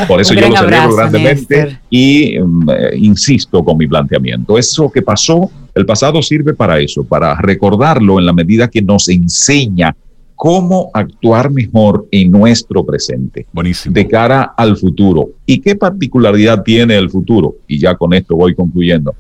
Por 0.08 0.22
eso 0.22 0.36
yo 0.36 0.48
lo 0.48 0.58
celebro 0.58 0.96
grandemente 0.96 1.80
y 1.90 2.38
mm, 2.40 2.70
eh, 2.70 2.98
insisto 2.98 3.64
con 3.64 3.78
mi 3.78 3.88
planteamiento. 3.88 4.58
Eso 4.58 4.92
que 4.92 5.02
pasó, 5.02 5.50
el 5.74 5.86
pasado 5.88 6.22
sirve 6.22 6.54
para 6.54 6.80
eso, 6.80 7.04
para 7.04 7.36
recordarlo 7.36 8.20
en 8.20 8.26
la 8.26 8.34
medida 8.34 8.68
que 8.68 8.82
nos 8.82 9.10
enseña 9.10 9.96
cómo 10.42 10.90
actuar 10.96 11.52
mejor 11.52 12.08
en 12.10 12.32
nuestro 12.32 12.84
presente, 12.84 13.46
Buenísimo. 13.54 13.94
de 13.94 14.08
cara 14.08 14.56
al 14.58 14.76
futuro. 14.76 15.30
¿Y 15.46 15.60
qué 15.60 15.76
particularidad 15.76 16.64
tiene 16.64 16.98
el 16.98 17.12
futuro? 17.12 17.58
Y 17.68 17.78
ya 17.78 17.94
con 17.94 18.12
esto 18.12 18.36
voy 18.36 18.56
concluyendo. 18.56 19.14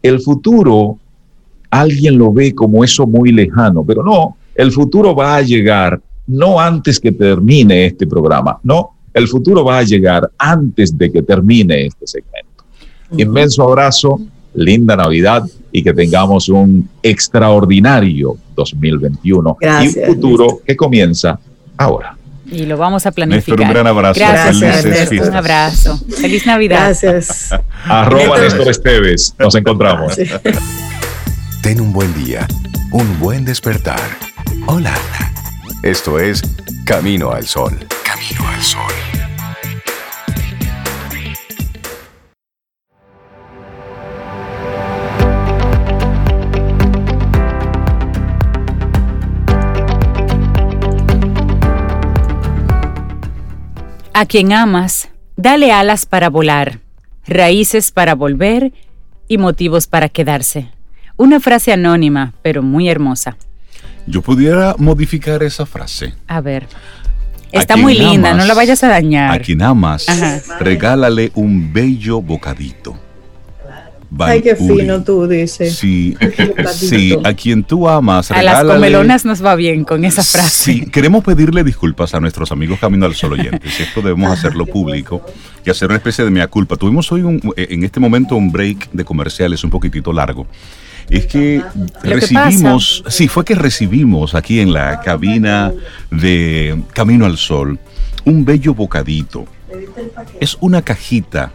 El 0.00 0.20
futuro, 0.20 1.00
alguien 1.68 2.16
lo 2.16 2.32
ve 2.32 2.54
como 2.54 2.84
eso 2.84 3.08
muy 3.08 3.32
lejano, 3.32 3.82
pero 3.82 4.04
no, 4.04 4.36
el 4.54 4.70
futuro 4.70 5.16
va 5.16 5.34
a 5.34 5.42
llegar 5.42 6.00
no 6.28 6.60
antes 6.60 7.00
que 7.00 7.10
termine 7.10 7.86
este 7.86 8.06
programa, 8.06 8.60
no, 8.62 8.90
el 9.12 9.26
futuro 9.26 9.64
va 9.64 9.78
a 9.78 9.82
llegar 9.82 10.30
antes 10.38 10.96
de 10.96 11.10
que 11.10 11.22
termine 11.24 11.86
este 11.86 12.06
segmento. 12.06 12.64
Inmenso 13.16 13.64
abrazo, 13.64 14.20
linda 14.54 14.96
Navidad 14.96 15.44
y 15.70 15.82
que 15.82 15.92
tengamos 15.92 16.48
un 16.48 16.88
extraordinario 17.02 18.36
2021 18.54 19.56
Gracias, 19.60 19.96
y 19.96 19.98
un 20.00 20.06
futuro 20.06 20.60
que 20.66 20.76
comienza 20.76 21.38
ahora. 21.76 22.16
Y 22.50 22.66
lo 22.66 22.76
vamos 22.76 23.06
a 23.06 23.12
planificar. 23.12 23.58
Néstor, 23.58 23.66
un 23.66 23.72
gran 23.72 23.86
abrazo. 23.86 24.20
Gracias, 24.20 24.58
Felices 24.58 24.84
Ernesto, 24.84 25.30
un 25.30 25.36
abrazo. 25.36 26.00
Feliz 26.20 26.46
Navidad. 26.46 26.94
Gracias. 27.00 27.50
Arroba 27.86 28.38
Néstor 28.38 28.68
Esteves. 28.68 29.34
Nos 29.38 29.54
encontramos. 29.54 30.14
Sí. 30.14 30.24
Ten 31.62 31.80
un 31.80 31.92
buen 31.92 32.12
día, 32.22 32.46
un 32.92 33.18
buen 33.18 33.44
despertar. 33.44 34.00
Hola. 34.66 34.94
Esto 35.82 36.18
es 36.18 36.42
Camino 36.84 37.32
al 37.32 37.46
Sol. 37.46 37.78
Camino 38.04 38.48
al 38.48 38.62
Sol. 38.62 39.21
A 54.14 54.26
quien 54.26 54.52
amas, 54.52 55.08
dale 55.36 55.72
alas 55.72 56.04
para 56.04 56.28
volar, 56.28 56.80
raíces 57.26 57.90
para 57.90 58.14
volver 58.14 58.72
y 59.26 59.38
motivos 59.38 59.86
para 59.86 60.10
quedarse. 60.10 60.68
Una 61.16 61.40
frase 61.40 61.72
anónima, 61.72 62.34
pero 62.42 62.62
muy 62.62 62.90
hermosa. 62.90 63.36
Yo 64.06 64.20
pudiera 64.20 64.74
modificar 64.78 65.42
esa 65.42 65.64
frase. 65.64 66.14
A 66.26 66.40
ver. 66.42 66.66
Está 67.52 67.76
muy 67.76 67.94
linda, 67.94 68.34
no 68.34 68.44
la 68.44 68.54
vayas 68.54 68.82
a 68.84 68.88
dañar. 68.88 69.30
A 69.30 69.38
quien 69.38 69.62
amas, 69.62 70.08
Ajá. 70.08 70.40
regálale 70.58 71.32
un 71.34 71.72
bello 71.72 72.20
bocadito. 72.20 72.98
Ay, 74.18 74.42
qué 74.42 74.56
Uri. 74.58 74.80
fino 74.82 75.02
tú 75.02 75.26
dices. 75.26 75.74
Sí, 75.76 76.16
sí, 76.72 77.16
a 77.24 77.32
quien 77.34 77.64
tú 77.64 77.88
amas, 77.88 78.30
a 78.30 78.42
las 78.42 78.62
comelonas 78.64 79.24
nos 79.24 79.44
va 79.44 79.54
bien 79.54 79.84
con 79.84 80.04
esa 80.04 80.22
frase. 80.22 80.48
Sí, 80.72 80.86
queremos 80.86 81.24
pedirle 81.24 81.64
disculpas 81.64 82.14
a 82.14 82.20
nuestros 82.20 82.52
amigos 82.52 82.78
Camino 82.78 83.06
al 83.06 83.14
Sol 83.14 83.32
oyentes. 83.32 83.80
Esto 83.80 84.02
debemos 84.02 84.30
hacerlo 84.30 84.66
público 84.66 85.24
y 85.64 85.70
hacer 85.70 85.88
una 85.88 85.96
especie 85.96 86.24
de 86.24 86.30
mea 86.30 86.46
culpa. 86.48 86.76
Tuvimos 86.76 87.10
hoy 87.12 87.22
un- 87.22 87.40
eh, 87.56 87.68
en 87.70 87.84
este 87.84 88.00
momento 88.00 88.36
un 88.36 88.50
break 88.52 88.90
de 88.92 89.04
comerciales 89.04 89.62
un 89.64 89.70
poquitito 89.70 90.12
largo. 90.12 90.46
Es 91.10 91.26
que 91.26 91.62
que 92.02 92.08
recibimos, 92.10 93.02
sí, 93.08 93.26
fue 93.28 93.44
que 93.44 93.54
recibimos 93.56 94.34
aquí 94.36 94.60
en 94.60 94.72
la 94.72 95.00
cabina 95.00 95.72
de 96.10 96.80
Camino 96.92 97.26
al 97.26 97.36
Sol 97.36 97.78
un 98.24 98.44
bello 98.44 98.72
bocadito. 98.74 99.46
Es 100.40 100.56
una 100.60 100.82
cajita 100.82 101.52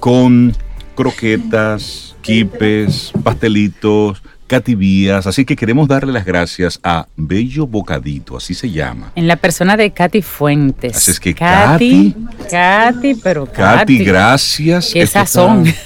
con 0.00 0.54
croquetas, 0.94 2.14
quipes, 2.22 3.12
pastelitos, 3.22 4.22
cativías. 4.46 5.26
Así 5.26 5.44
que 5.44 5.56
queremos 5.56 5.88
darle 5.88 6.12
las 6.12 6.24
gracias 6.24 6.78
a 6.82 7.06
Bello 7.16 7.66
Bocadito, 7.66 8.36
así 8.36 8.54
se 8.54 8.70
llama. 8.70 9.12
En 9.16 9.26
la 9.26 9.36
persona 9.36 9.76
de 9.76 9.90
Katy 9.92 10.22
Fuentes. 10.22 10.96
Así 10.96 11.10
es 11.12 11.20
que, 11.20 11.34
Katy, 11.34 12.14
Katy, 12.50 13.14
pero 13.16 13.46
Katy. 13.46 13.78
Katy, 13.98 14.04
gracias. 14.04 14.90
Qué 14.92 15.02
Esto 15.02 15.18
sazón. 15.20 15.66
está- 15.66 15.80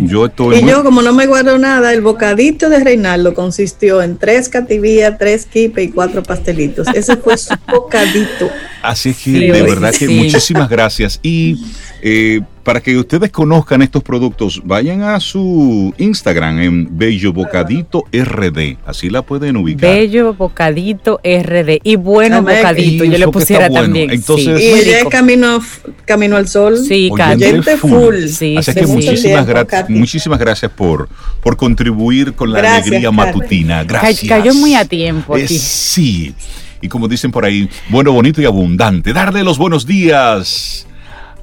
Yo 0.00 0.24
estoy 0.24 0.56
Y 0.56 0.62
muy- 0.62 0.70
yo, 0.70 0.82
como 0.82 1.02
no 1.02 1.12
me 1.12 1.26
guardo 1.26 1.58
nada, 1.58 1.92
el 1.92 2.00
bocadito 2.00 2.70
de 2.70 2.82
Reinaldo 2.82 3.34
consistió 3.34 4.00
en 4.00 4.16
tres 4.16 4.48
cativías, 4.48 5.18
tres 5.18 5.44
quipe 5.44 5.82
y 5.82 5.88
cuatro 5.90 6.22
pastelitos. 6.22 6.86
Ese 6.94 7.18
fue 7.18 7.36
su 7.36 7.54
bocadito. 7.70 8.48
Así 8.82 9.10
es 9.10 9.16
que 9.18 9.22
Sí, 9.24 9.38
de 9.46 9.62
verdad 9.62 9.92
que 9.92 10.08
muchísimas 10.08 10.70
gracias. 10.70 11.20
Y 11.22 11.62
eh, 12.00 12.40
para 12.64 12.80
que 12.80 12.96
ustedes 12.96 13.30
conozcan 13.30 13.82
estos 13.82 14.02
productos, 14.02 14.62
vayan 14.64 15.02
a 15.02 15.20
su 15.20 15.92
Instagram 15.98 16.58
en 16.60 16.98
Bello 16.98 17.32
Bocadito 17.32 18.04
RD. 18.10 18.78
Así 18.86 19.10
la 19.10 19.20
pueden 19.22 19.58
ubicar. 19.58 19.90
Bello 19.90 20.32
bocadito 20.32 21.20
RD. 21.22 21.80
Y 21.84 21.96
bueno 21.96 22.38
Amén. 22.38 22.56
bocadito, 22.56 23.04
Y 23.04 23.10
yo 23.10 23.18
le 23.18 23.28
pusiera 23.28 23.68
bueno. 23.68 23.84
también. 23.84 24.10
Entonces- 24.10 24.58
sí, 24.58 24.66
Y 24.90 24.94
rico. 24.96 25.10
camino, 25.10 25.60
camino 26.06 26.36
al 26.36 26.48
sol. 26.48 26.78
Sí, 26.78 27.10
Oyente 27.12 27.16
Katy. 27.22 27.44
Oyente 27.44 27.76
full. 27.76 28.26
Sí, 28.28 28.56
Así 28.56 28.72
sí, 28.72 28.80
que 28.80 28.86
sí. 28.86 28.92
muchísimas, 28.92 29.46
gra- 29.46 29.66
Katy. 29.66 29.92
muchísimas 29.92 30.38
gracias 30.38 30.72
por, 30.72 31.08
por 31.42 31.56
contribuir 31.58 32.32
con 32.32 32.50
la 32.50 32.60
Gracias, 32.60 32.86
alegría 32.88 33.10
Katy. 33.10 33.16
matutina. 33.16 33.84
Gracias. 33.84 34.26
Cayó 34.26 34.54
muy 34.54 34.74
a 34.74 34.86
tiempo 34.86 35.36
Eh, 35.36 35.46
sí. 35.48 36.34
y 36.80 36.88
como 36.88 37.08
dicen 37.08 37.30
por 37.30 37.44
ahí, 37.44 37.68
bueno, 37.90 38.10
bonito 38.12 38.40
y 38.40 38.46
abundante. 38.46 39.12
Darle 39.12 39.44
los 39.44 39.58
buenos 39.58 39.86
días 39.86 40.86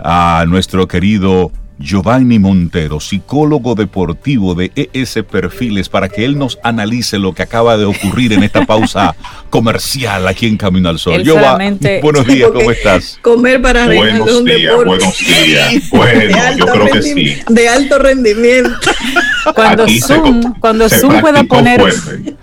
a 0.03 0.45
nuestro 0.47 0.87
querido 0.87 1.51
Giovanni 1.81 2.39
Montero, 2.39 2.99
psicólogo 2.99 3.75
deportivo 3.75 4.55
de 4.55 4.71
ES 4.75 5.19
Perfiles, 5.29 5.89
para 5.89 6.09
que 6.09 6.23
él 6.25 6.37
nos 6.37 6.59
analice 6.63 7.17
lo 7.19 7.33
que 7.33 7.43
acaba 7.43 7.77
de 7.77 7.85
ocurrir 7.85 8.33
en 8.33 8.43
esta 8.43 8.65
pausa 8.67 9.15
comercial 9.49 10.27
aquí 10.27 10.47
en 10.47 10.57
Camino 10.57 10.89
al 10.89 10.99
Sol. 10.99 11.23
Giovanni, 11.23 11.77
buenos 12.01 12.25
días, 12.25 12.49
¿cómo 12.51 12.71
estás? 12.71 13.19
Comer 13.21 13.61
para 13.61 13.85
Buenos 13.87 14.45
días, 14.45 14.75
buenos 14.75 15.17
días. 15.17 15.73
Bueno, 15.91 16.55
yo 16.57 16.65
creo 16.65 16.85
que 16.87 17.01
sí. 17.01 17.37
De 17.49 17.67
alto 17.67 17.99
rendimiento. 17.99 18.71
Cuando 19.55 19.87
Zoom, 19.87 20.53
cuando 20.59 20.89
Zoom 20.89 21.19
pueda 21.21 21.43
poner, 21.43 21.81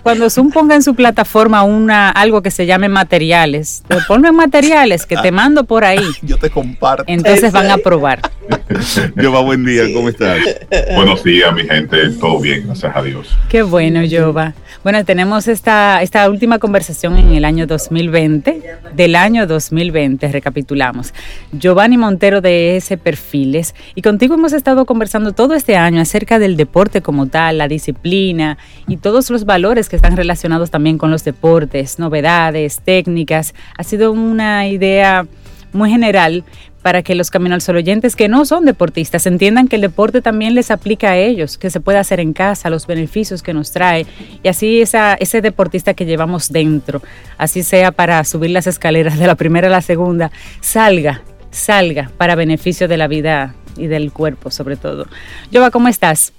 cuando 0.03 0.29
Zoom 0.29 0.51
ponga 0.51 0.75
en 0.75 0.83
su 0.83 0.93
plataforma 0.95 1.63
una 1.63 2.09
algo 2.09 2.41
que 2.41 2.51
se 2.51 2.65
llame 2.65 2.89
materiales, 2.89 3.83
te 3.87 3.97
ponen 4.07 4.35
materiales 4.35 5.05
que 5.05 5.15
te 5.17 5.31
mando 5.31 5.63
por 5.63 5.85
ahí. 5.85 6.05
Yo 6.21 6.37
te 6.37 6.49
comparto. 6.49 7.05
Entonces 7.07 7.51
van 7.51 7.71
a 7.71 7.77
probar. 7.77 8.21
Jova, 9.19 9.41
buen 9.41 9.65
día, 9.65 9.83
¿cómo 9.93 10.09
estás? 10.09 10.37
Buenos 10.95 11.23
días, 11.23 11.51
mi 11.55 11.63
gente, 11.63 12.09
todo 12.19 12.39
bien, 12.39 12.67
gracias 12.67 12.95
a 12.95 13.01
Dios. 13.01 13.35
Qué 13.49 13.63
bueno, 13.63 14.01
Jova. 14.09 14.53
Bueno, 14.83 15.03
tenemos 15.05 15.47
esta, 15.47 16.03
esta 16.03 16.29
última 16.29 16.59
conversación 16.59 17.17
en 17.17 17.31
el 17.31 17.45
año 17.45 17.65
2020, 17.65 18.61
del 18.95 19.15
año 19.15 19.47
2020, 19.47 20.31
recapitulamos. 20.31 21.15
Giovanni 21.51 21.97
Montero 21.97 22.41
de 22.41 22.77
ese 22.77 22.97
Perfiles, 22.97 23.73
y 23.95 24.03
contigo 24.03 24.35
hemos 24.35 24.53
estado 24.53 24.85
conversando 24.85 25.31
todo 25.31 25.55
este 25.55 25.75
año 25.75 25.99
acerca 25.99 26.37
del 26.37 26.55
deporte 26.55 27.01
como 27.01 27.25
tal, 27.25 27.57
la 27.57 27.67
disciplina 27.67 28.59
y 28.87 28.97
todos 28.97 29.31
los 29.31 29.45
valores 29.45 29.89
que 29.89 29.95
están 29.95 30.15
relacionados 30.15 30.69
también 30.69 30.99
con 30.99 31.09
los 31.09 31.23
deportes, 31.23 31.97
novedades, 31.97 32.81
técnicas. 32.85 33.55
Ha 33.77 33.83
sido 33.83 34.11
una 34.11 34.67
idea 34.67 35.25
muy 35.73 35.89
general 35.89 36.43
para 36.81 37.03
que 37.03 37.15
los 37.15 37.29
Camino 37.29 37.55
al 37.55 37.61
Sol 37.61 37.77
oyentes 37.77 38.15
que 38.15 38.27
no 38.27 38.45
son 38.45 38.65
deportistas 38.65 39.25
entiendan 39.25 39.67
que 39.67 39.75
el 39.75 39.81
deporte 39.81 40.21
también 40.21 40.55
les 40.55 40.71
aplica 40.71 41.11
a 41.11 41.17
ellos, 41.17 41.57
que 41.57 41.69
se 41.69 41.79
puede 41.79 41.97
hacer 41.97 42.19
en 42.19 42.33
casa, 42.33 42.69
los 42.69 42.87
beneficios 42.87 43.43
que 43.43 43.53
nos 43.53 43.71
trae 43.71 44.05
y 44.43 44.47
así 44.47 44.81
ese 44.81 45.41
deportista 45.41 45.93
que 45.93 46.05
llevamos 46.05 46.51
dentro, 46.51 47.01
así 47.37 47.63
sea 47.63 47.91
para 47.91 48.23
subir 48.23 48.51
las 48.51 48.67
escaleras 48.67 49.19
de 49.19 49.27
la 49.27 49.35
primera 49.35 49.67
a 49.67 49.71
la 49.71 49.81
segunda, 49.81 50.31
salga, 50.61 51.21
salga 51.51 52.11
para 52.17 52.35
beneficio 52.35 52.87
de 52.87 52.97
la 52.97 53.07
vida 53.07 53.55
y 53.77 53.87
del 53.87 54.11
cuerpo 54.11 54.51
sobre 54.51 54.75
todo. 54.75 55.05
Jova, 55.53 55.71
¿cómo 55.71 55.87
estás? 55.87 56.33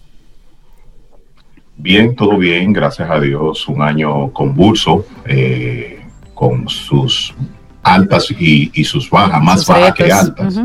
Bien, 1.76 2.14
todo 2.14 2.36
bien, 2.36 2.74
gracias 2.74 3.08
a 3.10 3.18
Dios, 3.18 3.66
un 3.68 3.80
año 3.80 4.30
convulso, 4.32 5.06
eh, 5.24 6.00
con 6.34 6.68
sus 6.68 7.34
altas 7.82 8.30
y, 8.30 8.84
sus 8.84 9.08
bajas, 9.08 9.42
más 9.42 9.66
bajas 9.66 9.94
que 9.94 10.12
altas. 10.12 10.60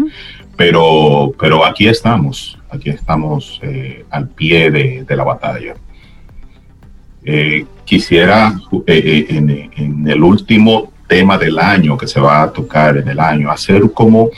pero, 0.56 1.34
pero 1.40 1.66
aquí 1.66 1.88
estamos, 1.88 2.58
aquí 2.70 2.90
estamos 2.90 3.60
eh, 3.64 4.06
al 4.10 4.30
pie 4.30 4.72
de, 4.72 5.16
la 5.16 5.24
batalla. 5.24 5.76
Eh, 7.24 7.66
quisiera 7.86 8.54
eh, 8.86 9.26
en, 9.30 10.08
el 10.08 10.24
último 10.24 10.94
tema 11.08 11.38
del 11.38 11.58
año 11.60 11.98
que 11.98 12.08
se 12.08 12.20
va 12.20 12.44
a 12.44 12.52
tocar 12.52 12.98
en 12.98 13.08
el 13.08 13.20
año, 13.20 13.50
hacer 13.50 13.92
como 13.94 14.30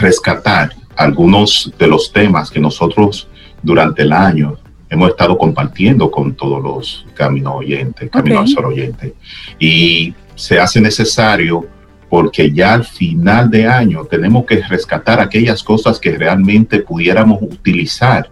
rescatar 0.00 0.70
algunos 0.96 1.72
de 1.78 1.86
los 1.86 2.12
temas 2.12 2.50
que 2.50 2.60
nosotros 2.60 3.28
durante 3.62 4.02
el 4.02 4.12
año 4.12 4.58
hemos 4.92 5.08
estado 5.08 5.38
compartiendo 5.38 6.10
con 6.10 6.34
todos 6.34 6.62
los 6.62 7.06
caminos 7.14 7.54
oyentes, 7.56 8.10
caminos 8.10 8.54
oyentes. 8.58 9.14
Y 9.58 10.14
se 10.34 10.60
hace 10.60 10.82
necesario 10.82 11.66
porque 12.12 12.52
ya 12.52 12.74
al 12.74 12.84
final 12.84 13.48
de 13.48 13.66
año 13.66 14.04
tenemos 14.04 14.44
que 14.44 14.56
rescatar 14.56 15.18
aquellas 15.18 15.62
cosas 15.62 15.98
que 15.98 16.10
realmente 16.10 16.80
pudiéramos 16.80 17.40
utilizar 17.40 18.28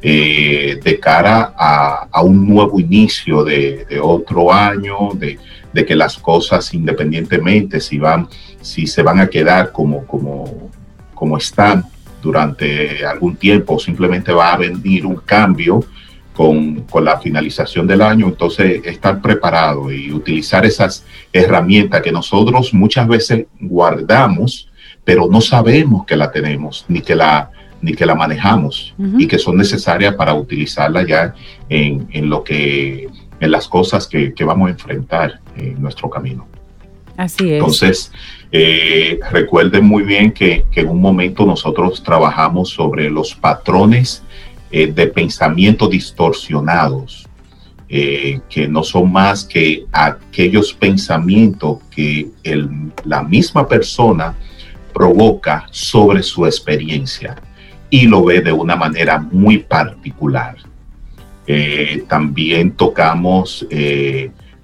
eh, 0.00 0.80
de 0.82 0.98
cara 0.98 1.52
a, 1.54 2.22
un 2.22 2.48
nuevo 2.48 2.80
inicio 2.80 3.44
de, 3.44 3.86
otro 4.02 4.50
año, 4.50 5.10
de, 5.12 5.38
que 5.84 5.94
las 5.94 6.16
cosas 6.16 6.72
independientemente 6.72 7.80
si 7.80 7.98
van, 7.98 8.28
si 8.62 8.86
se 8.86 9.02
van 9.02 9.20
a 9.20 9.26
quedar 9.26 9.72
como, 9.72 10.06
como, 10.06 10.70
como 11.12 11.36
están 11.36 11.84
durante 12.22 13.04
algún 13.04 13.36
tiempo, 13.36 13.78
simplemente 13.78 14.32
va 14.32 14.54
a 14.54 14.56
venir 14.56 15.04
un 15.04 15.16
cambio 15.16 15.84
con, 16.38 17.04
la 17.04 17.18
finalización 17.18 17.84
del 17.88 18.00
año, 18.00 18.28
entonces 18.28 18.80
estar 18.84 19.20
preparado 19.20 19.90
y 19.90 20.12
utilizar 20.12 20.64
esas 20.64 21.04
herramientas 21.32 22.00
que 22.00 22.12
nosotros 22.12 22.72
muchas 22.72 23.08
veces 23.08 23.46
guardamos, 23.58 24.68
pero 25.04 25.26
no 25.28 25.40
sabemos 25.40 26.06
que 26.06 26.14
la 26.14 26.30
tenemos, 26.30 26.84
ni 26.86 27.00
que 27.00 27.16
la, 27.16 27.50
ni 27.82 27.92
que 27.92 28.06
la 28.06 28.14
manejamos 28.14 28.94
y 29.18 29.26
que 29.26 29.36
son 29.36 29.56
necesarias 29.56 30.14
para 30.14 30.32
utilizarla 30.32 31.04
ya 31.04 31.34
en, 31.68 32.30
lo 32.30 32.44
que, 32.44 33.08
en 33.40 33.50
las 33.50 33.66
cosas 33.66 34.06
que, 34.06 34.32
vamos 34.46 34.68
a 34.68 34.70
enfrentar 34.70 35.40
en 35.56 35.82
nuestro 35.82 36.08
camino. 36.08 36.46
Así 37.16 37.50
es. 37.50 37.54
Entonces, 37.54 38.12
eh, 38.52 39.18
recuerden 39.32 39.84
muy 39.84 40.04
bien 40.04 40.30
que, 40.30 40.64
que, 40.70 40.82
en 40.82 40.88
un 40.88 41.00
momento 41.00 41.44
nosotros 41.44 42.00
trabajamos 42.04 42.68
sobre 42.68 43.10
los 43.10 43.34
patrones 43.34 44.22
eh, 44.70 44.92
de 44.92 45.06
pensamientos 45.06 45.88
distorsionados, 45.88 47.26
eh, 47.88 48.40
que 48.50 48.68
no 48.68 48.82
son 48.82 49.10
más 49.10 49.44
que 49.44 49.86
aquellos 49.90 50.74
pensamientos 50.74 51.78
que 51.90 52.28
la 53.04 53.22
misma 53.22 53.66
persona 53.66 54.34
provoca 54.92 55.66
sobre 55.70 56.22
su 56.22 56.44
experiencia 56.44 57.36
y 57.88 58.06
lo 58.06 58.24
ve 58.24 58.42
de 58.42 58.52
una 58.52 58.76
manera 58.76 59.18
muy 59.18 59.56
particular. 59.56 60.56
Eh, 61.46 62.04
también 62.06 62.72
tocamos 62.72 63.66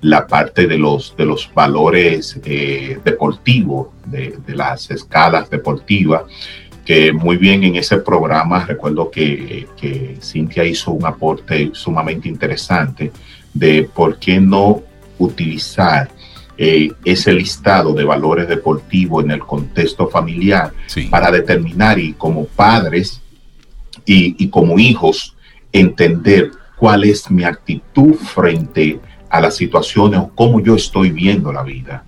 la 0.02 0.26
parte 0.26 0.66
de 0.66 0.76
los, 0.76 1.16
de 1.16 1.24
los 1.24 1.50
valores 1.55 2.38
deportivos, 2.42 3.88
de, 4.05 4.36
de, 4.46 4.55
las 4.55 4.90
escalas 4.90 5.48
deportivas, 5.48 6.24
que 6.85 7.12
muy 7.12 7.37
bien 7.37 7.64
en 7.64 7.76
ese 7.76 7.99
programa, 7.99 8.64
recuerdo 8.66 9.11
que, 9.11 9.66
que 9.76 10.18
Cintia 10.20 10.64
hizo 10.64 10.93
un 10.93 11.07
aporte 11.07 11.70
sumamente 11.72 12.28
interesante 12.28 13.11
de 13.53 13.89
por 13.95 14.18
qué 14.18 14.41
no 14.41 14.82
utilizar 15.18 16.11
eh, 16.59 16.93
ese 17.05 17.32
listado 17.32 17.95
de 17.95 18.05
valores 18.05 18.49
deportivos 18.49 19.24
en 19.24 19.30
el 19.30 19.41
contexto 19.41 20.09
familiar 20.09 20.72
para 21.11 21.30
determinar 21.30 21.99
y 21.99 22.12
como 22.12 22.45
padres 22.45 23.20
y, 24.05 24.37
y, 24.39 24.49
como 24.49 24.78
hijos 24.78 25.35
entender 25.72 26.51
cuál 26.76 27.05
es 27.05 27.30
mi 27.30 27.45
actitud 27.45 28.14
frente 28.14 29.01
a 29.30 29.41
las 29.41 29.57
situaciones 29.57 30.20
o 30.20 30.30
cómo 30.35 30.61
yo 30.61 30.76
estoy 30.76 31.11
viendo 31.11 31.53
la 31.53 31.62
vida. 31.62 32.05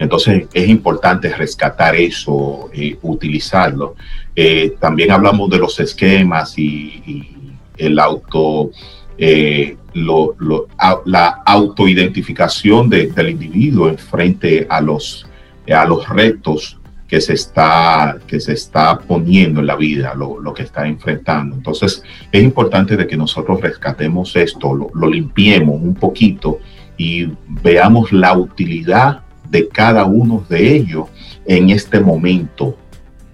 Entonces 0.00 0.46
es 0.54 0.68
importante 0.68 1.28
rescatar 1.28 1.94
eso, 1.94 2.70
y 2.72 2.96
utilizarlo. 3.02 3.96
Eh, 4.36 4.74
también 4.80 5.10
hablamos 5.10 5.50
de 5.50 5.58
los 5.58 5.78
esquemas 5.80 6.58
y, 6.58 7.36
el 7.76 7.98
auto, 7.98 8.70
eh, 9.16 9.76
la 9.94 11.42
autoidentificación 11.46 12.90
del 12.90 13.30
individuo 13.30 13.88
en 13.88 13.96
frente 13.96 14.66
a 14.68 14.80
los, 14.80 15.26
a 15.74 15.84
los 15.86 16.08
retos 16.08 16.80
que 17.10 17.20
se 17.20 17.32
está, 17.32 18.18
que 18.24 18.38
se 18.38 18.52
está 18.52 18.96
poniendo 19.00 19.58
en 19.58 19.66
la 19.66 19.74
vida, 19.74 20.14
lo, 20.14 20.54
que 20.54 20.62
está 20.62 20.86
enfrentando. 20.86 21.56
Entonces, 21.56 22.04
es 22.30 22.42
importante 22.42 22.96
de 22.96 23.04
que 23.08 23.16
nosotros 23.16 23.60
rescatemos 23.60 24.36
esto, 24.36 24.72
lo, 24.72 24.90
lo, 24.94 25.08
limpiemos 25.08 25.82
un 25.82 25.94
poquito 25.94 26.60
y 26.96 27.28
veamos 27.48 28.12
la 28.12 28.38
utilidad 28.38 29.22
de 29.48 29.66
cada 29.66 30.04
uno 30.04 30.44
de 30.48 30.76
ellos 30.76 31.08
en 31.46 31.70
este 31.70 31.98
momento 31.98 32.76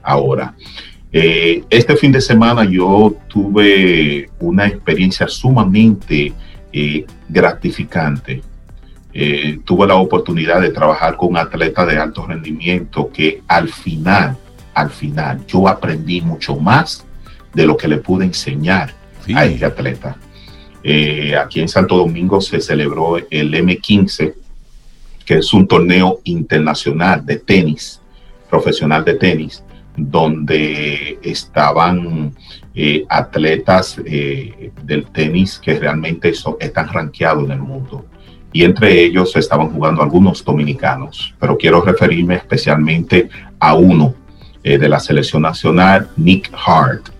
ahora. 0.06 0.54
Eh, 1.12 1.64
este 1.70 1.96
fin 1.96 2.12
de 2.12 2.20
semana 2.20 2.64
yo 2.64 3.16
tuve 3.28 4.28
una 4.38 4.66
experiencia 4.66 5.26
sumamente 5.28 6.32
eh, 6.72 7.06
gratificante. 7.28 8.42
Eh, 9.14 9.60
tuve 9.64 9.86
la 9.86 9.94
oportunidad 9.94 10.60
de 10.60 10.70
trabajar 10.70 11.16
con 11.16 11.30
un 11.30 11.36
atleta 11.38 11.86
de 11.86 11.96
alto 11.96 12.26
rendimiento 12.26 13.10
que 13.10 13.42
al 13.48 13.68
final, 13.68 14.36
al 14.74 14.90
final, 14.90 15.46
yo 15.46 15.66
aprendí 15.68 16.20
mucho 16.20 16.56
más 16.56 17.06
de 17.54 17.64
lo 17.64 17.78
que 17.78 17.88
le 17.88 17.96
pude 17.96 18.26
enseñar 18.26 18.92
a 19.34 19.46
este 19.46 19.64
atleta. 19.64 20.16
aquí 21.42 21.60
en 21.60 21.68
Santo 21.68 21.96
Domingo 21.96 22.40
se 22.40 22.60
celebró 22.60 23.16
el 23.16 23.54
M15, 23.54 24.34
que 25.24 25.38
es 25.38 25.52
un 25.54 25.66
torneo 25.66 26.20
internacional 26.24 27.24
de 27.24 27.38
tenis, 27.38 28.00
profesional 28.50 29.02
de 29.02 29.14
tenis, 29.14 29.64
donde 29.96 31.18
estaban 31.22 32.34
eh, 32.74 33.04
atletas 33.08 33.96
eh, 34.04 34.70
del 34.84 35.06
tenis 35.06 35.58
que 35.58 35.78
realmente 35.78 36.28
están 36.28 36.88
rankeados 36.88 37.44
en 37.44 37.52
el 37.52 37.60
mundo. 37.60 38.04
y 38.52 38.64
entre 38.64 39.02
ellos 39.04 39.36
estaban 39.36 39.68
jugando 39.68 40.02
algunos 40.02 40.42
dominicanos, 40.42 41.34
pero 41.38 41.58
quiero 41.58 41.82
referirme 41.82 42.36
especialmente 42.36 43.28
a 43.58 43.74
uno 43.74 44.14
eh, 44.62 44.78
de 44.78 44.88
la 44.88 44.98
selección 44.98 45.42
nacional, 45.42 46.08
Nick 46.16 46.50
Hart. 46.54 47.10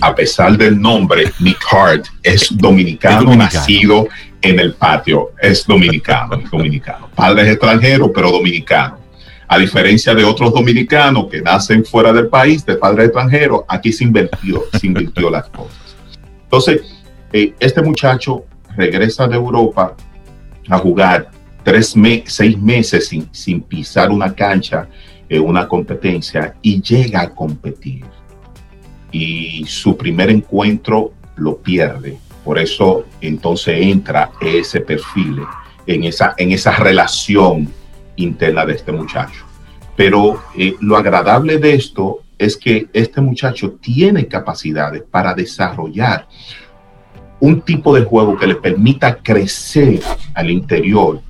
A 0.00 0.14
pesar 0.14 0.56
del 0.56 0.80
nombre, 0.80 1.24
Nick 1.40 1.58
Hart 1.70 2.06
es 2.22 2.56
dominicano, 2.56 3.34
nacido 3.34 4.06
en 4.40 4.60
el 4.60 4.74
patio, 4.74 5.32
es 5.40 5.66
dominicano, 5.66 6.36
es 6.36 6.50
dominicano. 6.50 7.08
Padres 7.14 7.48
extranjeros, 7.48 8.10
pero 8.14 8.30
dominicano. 8.30 8.98
A 9.48 9.58
diferencia 9.58 10.14
de 10.14 10.24
otros 10.24 10.52
dominicanos 10.52 11.28
que 11.30 11.40
nacen 11.40 11.84
fuera 11.84 12.12
del 12.12 12.28
país, 12.28 12.66
de 12.66 12.76
padres 12.76 13.06
extranjeros, 13.06 13.60
aquí 13.68 13.92
se 13.92 14.04
invirtió, 14.04 14.64
se 14.72 14.86
invirtió 14.86 15.30
las 15.30 15.48
cosas. 15.48 15.96
Entonces, 16.42 16.82
eh, 17.32 17.54
este 17.60 17.82
muchacho 17.82 18.44
regresa 18.76 19.28
de 19.28 19.36
Europa 19.36 19.94
a 20.68 20.78
jugar 20.78 21.30
tres 21.62 21.94
seis 22.26 22.58
meses 22.58 23.08
sin, 23.32 23.60
pisar 23.62 24.10
una 24.10 24.34
cancha, 24.34 24.88
en 25.28 25.42
una 25.42 25.66
competencia, 25.66 26.54
y 26.62 26.80
llega 26.80 27.22
a 27.22 27.30
competir. 27.30 28.04
Y 29.10 29.64
su 29.66 29.96
primer 29.96 30.30
encuentro 30.30 31.12
lo 31.36 31.56
pierde. 31.58 32.18
Por 32.44 32.58
eso 32.58 33.04
entonces 33.20 33.78
entra 33.80 34.30
ese 34.40 34.80
perfil, 34.80 35.40
en 35.86 36.04
esa, 36.04 36.34
en 36.36 36.52
esa 36.52 36.72
relación 36.72 37.68
interna 38.16 38.64
de 38.66 38.74
este 38.74 38.92
muchacho. 38.92 39.44
Pero 39.96 40.42
eh, 40.56 40.74
lo 40.80 40.96
agradable 40.96 41.58
de 41.58 41.74
esto 41.74 42.20
es 42.38 42.56
que 42.56 42.88
este 42.92 43.20
muchacho 43.20 43.72
tiene 43.80 44.26
capacidades 44.26 45.02
para 45.02 45.34
desarrollar 45.34 46.28
un 47.40 47.60
tipo 47.60 47.94
de 47.94 48.04
juego 48.04 48.36
que 48.36 48.46
le 48.46 48.56
permita 48.56 49.16
crecer 49.16 50.00
al 50.34 50.50
interior 50.50 51.20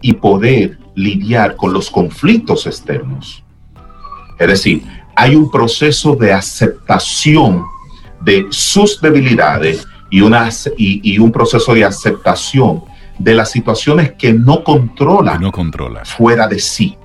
y 0.00 0.12
poder 0.14 0.78
lidiar 0.94 1.56
con 1.56 1.72
los 1.72 1.90
conflictos 1.90 2.66
externos. 2.66 3.42
Es 4.38 4.48
decir, 4.48 4.82
hay 5.14 5.34
un 5.34 5.50
proceso 5.50 6.16
de 6.16 6.32
aceptación 6.32 7.64
de 8.20 8.46
sus 8.50 9.00
debilidades 9.00 9.86
y, 10.10 10.20
una, 10.20 10.48
y, 10.76 11.18
un 11.18 11.30
proceso 11.30 11.74
de 11.74 11.84
aceptación 11.84 12.82
de 13.20 13.34
las 13.34 13.50
situaciones 13.50 14.12
que 14.12 14.32
no 14.32 14.64
controla, 14.64 15.38
no 15.38 15.52
controla 15.52 16.04
fuera 16.04 16.48
de 16.48 16.58
sí. 16.58 16.96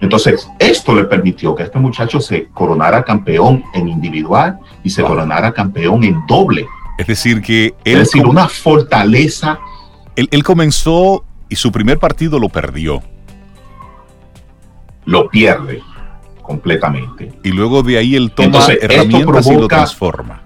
Entonces, 0.00 0.48
esto 0.58 0.94
le 0.94 1.04
permitió 1.04 1.54
que 1.54 1.64
este 1.64 1.78
muchacho 1.78 2.20
se 2.20 2.46
coronara 2.48 3.04
campeón 3.04 3.64
en 3.74 3.88
individual 3.88 4.58
y 4.82 4.88
se 4.88 5.02
coronara 5.02 5.52
campeón 5.52 6.04
en 6.04 6.24
doble 6.26 6.66
es 7.00 7.06
decir, 7.06 7.40
que 7.40 7.74
él. 7.84 7.98
Es 7.98 7.98
decir, 7.98 8.26
una 8.26 8.46
fortaleza. 8.46 9.58
Él, 10.16 10.44
comenzó 10.44 11.24
y 11.48 11.56
su 11.56 11.72
primer 11.72 11.98
partido 11.98 12.38
lo 12.38 12.50
perdió. 12.50 13.02
Lo 15.06 15.30
pierde 15.30 15.82
completamente. 16.42 17.32
Y 17.42 17.52
luego 17.52 17.82
de 17.82 17.96
ahí 17.96 18.16
él 18.16 18.32
toma 18.32 18.66
herramientas 18.66 19.46
y 19.46 19.54
lo 19.54 19.66
transforma. 19.66 20.42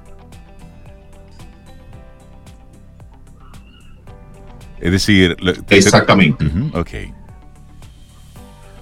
Es 4.85 4.93
decir, 4.93 5.35
exactamente. 5.71 6.45
ok. 6.75 6.91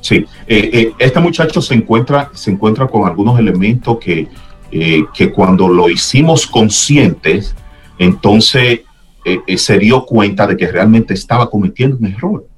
Sí, 0.00 0.26
eh, 0.48 0.70
eh, 0.72 0.92
este 0.98 1.20
muchacho 1.20 1.62
se 1.62 1.74
encuentra, 1.74 2.28
se 2.34 2.50
encuentra 2.50 2.88
con 2.88 3.07
algunos 3.07 3.38
elementos 3.38 3.98
que, 4.00 4.26
eh, 4.72 5.05
que 5.14 5.30
cuando 5.30 5.68
lo 5.68 5.88
hicimos 5.88 6.44
conscientes, 6.48 7.55
entonces 7.98 8.80
se 9.57 9.78
dio 9.78 10.05
cuenta 10.05 10.48
de 10.48 10.57
que 10.57 10.66
realmente 10.66 11.14
estaba 11.14 11.48
cometiendo 11.48 11.96
un 11.96 12.07
error. 12.07 12.48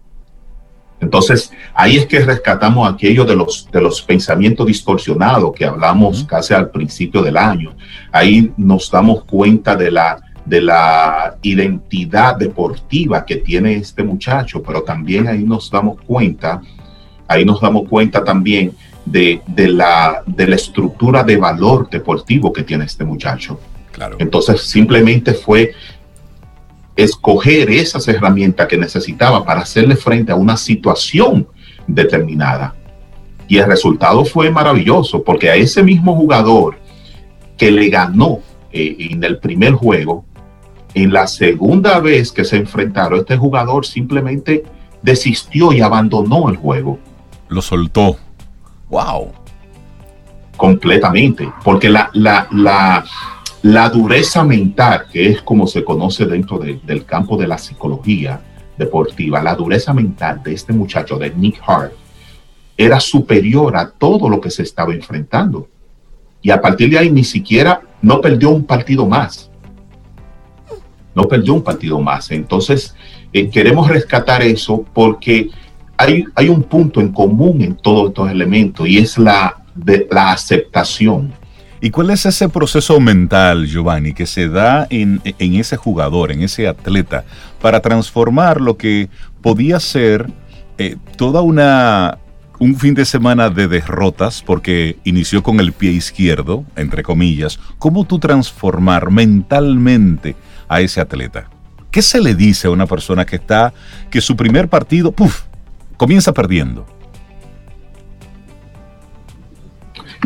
Entonces, 0.99 1.53
ahí 1.75 1.99
es 1.99 2.07
que 2.07 2.21
rescatamos 2.21 2.91
aquello 2.91 3.27
de 3.27 3.37
los, 3.37 3.69
de 3.71 3.83
los 3.83 4.01
pensamientos 4.01 4.67
distorsionados 4.67 5.53
que 5.53 5.67
hablamos 5.67 6.25
casi 6.25 6.55
al 6.55 6.71
principio 6.71 7.21
del 7.21 7.37
año. 7.37 7.77
Ahí 8.11 8.55
nos 8.57 8.91
damos 8.91 9.25
cuenta 9.25 9.77
de 9.77 9.91
la, 9.91 10.19
de 10.45 10.61
la 10.61 11.37
identidad 11.43 12.37
deportiva 12.37 13.25
que 13.25 13.37
tiene 13.37 13.75
este 13.77 14.03
muchacho, 14.03 14.63
pero 14.63 14.83
también 14.83 15.27
ahí 15.27 15.43
nos 15.43 15.71
damos 15.71 16.01
cuenta, 16.03 16.61
ahí 17.27 17.45
nos 17.45 17.61
damos 17.61 17.89
cuenta 17.89 18.23
también 18.23 18.73
de, 19.05 19.41
de, 19.47 19.69
la, 19.69 20.23
de 20.27 20.47
la 20.47 20.57
estructura 20.57 21.23
de 21.23 21.37
valor 21.37 21.89
deportivo 21.89 22.53
que 22.53 22.63
tiene 22.63 22.85
este 22.85 23.05
muchacho. 23.05 23.59
Entonces 24.19 24.63
simplemente 24.63 25.35
fue 25.35 25.73
escoger 26.97 27.71
esas 27.71 28.07
herramientas 28.09 28.67
que 28.67 28.77
necesitaba 28.77 29.45
para 29.45 29.61
hacerle 29.61 29.97
frente 29.97 30.33
a 30.33 30.37
una 30.37 30.57
situación 30.57 31.47
determinada. 31.87 32.75
Y 33.47 33.59
el 33.59 33.67
resultado 33.67 34.25
fue 34.25 34.51
maravilloso, 34.51 35.23
porque 35.23 35.51
a 35.51 35.55
ese 35.55 35.83
mismo 35.83 36.17
jugador 36.17 36.79
que 37.57 37.71
le 37.71 37.89
ganó 37.89 38.41
eh, 38.73 38.97
en 39.11 39.23
el 39.23 39.39
primer 39.39 39.73
juego, 39.73 40.25
en 40.95 41.13
la 41.13 41.27
segunda 41.27 41.99
vez 42.01 42.33
que 42.33 42.45
se 42.45 42.57
enfrentaron, 42.57 43.21
este 43.21 43.37
jugador 43.37 43.85
simplemente 43.85 44.65
desistió 45.03 45.73
y 45.73 45.81
abandonó 45.81 46.49
el 46.49 46.57
juego. 46.57 46.99
Lo 47.49 47.61
soltó. 47.61 48.17
¡Wow! 48.89 49.33
Completamente, 50.57 51.53
porque 51.65 51.91
la, 51.91 52.11
la, 52.15 52.47
la, 52.53 53.05
la 53.63 53.89
dureza 53.91 54.45
mental, 54.45 55.07
que 55.13 55.31
es 55.31 55.43
como 55.43 55.67
se 55.67 55.85
conoce 55.85 56.27
dentro 56.27 56.59
del 56.59 57.05
campo 57.05 57.37
de 57.37 57.49
la 57.49 57.59
psicología 57.59 58.41
deportiva, 58.79 59.43
la 59.43 59.55
dureza 59.55 59.93
mental 59.93 60.43
de 60.45 60.55
este 60.55 60.73
muchacho, 60.73 61.19
de 61.19 61.35
Nick 61.35 61.61
Hart, 61.67 61.93
era 62.77 63.01
superior 63.01 63.77
a 63.77 63.91
todo 63.91 64.29
lo 64.29 64.41
que 64.41 64.51
se 64.51 64.63
estaba 64.63 64.93
enfrentando. 64.95 65.69
Y 66.41 66.51
a 66.51 66.61
partir 66.61 66.91
de 66.91 66.99
ahí 66.99 67.11
ni 67.11 67.25
siquiera 67.25 67.81
no 68.03 68.21
perdió 68.21 68.51
un 68.51 68.65
partido 68.65 69.07
más. 69.07 69.51
No 71.15 71.25
perdió 71.25 71.55
un 71.55 71.63
partido 71.63 72.01
más. 72.01 72.31
Entonces, 72.31 72.95
eh, 73.33 73.49
queremos 73.49 73.89
rescatar 73.89 74.43
eso 74.43 74.85
porque 74.93 75.51
hay, 75.97 76.25
hay 76.35 76.49
un 76.49 76.63
punto 76.63 77.01
en 77.01 77.13
común 77.13 77.63
en 77.63 77.77
todos 77.77 78.09
estos 78.09 78.31
elementos 78.31 78.89
y 78.89 78.99
es 78.99 79.19
la, 79.19 79.57
la 80.11 80.33
aceptación 80.33 81.33
¿Y 81.85 81.91
cuál 81.91 82.09
es 82.09 82.25
ese 82.25 82.49
proceso 82.49 82.99
mental, 82.99 83.67
Giovanni, 83.67 84.15
que 84.15 84.25
se 84.25 84.49
da 84.49 84.87
en, 84.89 85.21
ese 85.39 85.77
jugador, 85.77 86.33
en 86.33 86.41
ese 86.41 86.67
atleta, 86.67 87.27
para 87.61 87.81
transformar 87.81 88.59
lo 88.59 88.79
que 88.79 89.11
podía 89.43 89.79
ser 89.81 90.33
eh, 90.79 90.97
toda 91.19 91.43
una 91.43 92.17
un 92.59 92.77
fin 92.77 92.95
de 92.95 93.05
semana 93.05 93.51
de 93.51 93.69
derrotas, 93.69 94.43
porque 94.43 94.97
inició 95.05 95.43
con 95.43 95.61
el 95.61 95.73
pie 95.75 95.91
izquierdo, 95.91 96.65
entre 96.75 97.03
comillas, 97.03 97.61
¿cómo 97.79 98.07
tú 98.07 98.19
transformar 98.19 99.11
mentalmente 99.11 100.37
a 100.69 100.81
ese 100.81 101.01
atleta? 101.01 101.49
¿Qué 101.91 102.03
se 102.03 102.21
le 102.21 102.35
dice 102.35 102.67
a 102.67 102.71
una 102.71 102.87
persona 102.87 103.25
que 103.25 103.37
está, 103.37 103.73
que 104.11 104.21
su 104.21 104.37
primer 104.37 104.69
partido, 104.69 105.13
puff, 105.13 105.43
comienza 105.97 106.33
perdiendo? 106.33 106.87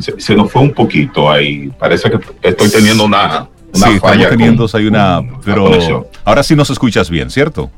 se, 0.01 0.35
nos 0.35 0.51
fue 0.51 0.63
un 0.63 0.73
poquito 0.73 1.31
ahí. 1.31 1.71
Parece 1.79 2.11
que 2.11 2.19
estoy 2.43 2.71
teniendo 2.71 3.05
una, 3.05 3.49
una 3.75 3.87
sí, 3.87 3.99
falla. 3.99 4.31
teniendo 4.31 4.67
hay 4.73 4.87
una, 4.87 5.23
pero 5.45 6.07
ahora 6.25 6.43
sí 6.43 6.55
nos 6.55 6.71
escuchas 6.71 7.11
bien, 7.11 7.31
¿cierto? 7.31 7.71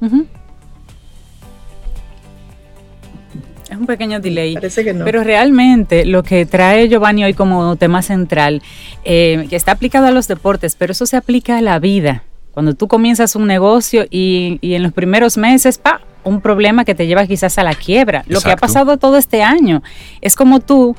Es 3.71 3.77
un 3.77 3.87
pequeño 3.87 4.21
delay. 4.21 4.55
Parece 4.55 4.85
que 4.85 4.93
no. 4.93 5.05
Pero 5.05 5.25
realmente 5.25 6.05
lo 6.05 6.23
que 6.23 6.47
trae 6.47 6.89
Giovanni 6.89 7.25
hoy 7.25 7.35
como 7.35 7.77
tema 7.77 8.03
central, 8.03 8.63
eh, 9.05 9.47
que 9.49 9.57
está 9.57 9.73
aplicado 9.73 10.07
a 10.07 10.11
los 10.11 10.29
deportes, 10.29 10.77
pero 10.77 10.93
eso 10.93 11.07
se 11.07 11.17
aplica 11.17 11.59
a 11.59 11.63
la 11.63 11.79
vida. 11.79 12.25
Cuando 12.61 12.75
tú 12.75 12.89
comienzas 12.89 13.37
un 13.37 13.47
negocio 13.47 14.05
y, 14.11 14.59
y 14.61 14.75
en 14.75 14.83
los 14.83 14.93
primeros 14.93 15.39
meses, 15.39 15.79
pa, 15.79 16.03
un 16.25 16.43
problema 16.43 16.85
que 16.85 16.95
te 16.95 17.07
lleva 17.07 17.27
quizás 17.27 17.57
a 17.57 17.63
la 17.63 17.73
quiebra. 17.73 18.23
Lo 18.29 18.43
que 18.43 18.51
ha 18.51 18.57
pasado 18.59 18.99
todo 18.99 19.17
este 19.17 19.43
año 19.43 19.83
es 20.21 20.37
como 20.37 20.61
tú 20.61 20.95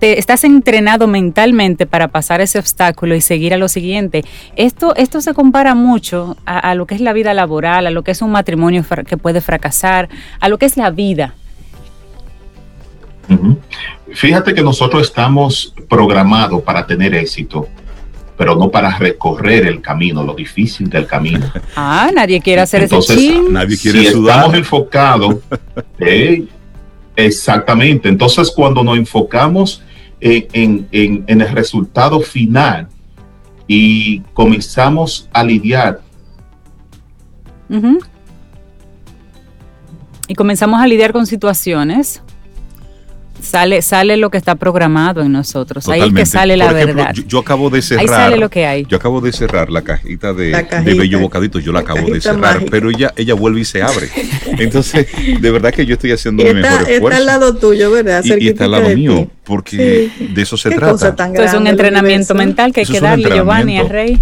estás 0.00 0.44
entrenado 0.44 1.08
mentalmente 1.08 1.84
para 1.84 2.06
pasar 2.06 2.40
ese 2.40 2.60
obstáculo 2.60 3.16
y 3.16 3.20
seguir 3.20 3.52
a 3.54 3.56
lo 3.56 3.66
siguiente. 3.66 4.24
Esto, 4.54 4.94
esto 4.94 5.20
se 5.20 5.34
compara 5.34 5.74
mucho 5.74 6.36
a, 6.46 6.76
lo 6.76 6.86
que 6.86 6.94
es 6.94 7.00
la 7.00 7.12
vida 7.12 7.34
laboral, 7.34 7.88
a 7.88 7.90
lo 7.90 8.04
que 8.04 8.12
es 8.12 8.22
un 8.22 8.30
matrimonio 8.30 8.84
que 9.04 9.16
puede 9.16 9.40
fracasar, 9.40 10.08
a 10.38 10.48
lo 10.48 10.58
que 10.58 10.66
es 10.66 10.76
la 10.76 10.90
vida. 10.90 11.34
Fíjate 14.12 14.54
que 14.54 14.62
nosotros 14.62 15.02
estamos 15.02 15.74
programados 15.88 16.62
para 16.62 16.86
tener 16.86 17.16
éxito, 17.16 17.66
pero 18.36 18.54
no 18.56 18.70
para 18.70 18.96
recorrer 18.98 19.66
el 19.66 19.80
camino, 19.80 20.22
lo 20.22 20.34
difícil 20.34 20.88
del 20.88 21.06
camino. 21.06 21.40
Ah, 21.76 22.10
nadie 22.14 22.40
quiere 22.40 22.62
hacer 22.62 22.82
Entonces, 22.82 23.16
ese 23.16 23.40
Nadie 23.50 23.76
quiere 23.76 24.00
si 24.00 24.06
Estamos 24.06 24.54
enfocados. 24.54 25.36
exactamente. 27.16 28.08
Entonces, 28.08 28.50
cuando 28.50 28.82
nos 28.82 28.96
enfocamos 28.96 29.82
en, 30.20 30.86
el 31.26 31.48
resultado 31.50 32.20
final 32.20 32.88
y 33.66 34.20
comenzamos 34.32 35.28
a 35.32 35.42
lidiar 35.44 36.00
y 40.28 40.34
comenzamos 40.34 40.80
a 40.80 40.86
lidiar 40.86 41.12
con 41.12 41.26
situaciones, 41.26 42.22
sale, 43.44 43.82
sale 43.82 44.16
lo 44.16 44.30
que 44.30 44.38
está 44.38 44.54
programado 44.56 45.22
en 45.22 45.32
nosotros. 45.32 45.88
Ahí 45.88 46.02
es 46.02 46.12
que 46.12 46.26
sale 46.26 46.56
la 46.56 46.72
verdad. 46.72 47.14
Yo, 47.26 47.38
acabo 47.38 47.70
de 47.70 47.82
cerrar. 47.82 48.02
Ahí 48.02 48.08
sale 48.08 48.36
lo 48.36 48.50
que 48.50 48.66
hay. 48.66 48.86
Yo 48.88 48.96
acabo 48.96 49.20
de 49.20 49.32
cerrar 49.32 49.70
la 49.70 49.82
cajita 49.82 50.32
de, 50.32 50.50
de 50.84 50.94
Bello 50.94 51.20
Bocadito, 51.20 51.58
yo 51.58 51.72
la, 51.72 51.80
acabo 51.80 52.10
de 52.10 52.20
cerrar, 52.20 52.64
pero 52.70 52.90
ella, 52.90 53.12
ella 53.16 53.34
vuelve 53.34 53.60
y 53.60 53.64
se 53.64 53.82
abre. 53.82 54.08
Entonces, 54.58 55.06
de 55.40 55.50
verdad 55.50 55.72
que 55.72 55.86
yo 55.86 55.94
estoy 55.94 56.12
haciendo 56.12 56.44
mi 56.44 56.54
mejor 56.54 56.82
esfuerzo. 56.82 57.06
Está 57.06 57.16
al 57.16 57.26
lado 57.26 57.54
tuyo, 57.56 57.90
¿verdad? 57.90 58.24
Y, 58.24 58.44
y 58.44 58.48
está 58.48 58.64
al 58.64 58.72
lado 58.72 58.88
mío, 58.90 59.28
porque 59.44 60.10
de 60.18 60.42
eso 60.42 60.56
se 60.56 60.70
trata. 60.70 61.08
Entonces, 61.08 61.52
es 61.52 61.54
un 61.54 61.66
entrenamiento 61.66 62.34
mental 62.34 62.72
que 62.72 62.80
hay 62.80 62.86
que 62.86 63.00
darle, 63.00 63.30
Giovanni, 63.30 63.78
a 63.78 63.84
Rey 63.84 64.20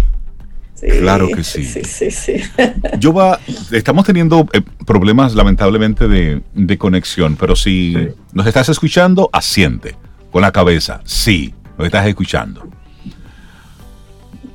claro 0.99 1.27
que 1.27 1.43
sí. 1.43 1.63
Sí, 1.63 1.83
sí, 1.83 2.11
sí. 2.11 2.41
Yo 2.99 3.13
va, 3.13 3.39
estamos 3.71 4.05
teniendo 4.05 4.47
eh, 4.53 4.61
problemas 4.85 5.35
lamentablemente 5.35 6.07
de, 6.07 6.77
conexión, 6.77 7.35
pero 7.39 7.55
si 7.55 7.95
nos 8.33 8.47
estás 8.47 8.69
escuchando, 8.69 9.29
asiente 9.31 9.95
con 10.31 10.41
la 10.41 10.51
cabeza. 10.51 11.01
Sí, 11.05 11.53
nos 11.77 11.85
estás 11.85 12.07
escuchando. 12.07 12.67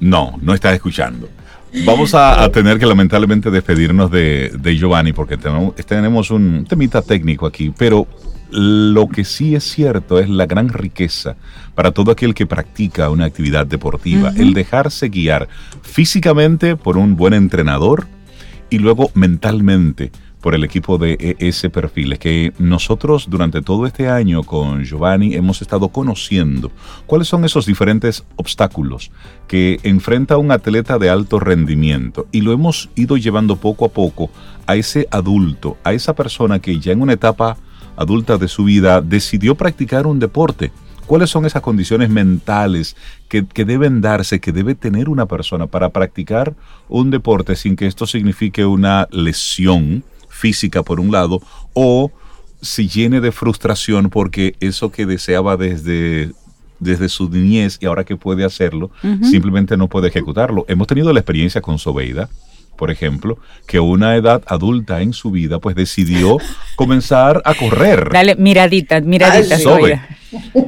No, 0.00 0.38
no 0.42 0.54
estás 0.54 0.74
escuchando. 0.74 1.28
Vamos 1.84 2.14
a, 2.14 2.48
tener 2.50 2.78
que 2.78 2.86
lamentablemente 2.86 3.50
despedirnos 3.50 4.10
de, 4.10 4.50
de 4.58 4.76
Giovanni 4.76 5.12
porque 5.12 5.36
tenemos, 5.36 5.74
tenemos 5.76 6.30
un 6.30 6.64
temita 6.64 7.02
técnico 7.02 7.46
aquí, 7.46 7.72
pero 7.76 8.06
lo 8.50 9.08
que 9.08 9.24
sí 9.24 9.54
es 9.54 9.64
cierto 9.64 10.18
es 10.18 10.28
la 10.28 10.46
gran 10.46 10.68
riqueza 10.68 11.36
para 11.74 11.92
todo 11.92 12.10
aquel 12.10 12.34
que 12.34 12.46
practica 12.46 13.10
una 13.10 13.26
actividad 13.26 13.66
deportiva, 13.66 14.32
el 14.36 14.54
dejarse 14.54 15.08
guiar 15.08 15.48
físicamente 15.82 16.76
por 16.76 16.96
un 16.96 17.16
buen 17.16 17.34
entrenador 17.34 18.06
y 18.70 18.78
luego 18.78 19.10
mentalmente 19.14 20.10
por 20.40 20.54
el 20.54 20.64
equipo 20.64 20.98
de 20.98 21.36
ese 21.40 21.68
perfil. 21.68 22.12
Es 22.12 22.18
que 22.18 22.52
nosotros 22.58 23.26
durante 23.28 23.60
todo 23.62 23.86
este 23.86 24.08
año 24.08 24.42
con 24.42 24.84
Giovanni 24.84 25.34
hemos 25.34 25.62
estado 25.62 25.88
conociendo 25.88 26.70
cuáles 27.06 27.28
son 27.28 27.44
esos 27.44 27.66
diferentes 27.66 28.24
obstáculos 28.36 29.10
que 29.46 29.80
enfrenta 29.82 30.36
un 30.36 30.52
atleta 30.52 30.98
de 30.98 31.10
alto 31.10 31.40
rendimiento 31.40 32.26
y 32.32 32.42
lo 32.42 32.52
hemos 32.52 32.88
ido 32.94 33.16
llevando 33.16 33.56
poco 33.56 33.84
a 33.84 33.88
poco 33.88 34.30
a 34.66 34.76
ese 34.76 35.08
adulto, 35.10 35.76
a 35.84 35.92
esa 35.92 36.14
persona 36.14 36.60
que 36.60 36.78
ya 36.78 36.92
en 36.92 37.02
una 37.02 37.14
etapa 37.14 37.56
adulta 37.98 38.38
de 38.38 38.48
su 38.48 38.64
vida 38.64 39.00
decidió 39.00 39.54
practicar 39.56 40.06
un 40.06 40.18
deporte. 40.18 40.70
¿Cuáles 41.06 41.30
son 41.30 41.46
esas 41.46 41.62
condiciones 41.62 42.10
mentales 42.10 42.94
que, 43.28 43.42
deben 43.64 44.00
darse, 44.00 44.40
que 44.40 44.52
debe 44.52 44.74
tener 44.74 45.08
una 45.08 45.26
persona 45.26 45.66
para 45.66 45.88
practicar 45.88 46.54
un 46.88 47.10
deporte 47.10 47.56
sin 47.56 47.76
que 47.76 47.86
esto 47.86 48.06
signifique 48.06 48.64
una 48.64 49.08
lesión 49.10 50.04
física 50.28 50.82
por 50.82 51.00
un 51.00 51.10
lado 51.10 51.40
o 51.72 52.12
se 52.60 52.86
llene 52.86 53.20
de 53.20 53.32
frustración 53.32 54.10
porque 54.10 54.54
eso 54.60 54.92
que 54.92 55.06
deseaba 55.06 55.56
desde 55.56 56.32
desde 56.80 57.08
su 57.08 57.28
niñez 57.28 57.78
y 57.80 57.86
ahora 57.86 58.04
que 58.04 58.16
puede 58.16 58.44
hacerlo, 58.44 58.92
simplemente 59.22 59.76
no 59.76 59.88
puede 59.88 60.08
ejecutarlo. 60.08 60.64
Hemos 60.68 60.86
tenido 60.86 61.12
la 61.12 61.18
experiencia 61.18 61.60
con 61.60 61.78
Sobeida, 61.78 62.28
por 62.78 62.90
ejemplo, 62.90 63.38
que 63.66 63.80
una 63.80 64.16
edad 64.16 64.42
adulta 64.46 65.02
en 65.02 65.12
su 65.12 65.30
vida, 65.30 65.58
pues 65.58 65.76
decidió 65.76 66.38
comenzar 66.76 67.42
a 67.44 67.52
correr. 67.52 68.08
Dale, 68.10 68.36
miradita, 68.36 69.00
miradita. 69.02 69.58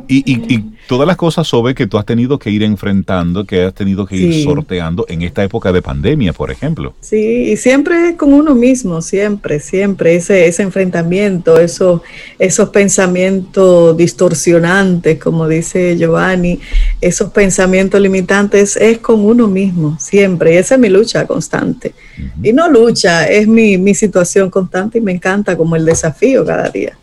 Y, 0.09 0.65
todas 0.89 1.07
las 1.07 1.17
cosas 1.17 1.47
sobre 1.47 1.75
que 1.75 1.87
tú 1.87 1.99
has 1.99 2.07
tenido 2.07 2.39
que 2.39 2.51
ir 2.51 2.63
enfrentando, 2.63 3.45
que 3.45 3.65
has 3.65 3.75
tenido 3.75 4.07
que 4.07 4.17
ir 4.17 4.45
sorteando 4.45 5.07
en 5.09 5.23
esta 5.23 5.45
época 5.45 5.73
de 5.73 5.83
pandemia, 5.83 6.33
por 6.33 6.51
ejemplo. 6.51 6.95
Sí, 7.01 7.51
y 7.53 7.57
siempre 7.57 8.17
con 8.17 8.33
uno 8.33 8.55
mismo, 8.55 9.01
siempre, 9.03 9.61
siempre, 9.61 10.17
ese, 10.17 10.47
ese 10.47 10.63
enfrentamiento, 10.63 11.61
esos, 11.61 12.01
esos 12.39 12.71
pensamientos 12.71 13.97
distorsionantes, 13.97 15.19
como 15.19 15.47
dice 15.47 15.97
Giovanni, 15.97 16.59
esos 17.01 17.31
pensamientos 17.31 18.01
limitantes, 18.01 18.77
es 18.77 18.99
con 18.99 19.25
uno 19.25 19.47
mismo, 19.47 19.97
siempre, 20.01 20.55
y 20.55 20.57
esa 20.57 20.75
es 20.75 20.81
mi 20.81 20.89
lucha 20.89 21.27
constante. 21.27 21.95
Y 22.43 22.53
no 22.53 22.69
lucha, 22.69 23.29
es 23.29 23.47
mi, 23.47 23.79
mi 23.79 23.95
situación 23.95 24.51
constante 24.51 24.99
y 24.99 25.01
me 25.01 25.13
encanta 25.13 25.57
como 25.57 25.77
el 25.77 25.85
desafío 25.85 26.45
cada 26.45 26.69
día. 26.69 27.00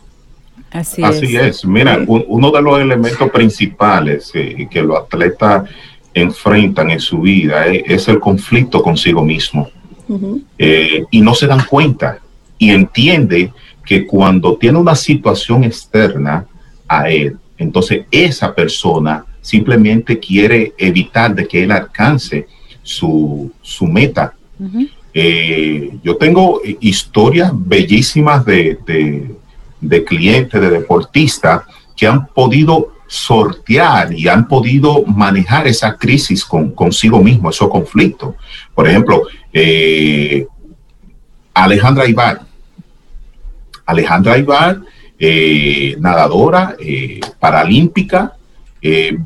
Así, 0.70 1.36
es. 1.36 1.64
Mira, 1.64 2.04
uno 2.06 2.50
de 2.50 2.62
los 2.62 2.80
elementos 2.80 3.30
principales 3.30 4.30
que 4.32 4.82
los 4.82 4.98
atletas 4.98 5.68
enfrentan 6.20 6.90
en 6.90 7.00
su 7.00 7.20
vida 7.20 7.66
es, 7.66 8.08
el 8.08 8.18
conflicto 8.18 8.82
consigo 8.82 9.24
mismo. 9.24 9.70
Eh, 10.56 11.04
y 11.10 11.20
no 11.20 11.34
se 11.34 11.46
dan 11.46 11.64
cuenta 11.68 12.18
y 12.56 12.70
entiende 12.70 13.52
que 13.84 14.06
cuando 14.06 14.56
tiene 14.56 14.78
una 14.78 14.94
situación 14.94 15.64
externa 15.64 16.46
a 16.86 17.10
él, 17.10 17.36
entonces 17.58 18.04
esa 18.10 18.54
persona 18.54 19.24
simplemente 19.40 20.18
quiere 20.18 20.72
evitar 20.78 21.34
de 21.34 21.46
que 21.46 21.64
él 21.64 21.72
alcance 21.72 22.46
su, 22.82 23.50
meta. 23.82 24.34
Eh, 25.12 25.90
yo 26.02 26.16
tengo 26.16 26.60
historias 26.80 27.52
bellísimas 27.54 28.44
de, 28.44 28.78
de 28.86 29.36
clientes, 30.04 30.60
de 30.60 30.70
deportistas 30.70 31.62
que 31.96 32.06
han 32.06 32.26
podido 32.26 32.92
sortear 33.08 34.12
y 34.12 34.28
han 34.28 34.46
podido 34.46 35.02
manejar 35.04 35.66
esa 35.66 35.96
crisis 35.96 36.44
con, 36.44 36.70
consigo 36.72 37.22
mismo, 37.22 37.50
esos 37.50 37.68
conflictos. 37.68 38.34
Por 38.74 38.86
ejemplo, 38.86 39.22
eh, 39.52 40.46
Alejandra 41.54 42.06
Ibar. 42.06 42.42
Alejandra 43.86 44.36
Ibar, 44.36 44.80
eh, 45.18 45.96
nadadora 45.98 46.76
eh, 46.78 47.20
paralímpica, 47.40 48.34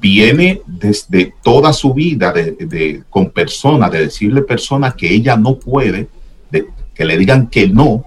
viene 0.00 0.62
desde 0.66 1.34
toda 1.42 1.74
su 1.74 1.92
vida 1.92 2.32
de, 2.32 3.02
con 3.10 3.30
personas, 3.30 3.92
de 3.92 4.06
decirle 4.06 4.40
personas 4.40 4.94
que 4.94 5.12
ella 5.12 5.36
no 5.36 5.58
puede, 5.58 6.08
de, 6.50 6.68
que 6.94 7.04
le 7.04 7.18
digan 7.18 7.48
que 7.48 7.68
no, 7.68 8.06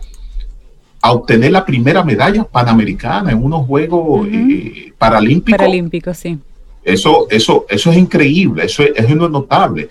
a 1.05 1.11
obtener 1.11 1.51
la 1.51 1.63
primera 1.63 2.03
medalla 2.03 2.43
panamericana 2.45 3.29
en 3.31 3.43
unos 3.43 3.67
Juegos 3.67 4.27
eh, 4.27 4.91
Paralímpicos. 4.97 5.59
Paralímpicos, 5.59 6.17
sí. 6.17 6.39
Eso, 6.83 7.27
eso, 7.29 7.67
eso 7.69 7.91
es 7.91 7.97
increíble, 7.97 8.65
eso 8.65 8.81
es, 8.81 8.89
es 8.95 9.15
notable. 9.15 9.87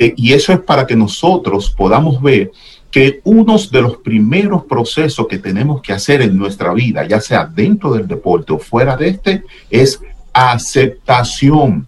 Eh, 0.00 0.12
y 0.16 0.32
eso 0.32 0.52
es 0.52 0.58
para 0.58 0.84
que 0.84 0.96
nosotros 0.96 1.70
podamos 1.70 2.20
ver 2.20 2.50
que 2.90 3.20
uno 3.22 3.56
de 3.70 3.82
los 3.82 3.98
primeros 3.98 4.64
procesos 4.64 5.28
que 5.28 5.38
tenemos 5.38 5.80
que 5.80 5.92
hacer 5.92 6.20
en 6.22 6.36
nuestra 6.36 6.74
vida, 6.74 7.06
ya 7.06 7.20
sea 7.20 7.46
dentro 7.46 7.92
del 7.92 8.08
deporte 8.08 8.52
o 8.52 8.58
fuera 8.58 8.96
de 8.96 9.10
este, 9.10 9.44
es 9.70 10.00
aceptación. 10.32 11.86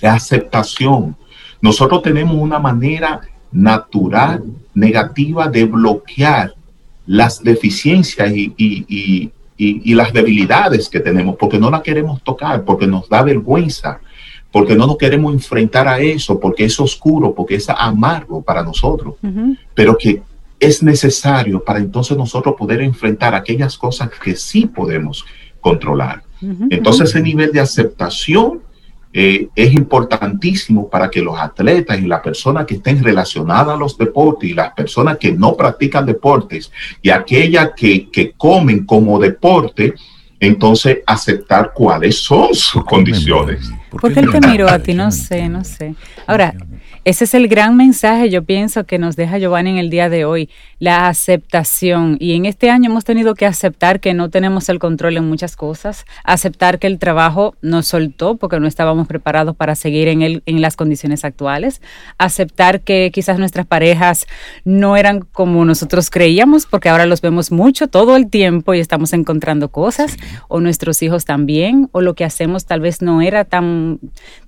Aceptación. 0.00 1.16
Nosotros 1.60 2.02
tenemos 2.02 2.36
una 2.36 2.60
manera 2.60 3.20
natural, 3.50 4.44
negativa 4.74 5.48
de 5.48 5.64
bloquear 5.64 6.54
las 7.08 7.42
deficiencias 7.42 8.30
y, 8.34 9.32
las 9.94 10.12
debilidades 10.12 10.88
que 10.88 11.00
tenemos, 11.00 11.34
porque 11.36 11.58
no 11.58 11.70
las 11.70 11.82
queremos 11.82 12.22
tocar, 12.22 12.64
porque 12.64 12.86
nos 12.86 13.08
da 13.08 13.22
vergüenza, 13.22 14.00
porque 14.52 14.76
no 14.76 14.86
nos 14.86 14.98
queremos 14.98 15.32
enfrentar 15.32 15.88
a 15.88 15.98
eso, 15.98 16.38
porque 16.38 16.64
es 16.66 16.78
oscuro, 16.78 17.34
porque 17.34 17.56
es 17.56 17.68
amargo 17.68 18.42
para 18.42 18.62
nosotros, 18.62 19.14
pero 19.74 19.96
que 19.96 20.22
es 20.60 20.82
necesario 20.82 21.64
para 21.64 21.78
entonces 21.78 22.16
nosotros 22.16 22.54
poder 22.56 22.82
enfrentar 22.82 23.34
aquellas 23.34 23.76
cosas 23.76 24.10
que 24.22 24.36
sí 24.36 24.66
podemos 24.66 25.24
controlar. 25.60 26.22
Entonces 26.70 27.10
ese 27.10 27.22
nivel 27.22 27.50
de 27.52 27.60
aceptación 27.60 28.60
eh, 29.12 29.48
es 29.54 29.72
importantísimo 29.72 30.88
para 30.88 31.10
que 31.10 31.22
los 31.22 31.38
atletas 31.38 31.98
y 31.98 32.06
las 32.06 32.20
personas 32.20 32.66
que 32.66 32.74
estén 32.74 33.02
relacionadas 33.02 33.74
a 33.74 33.78
los 33.78 33.96
deportes 33.96 34.50
y 34.50 34.54
las 34.54 34.72
personas 34.72 35.16
que 35.16 35.32
no 35.32 35.56
practican 35.56 36.04
deportes 36.04 36.70
y 37.00 37.10
aquellas 37.10 37.70
que, 37.74 38.10
que 38.10 38.32
comen 38.32 38.84
como 38.84 39.18
deporte, 39.18 39.94
entonces 40.40 40.98
aceptar 41.06 41.72
cuáles 41.74 42.18
son 42.18 42.54
sus 42.54 42.84
condiciones. 42.84 43.72
¿Por 43.90 44.12
qué 44.12 44.20
él 44.20 44.30
te 44.30 44.46
miró 44.46 44.68
a 44.68 44.78
ti? 44.78 44.94
No 44.94 45.10
sé, 45.10 45.48
no 45.48 45.64
sé. 45.64 45.94
Ahora, 46.26 46.54
ese 47.08 47.24
es 47.24 47.32
el 47.32 47.48
gran 47.48 47.74
mensaje, 47.74 48.28
yo 48.28 48.44
pienso, 48.44 48.84
que 48.84 48.98
nos 48.98 49.16
deja 49.16 49.38
Giovanni 49.38 49.70
en 49.70 49.78
el 49.78 49.88
día 49.88 50.10
de 50.10 50.26
hoy, 50.26 50.50
la 50.78 51.08
aceptación. 51.08 52.18
Y 52.20 52.34
en 52.34 52.44
este 52.44 52.68
año 52.68 52.90
hemos 52.90 53.06
tenido 53.06 53.34
que 53.34 53.46
aceptar 53.46 53.98
que 53.98 54.12
no 54.12 54.28
tenemos 54.28 54.68
el 54.68 54.78
control 54.78 55.16
en 55.16 55.26
muchas 55.26 55.56
cosas, 55.56 56.04
aceptar 56.22 56.78
que 56.78 56.86
el 56.86 56.98
trabajo 56.98 57.54
nos 57.62 57.86
soltó 57.86 58.36
porque 58.36 58.60
no 58.60 58.66
estábamos 58.66 59.08
preparados 59.08 59.56
para 59.56 59.74
seguir 59.74 60.06
en, 60.08 60.20
el, 60.20 60.42
en 60.44 60.60
las 60.60 60.76
condiciones 60.76 61.24
actuales, 61.24 61.80
aceptar 62.18 62.82
que 62.82 63.10
quizás 63.10 63.38
nuestras 63.38 63.64
parejas 63.64 64.26
no 64.66 64.94
eran 64.98 65.20
como 65.20 65.64
nosotros 65.64 66.10
creíamos, 66.10 66.66
porque 66.66 66.90
ahora 66.90 67.06
los 67.06 67.22
vemos 67.22 67.50
mucho, 67.50 67.88
todo 67.88 68.16
el 68.16 68.28
tiempo 68.28 68.74
y 68.74 68.80
estamos 68.80 69.14
encontrando 69.14 69.70
cosas, 69.70 70.18
o 70.48 70.60
nuestros 70.60 71.02
hijos 71.02 71.24
también, 71.24 71.88
o 71.92 72.02
lo 72.02 72.12
que 72.12 72.26
hacemos 72.26 72.66
tal 72.66 72.80
vez 72.80 73.00
no 73.00 73.22
era 73.22 73.46
tan, 73.46 73.98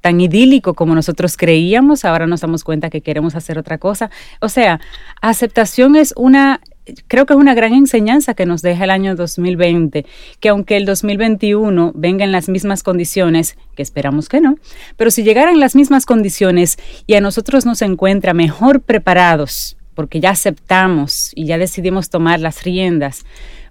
tan 0.03 0.21
idílico 0.21 0.75
como 0.75 0.95
nosotros 0.95 1.39
creíamos, 1.39 2.05
ahora 2.05 2.27
nos 2.27 2.45
cuenta 2.65 2.91
que 2.91 3.01
queremos 3.01 3.35
hacer 3.35 3.59
otra 3.59 3.79
cosa. 3.79 4.11
O 4.41 4.49
sea, 4.49 4.81
aceptación 5.21 5.97
es 5.97 6.13
una 6.17 6.61
creo 7.09 7.27
que 7.27 7.35
es 7.35 7.39
una 7.39 7.55
gran 7.55 7.73
enseñanza 7.73 8.35
que 8.35 8.47
nos 8.47 8.63
deja 8.63 8.85
el 8.85 8.91
año 8.91 9.15
2020, 9.15 10.07
que 10.41 10.49
aunque 10.49 10.77
el 10.77 10.85
2021 10.87 11.93
venga 11.95 12.25
en 12.25 12.33
las 12.33 12.49
mismas 12.49 12.83
condiciones, 12.83 13.57
que 13.77 13.83
esperamos 13.83 14.29
que 14.29 14.41
no, 14.41 14.57
pero 14.97 15.11
si 15.11 15.23
llegaran 15.23 15.61
las 15.61 15.77
mismas 15.77 16.07
condiciones 16.07 16.79
y 17.07 17.15
a 17.15 17.21
nosotros 17.21 17.67
nos 17.67 17.83
encuentra 17.83 18.35
mejor 18.35 18.81
preparados, 18.81 19.77
porque 19.95 20.21
ya 20.21 20.31
aceptamos 20.31 21.33
y 21.35 21.47
ya 21.47 21.59
decidimos 21.59 22.11
tomar 22.11 22.41
las 22.41 22.63
riendas, 22.63 23.25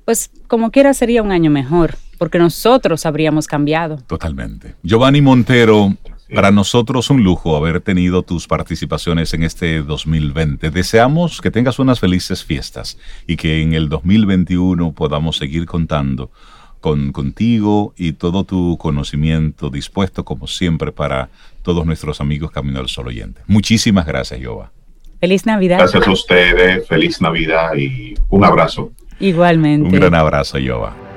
pues 0.06 0.32
como 0.48 0.72
quiera 0.72 0.94
sería 0.94 1.24
un 1.24 1.32
año 1.32 1.50
mejor, 1.50 1.96
porque 2.18 2.40
nosotros 2.40 3.06
habríamos 3.06 3.48
cambiado. 3.48 3.98
Totalmente. 4.08 4.76
Giovanni 4.84 5.22
Montero, 5.22 5.96
para 6.34 6.52
nosotros 6.52 7.10
un 7.10 7.24
lujo 7.24 7.56
haber 7.56 7.82
tenido 7.82 8.24
tus 8.24 8.48
participaciones 8.48 9.34
en 9.34 9.44
este 9.44 9.82
2020. 9.82 10.70
Deseamos 10.70 11.42
que 11.42 11.52
tengas 11.52 11.80
unas 11.80 12.00
felices 12.00 12.44
fiestas 12.44 12.98
y 13.28 13.36
que 13.36 13.62
en 13.62 13.74
el 13.74 13.90
2021 13.90 14.94
podamos 14.94 15.38
seguir 15.38 15.66
contando 15.66 16.32
con 16.80 17.12
contigo 17.12 17.94
y 17.98 18.14
todo 18.14 18.44
tu 18.46 18.78
conocimiento 18.78 19.70
dispuesto 19.70 20.24
como 20.24 20.48
siempre 20.48 20.92
para 20.92 21.30
todos 21.62 21.86
nuestros 21.86 22.22
amigos 22.22 22.52
Camino 22.52 22.80
al 22.80 22.88
Sol 22.88 23.08
oyentes. 23.08 23.44
Muchísimas 23.48 24.06
gracias, 24.06 24.40
Jova. 24.44 24.72
Feliz 25.20 25.46
Navidad. 25.46 25.80
Gracias 25.80 26.08
a 26.08 26.12
ustedes, 26.12 26.88
feliz 26.88 27.22
Navidad 27.22 27.76
y 27.76 28.14
un 28.30 28.46
abrazo. 28.46 28.92
Igualmente. 29.20 29.90
Un 29.90 29.96
gran 29.96 30.16
abrazo, 30.16 30.58
Jova. 30.66 31.09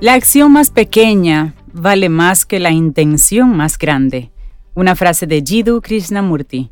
La 0.00 0.14
acción 0.14 0.50
más 0.50 0.70
pequeña 0.70 1.52
vale 1.74 2.08
más 2.08 2.46
que 2.46 2.58
la 2.58 2.70
intención 2.70 3.54
más 3.54 3.76
grande. 3.76 4.30
Una 4.72 4.96
frase 4.96 5.26
de 5.26 5.42
Jiddu 5.42 5.82
Krishnamurti. 5.82 6.70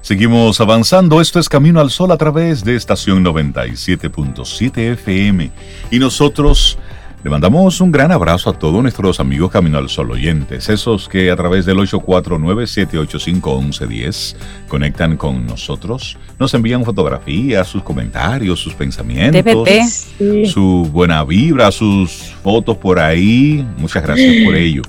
Seguimos 0.00 0.60
avanzando. 0.60 1.20
Esto 1.20 1.38
es 1.38 1.48
Camino 1.48 1.78
al 1.78 1.90
Sol 1.90 2.10
a 2.10 2.16
través 2.16 2.64
de 2.64 2.74
estación 2.74 3.24
97.7 3.24 4.92
FM. 4.94 5.52
Y 5.92 6.00
nosotros 6.00 6.78
le 7.24 7.30
mandamos 7.30 7.80
un 7.80 7.90
gran 7.90 8.12
abrazo 8.12 8.50
a 8.50 8.52
todos 8.52 8.80
nuestros 8.80 9.18
amigos 9.18 9.50
Camino 9.50 9.78
al 9.78 9.88
Sol 9.88 10.12
oyentes, 10.12 10.68
esos 10.68 11.08
que 11.08 11.32
a 11.32 11.36
través 11.36 11.66
del 11.66 11.78
849-785-1110 11.78 14.36
conectan 14.68 15.16
con 15.16 15.44
nosotros, 15.44 16.16
nos 16.38 16.54
envían 16.54 16.84
fotografías, 16.84 17.66
sus 17.66 17.82
comentarios, 17.82 18.60
sus 18.60 18.74
pensamientos, 18.74 19.68
su 20.46 20.88
buena 20.92 21.24
vibra, 21.24 21.72
sus 21.72 22.36
fotos 22.42 22.76
por 22.76 23.00
ahí. 23.00 23.66
Muchas 23.78 24.04
gracias 24.04 24.44
por 24.44 24.54
ello. 24.56 24.82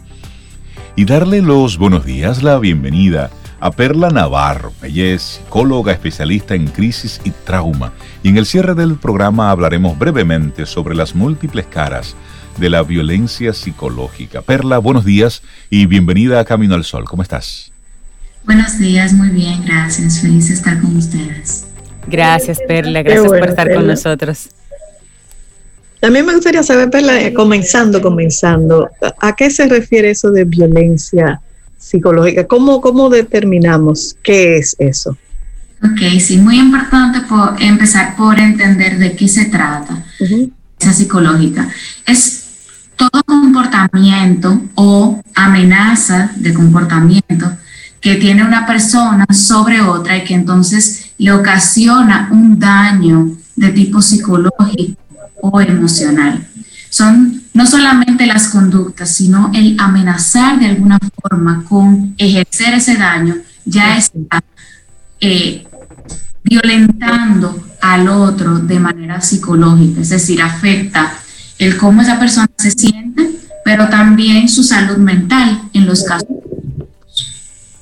Y 0.96 1.06
darle 1.06 1.42
los 1.42 1.80
buenos 1.80 2.06
días, 2.06 2.44
la 2.44 2.60
bienvenida 2.60 3.32
a 3.60 3.72
Perla 3.72 4.10
Navarro. 4.10 4.74
Ella 4.84 5.14
es 5.14 5.22
psicóloga 5.22 5.92
especialista 5.92 6.56
en 6.56 6.68
crisis 6.68 7.20
y 7.24 7.32
trauma. 7.32 7.94
Y 8.24 8.30
en 8.30 8.38
el 8.38 8.46
cierre 8.46 8.76
del 8.76 8.96
programa 8.96 9.52
hablaremos 9.52 9.98
brevemente 9.98 10.66
sobre 10.66 10.96
las 10.96 11.16
múltiples 11.16 11.66
caras 11.66 12.16
de 12.58 12.70
la 12.70 12.84
violencia 12.84 13.54
psicológica. 13.54 14.42
Perla, 14.42 14.78
buenos 14.78 15.06
días 15.06 15.42
y 15.70 15.86
bienvenida 15.86 16.40
a 16.40 16.46
Camino 16.46 16.76
al 16.76 16.84
Sol. 16.84 17.06
¿Cómo 17.06 17.22
estás? 17.22 17.72
Buenos 18.46 18.80
días, 18.80 19.14
muy 19.14 19.30
bien, 19.30 19.64
gracias. 19.66 20.22
Feliz 20.22 20.48
de 20.48 20.54
estar 20.56 20.80
con 20.82 20.96
ustedes. 20.98 21.66
Gracias, 22.08 22.60
Perla. 22.68 23.04
Gracias 23.04 23.28
por 23.28 23.48
estar 23.48 23.74
con 23.74 23.88
nosotros. 23.88 24.50
También 26.00 26.26
me 26.26 26.34
gustaría 26.34 26.64
saber, 26.64 26.90
Perla, 26.90 27.22
eh, 27.22 27.34
comenzando, 27.34 28.02
comenzando, 28.02 28.90
¿a 29.20 29.36
qué 29.36 29.50
se 29.50 29.68
refiere 29.68 30.12
eso 30.12 30.32
de 30.32 30.46
violencia 30.46 31.42
psicológica. 31.80 32.46
¿Cómo, 32.46 32.82
cómo 32.82 33.10
determinamos 33.10 34.16
qué 34.22 34.58
es 34.58 34.76
eso? 34.78 35.18
Ok, 35.82 36.20
sí, 36.20 36.38
muy 36.38 36.60
importante 36.60 37.22
por 37.22 37.56
empezar 37.62 38.16
por 38.16 38.38
entender 38.38 39.00
de 39.00 39.16
qué 39.16 39.28
se 39.28 39.46
trata 39.46 40.04
esa 40.78 40.94
psicológica. 40.94 41.70
Es 42.06 42.44
todo 42.98 43.24
comportamiento 43.26 44.62
o 44.76 45.22
amenaza 45.34 46.32
de 46.36 46.54
comportamiento 46.54 47.50
que 48.02 48.16
tiene 48.16 48.44
una 48.44 48.66
persona 48.66 49.26
sobre 49.32 49.82
otra 49.82 50.18
y 50.18 50.26
que 50.26 50.34
entonces 50.34 51.12
le 51.18 51.32
ocasiona 51.32 52.28
un 52.32 52.60
daño 52.60 53.38
de 53.56 53.70
tipo 53.70 54.02
psicológico 54.02 55.02
o 55.42 55.62
emocional. 55.62 56.49
Son 57.00 57.44
no 57.54 57.66
solamente 57.66 58.26
las 58.26 58.50
conductas, 58.50 59.16
sino 59.16 59.54
el 59.56 59.78
amenazar 59.80 60.60
de 60.60 60.66
alguna 60.66 61.00
forma 61.22 61.64
con 61.64 62.14
ejercer 62.18 62.74
ese 62.74 62.98
daño, 62.98 63.38
ya 63.64 63.98
está 63.98 64.44
eh, 65.22 65.64
violentando 66.44 67.58
al 67.80 68.10
otro 68.10 68.60
de 68.60 68.82
manera 68.82 69.22
psicológica, 69.22 70.02
es 70.02 70.10
decir, 70.10 70.42
afecta 70.42 71.14
el 71.58 71.78
cómo 71.78 72.02
esa 72.02 72.20
persona 72.20 72.52
se 72.58 72.72
siente, 72.72 73.30
pero 73.64 73.88
también 73.88 74.50
su 74.50 74.62
salud 74.62 74.98
mental 74.98 75.70
en 75.72 75.86
los 75.86 76.04
casos. 76.04 76.28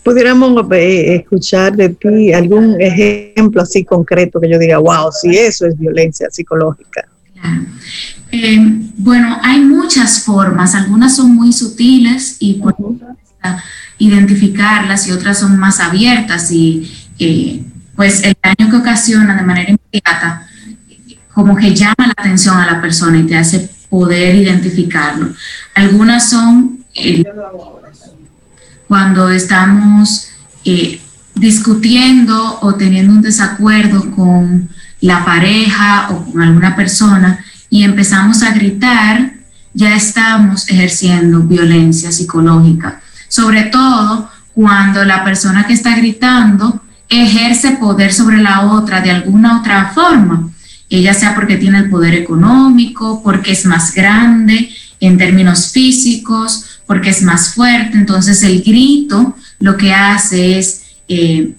Pudiéramos 0.04 0.64
eh, 0.74 1.16
escuchar 1.16 1.76
de 1.76 1.90
ti 1.90 2.34
algún 2.34 2.80
ejemplo 2.80 3.64
así 3.64 3.84
concreto 3.84 4.40
que 4.40 4.48
yo 4.48 4.60
diga, 4.60 4.78
wow, 4.78 5.10
si 5.12 5.36
eso 5.36 5.66
es 5.66 5.76
violencia 5.76 6.28
psicológica. 6.30 7.08
Claro. 7.40 7.66
Eh, 8.32 8.58
bueno, 8.98 9.38
hay 9.42 9.62
muchas 9.62 10.24
formas, 10.24 10.76
algunas 10.76 11.16
son 11.16 11.36
muy 11.36 11.54
sutiles 11.54 12.38
y 12.40 12.56
por 12.56 12.76
identificarlas 13.98 15.08
y 15.08 15.12
otras 15.12 15.40
son 15.40 15.58
más 15.58 15.80
abiertas 15.80 16.52
y 16.52 16.92
eh, 17.20 17.64
pues 17.96 18.24
el 18.24 18.36
daño 18.44 18.70
que 18.70 18.78
ocasiona 18.78 19.36
de 19.36 19.44
manera 19.44 19.72
inmediata 19.72 20.48
como 21.34 21.56
que 21.56 21.74
llama 21.74 21.96
la 22.00 22.14
atención 22.18 22.58
a 22.58 22.66
la 22.66 22.82
persona 22.82 23.18
y 23.18 23.24
te 23.24 23.38
hace 23.38 23.70
poder 23.90 24.36
identificarlo. 24.36 25.34
Algunas 25.74 26.30
son 26.30 26.84
eh, 26.94 27.24
cuando 28.88 29.30
estamos 29.30 30.30
discutiendo 31.34 32.60
o 32.62 32.76
teniendo 32.76 33.14
un 33.14 33.22
desacuerdo 33.22 34.12
con 34.12 34.70
la 35.02 35.24
pareja 35.24 36.10
o 36.12 36.26
con 36.32 36.42
alguna 36.42 36.76
persona 36.76 37.44
y 37.70 37.84
empezamos 37.84 38.44
a 38.44 38.52
gritar, 38.52 39.34
ya 39.74 39.96
estamos 39.96 40.70
ejerciendo 40.70 41.42
violencia 41.42 42.12
psicológica. 42.12 43.02
Sobre 43.28 43.64
todo 43.64 44.30
cuando 44.54 45.04
la 45.06 45.24
persona 45.24 45.68
que 45.68 45.74
está 45.74 45.96
gritando 45.96 46.82
ejerce 47.10 47.72
poder 47.72 48.12
sobre 48.12 48.38
la 48.38 48.72
otra 48.72 49.02
de 49.02 49.12
alguna 49.12 49.60
otra 49.60 49.92
forma, 49.94 50.50
ella 50.90 51.14
sea 51.14 51.36
porque 51.36 51.58
tiene 51.58 51.80
el 51.80 51.90
poder 51.90 52.14
económico, 52.16 53.22
porque 53.22 53.52
es 53.52 53.66
más 53.66 53.94
grande 53.94 54.70
en 55.00 55.18
términos 55.18 55.72
físicos, 55.72 56.80
porque 56.86 57.10
es 57.10 57.22
más 57.22 57.54
fuerte. 57.54 57.98
Entonces 57.98 58.42
el 58.44 58.64
grito 58.64 59.36
lo 59.60 59.78
que 59.78 59.94
hace 59.94 60.58
es 60.58 60.84
eh, 61.08 61.54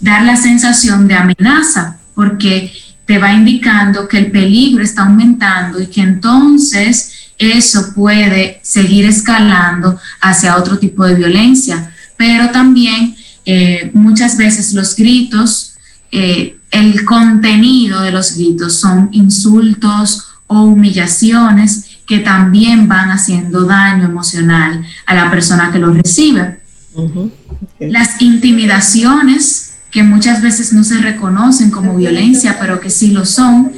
dar 0.00 0.22
la 0.22 0.36
sensación 0.36 1.08
de 1.08 1.14
amenaza, 1.14 1.98
porque 2.14 2.72
te 3.06 3.18
va 3.18 3.32
indicando 3.32 4.08
que 4.08 4.18
el 4.18 4.30
peligro 4.30 4.82
está 4.82 5.02
aumentando 5.02 5.80
y 5.80 5.86
que 5.86 6.00
entonces 6.00 7.12
eso 7.38 7.92
puede 7.94 8.60
seguir 8.62 9.06
escalando 9.06 9.98
hacia 10.20 10.56
otro 10.56 10.78
tipo 10.78 11.04
de 11.04 11.14
violencia. 11.14 11.92
Pero 12.16 12.50
también 12.50 13.14
eh, 13.44 13.90
muchas 13.94 14.36
veces 14.36 14.72
los 14.72 14.96
gritos, 14.96 15.74
eh, 16.10 16.58
el 16.70 17.04
contenido 17.04 18.00
de 18.00 18.12
los 18.12 18.36
gritos 18.36 18.80
son 18.80 19.08
insultos 19.12 20.24
o 20.46 20.62
humillaciones 20.62 21.98
que 22.06 22.18
también 22.18 22.88
van 22.88 23.10
haciendo 23.10 23.64
daño 23.64 24.04
emocional 24.04 24.84
a 25.06 25.14
la 25.14 25.30
persona 25.30 25.70
que 25.72 25.78
lo 25.78 25.92
recibe. 25.92 26.60
Las 27.80 28.20
intimidaciones 28.20 29.73
que 29.94 30.02
muchas 30.02 30.42
veces 30.42 30.72
no 30.72 30.82
se 30.82 30.98
reconocen 30.98 31.70
como 31.70 31.94
violencia, 31.94 32.56
pero 32.58 32.80
que 32.80 32.90
sí 32.90 33.12
lo 33.12 33.24
son, 33.24 33.70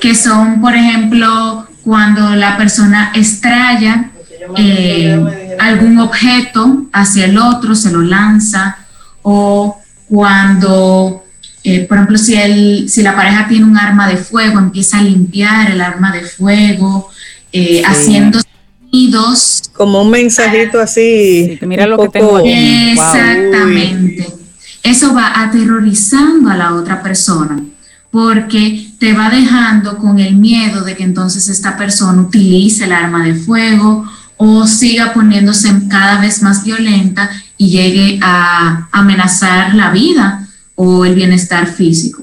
que 0.00 0.14
son, 0.14 0.60
por 0.60 0.76
ejemplo, 0.76 1.66
cuando 1.82 2.36
la 2.36 2.56
persona 2.56 3.10
extraña 3.12 4.12
eh, 4.56 5.56
algún 5.58 5.98
objeto 5.98 6.84
hacia 6.92 7.24
el 7.24 7.38
otro, 7.38 7.74
se 7.74 7.90
lo 7.90 8.02
lanza, 8.02 8.86
o 9.22 9.80
cuando, 10.08 11.24
eh, 11.64 11.86
por 11.88 11.96
ejemplo, 11.96 12.18
si, 12.18 12.36
el, 12.36 12.88
si 12.88 13.02
la 13.02 13.16
pareja 13.16 13.48
tiene 13.48 13.64
un 13.64 13.76
arma 13.76 14.06
de 14.06 14.18
fuego, 14.18 14.60
empieza 14.60 14.98
a 14.98 15.02
limpiar 15.02 15.72
el 15.72 15.80
arma 15.80 16.12
de 16.12 16.20
fuego, 16.20 17.10
eh, 17.50 17.82
haciendo 17.84 18.38
sonidos. 18.40 19.62
Como 19.72 20.02
un 20.02 20.10
mensajito 20.10 20.80
así. 20.80 21.58
mira 21.62 21.88
lo 21.88 21.98
que 21.98 22.10
tengo 22.10 22.38
Exactamente 22.38 24.43
eso 24.84 25.14
va 25.14 25.40
aterrorizando 25.42 26.50
a 26.50 26.56
la 26.56 26.74
otra 26.74 27.02
persona, 27.02 27.58
porque 28.10 28.92
te 29.00 29.14
va 29.14 29.30
dejando 29.30 29.96
con 29.96 30.18
el 30.20 30.36
miedo 30.36 30.84
de 30.84 30.94
que 30.94 31.02
entonces 31.02 31.48
esta 31.48 31.76
persona 31.76 32.22
utilice 32.22 32.84
el 32.84 32.92
arma 32.92 33.24
de 33.24 33.34
fuego 33.34 34.08
o 34.36 34.66
siga 34.66 35.14
poniéndose 35.14 35.72
cada 35.88 36.20
vez 36.20 36.42
más 36.42 36.64
violenta 36.64 37.30
y 37.56 37.70
llegue 37.70 38.20
a 38.22 38.88
amenazar 38.92 39.74
la 39.74 39.90
vida 39.90 40.46
o 40.74 41.04
el 41.04 41.14
bienestar 41.14 41.66
físico. 41.66 42.22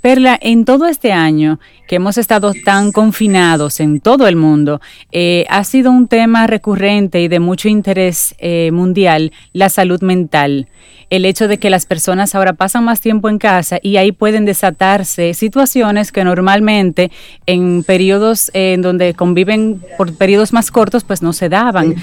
Perla, 0.00 0.38
en 0.40 0.64
todo 0.64 0.86
este 0.86 1.12
año 1.12 1.58
que 1.88 1.96
hemos 1.96 2.18
estado 2.18 2.52
tan 2.64 2.92
confinados 2.92 3.80
en 3.80 4.00
todo 4.00 4.28
el 4.28 4.36
mundo, 4.36 4.80
eh, 5.10 5.44
ha 5.48 5.64
sido 5.64 5.90
un 5.90 6.06
tema 6.06 6.46
recurrente 6.46 7.20
y 7.20 7.28
de 7.28 7.40
mucho 7.40 7.68
interés 7.68 8.34
eh, 8.38 8.70
mundial 8.72 9.32
la 9.52 9.68
salud 9.68 10.00
mental. 10.02 10.68
El 11.10 11.24
hecho 11.24 11.48
de 11.48 11.58
que 11.58 11.70
las 11.70 11.86
personas 11.86 12.34
ahora 12.34 12.52
pasan 12.52 12.84
más 12.84 13.00
tiempo 13.00 13.28
en 13.28 13.38
casa 13.38 13.78
y 13.82 13.96
ahí 13.96 14.12
pueden 14.12 14.44
desatarse 14.44 15.32
situaciones 15.34 16.12
que 16.12 16.22
normalmente 16.22 17.10
en 17.46 17.82
periodos 17.82 18.50
eh, 18.54 18.74
en 18.74 18.82
donde 18.82 19.14
conviven 19.14 19.82
por 19.96 20.14
periodos 20.14 20.52
más 20.52 20.70
cortos, 20.70 21.04
pues 21.04 21.22
no 21.22 21.32
se 21.32 21.48
daban. 21.48 21.94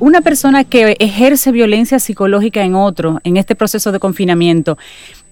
Una 0.00 0.20
persona 0.20 0.64
que 0.64 0.96
ejerce 1.00 1.50
violencia 1.50 1.98
psicológica 1.98 2.62
en 2.62 2.74
otro, 2.74 3.20
en 3.24 3.36
este 3.36 3.54
proceso 3.56 3.90
de 3.90 3.98
confinamiento, 3.98 4.76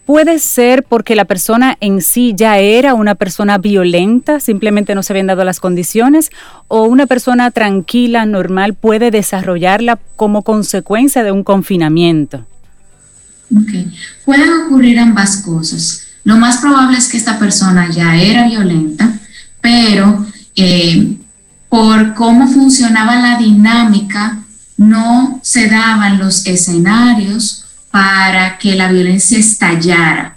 Puede 0.07 0.39
ser 0.39 0.85
porque 0.85 1.17
la 1.17 1.25
persona 1.25 1.77
en 1.81 2.01
sí 2.01 2.33
ya 2.37 2.59
era 2.59 2.95
una 2.95 3.17
persona 3.17 3.59
violenta, 3.59 4.39
simplemente 4.39 4.95
no 4.95 5.03
se 5.03 5.13
habían 5.13 5.27
dado 5.27 5.43
las 5.43 5.59
condiciones, 5.59 6.31
o 6.69 6.85
una 6.85 7.07
persona 7.07 7.51
tranquila, 7.51 8.25
normal, 8.25 8.75
puede 8.75 9.11
desarrollarla 9.11 9.99
como 10.15 10.43
consecuencia 10.43 11.25
de 11.25 11.33
un 11.33 11.43
confinamiento. 11.43 12.47
Okay. 13.63 13.93
Pueden 14.25 14.49
ocurrir 14.65 15.01
ambas 15.01 15.39
cosas. 15.39 16.03
Lo 16.23 16.37
más 16.37 16.59
probable 16.59 16.99
es 16.99 17.09
que 17.09 17.17
esta 17.17 17.41
persona 17.41 17.91
ya 17.91 18.15
era 18.15 18.47
violenta, 18.47 19.13
pero 19.61 20.25
eh, 20.55 21.17
por 21.69 22.15
cómo 22.15 22.47
funcionaba 22.47 23.17
la 23.17 23.39
dinámica, 23.39 24.39
no 24.77 25.41
se 25.43 25.69
daban 25.69 26.19
los 26.19 26.47
escenarios 26.47 27.66
para 27.97 28.59
que 28.59 28.75
la 28.75 28.93
violencia 28.93 29.39
estallara. 29.39 30.37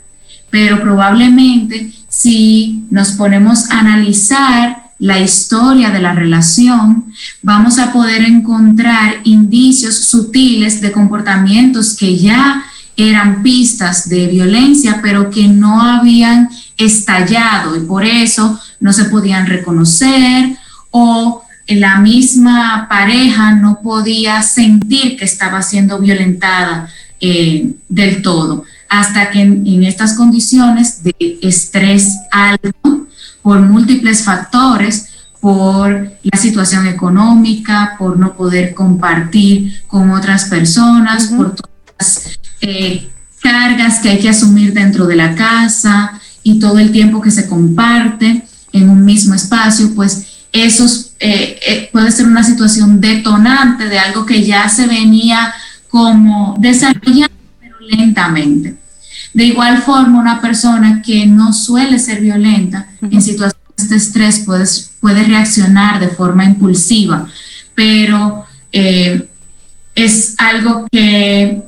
Pero 0.50 0.80
probablemente 0.80 1.92
si 2.08 2.86
nos 2.90 3.10
ponemos 3.12 3.70
a 3.70 3.80
analizar 3.80 4.84
la 4.98 5.20
historia 5.20 5.90
de 5.90 6.00
la 6.00 6.14
relación, 6.14 7.14
vamos 7.44 7.78
a 7.78 7.92
poder 7.92 8.22
encontrar 8.24 9.16
indicios 9.26 9.96
sutiles 10.06 10.80
de 10.80 10.94
comportamientos 10.94 11.98
que 11.98 12.18
ya 12.18 12.64
eran 12.96 13.44
pistas 13.44 14.08
de 14.08 14.28
violencia, 14.28 15.02
pero 15.02 15.30
que 15.30 15.50
no 15.50 15.82
habían 15.82 16.50
estallado 16.78 17.76
y 17.76 17.82
por 17.82 18.06
eso 18.06 18.58
no 18.80 18.94
se 18.94 19.04
podían 19.06 19.46
reconocer 19.48 20.56
o 20.92 21.44
la 21.68 22.00
misma 22.00 22.88
pareja 22.88 23.52
no 23.52 23.82
podía 23.84 24.44
sentir 24.44 25.18
que 25.18 25.26
estaba 25.26 25.62
siendo 25.62 26.00
violentada 26.00 26.90
eh, 27.22 27.74
del 27.90 28.22
todo, 28.22 28.64
hasta 28.88 29.30
que 29.30 29.42
en, 29.42 29.84
estas 29.84 30.14
condiciones 30.14 31.04
de 31.04 31.14
estrés 31.42 32.16
alto, 32.32 33.08
por 33.42 33.60
múltiples 33.60 34.24
factores, 34.24 35.08
por 35.42 36.12
la 36.24 36.38
situación 36.38 36.88
económica, 36.88 37.96
por 38.00 38.18
no 38.18 38.36
poder 38.36 38.74
compartir 38.74 39.84
con 39.88 40.12
otras 40.12 40.46
personas, 40.46 41.28
por 41.28 41.56
todas 41.56 41.72
las 41.98 42.40
eh, 42.62 43.10
cargas 43.42 44.00
que 44.00 44.10
hay 44.10 44.20
que 44.20 44.30
asumir 44.30 44.74
dentro 44.74 45.06
de 45.06 45.16
la 45.16 45.36
casa 45.36 46.20
y 46.44 46.60
todo 46.60 46.80
el 46.80 46.92
tiempo 46.92 47.22
que 47.22 47.32
se 47.32 47.48
comparte 47.48 48.44
en 48.72 48.90
un 48.90 49.04
mismo 49.04 49.34
espacio, 49.34 49.94
pues 49.94 50.46
eso 50.52 50.86
eh, 51.20 51.90
puede 51.92 52.12
ser 52.12 52.26
una 52.26 52.44
situación 52.44 53.02
detonante 53.02 53.90
de 53.90 54.00
algo 54.00 54.26
que 54.26 54.44
ya 54.44 54.68
se 54.70 54.88
venía 54.88 55.54
como 55.90 56.56
desarrollando, 56.60 57.36
pero 57.60 57.76
lentamente. 57.80 58.78
De 59.34 59.46
igual 59.46 59.82
forma, 59.82 60.20
una 60.20 60.42
persona 60.42 61.02
que 61.02 61.26
no 61.26 61.54
suele 61.54 62.00
ser 62.00 62.22
violenta 62.22 62.88
en 63.02 63.22
situaciones 63.22 63.90
de 63.90 63.96
estrés 63.96 64.40
puede, 64.40 64.66
puede 65.00 65.24
reaccionar 65.24 66.00
de 66.00 66.10
forma 66.10 66.46
impulsiva, 66.46 67.28
pero 67.76 68.46
eh, 68.72 69.28
es 69.96 70.36
algo 70.38 70.88
que, 70.92 71.62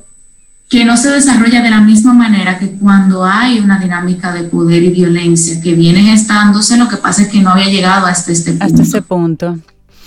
que 0.69 0.85
no 0.85 0.97
se 0.97 1.09
desarrolla 1.11 1.61
de 1.61 1.69
la 1.69 1.81
misma 1.81 2.13
manera 2.13 2.57
que 2.57 2.71
cuando 2.71 3.25
hay 3.25 3.59
una 3.59 3.77
dinámica 3.79 4.33
de 4.33 4.43
poder 4.43 4.83
y 4.83 4.89
violencia 4.89 5.61
que 5.61 5.73
vienen 5.73 6.07
estándose, 6.07 6.77
lo 6.77 6.87
que 6.87 6.97
pasa 6.97 7.23
es 7.23 7.27
que 7.27 7.41
no 7.41 7.51
había 7.51 7.67
llegado 7.69 8.05
hasta 8.07 8.31
este 8.31 8.51
punto. 8.51 8.65
Hasta 8.65 8.81
ese 8.81 9.01
punto. 9.01 9.59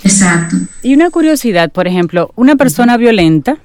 Exacto. 0.03 0.57
Y 0.83 0.95
una 0.95 1.11
curiosidad, 1.11 1.73
por 1.73 1.87
ejemplo, 1.87 2.31
una 2.37 2.57
persona 2.57 2.97
violenta, 2.97 3.57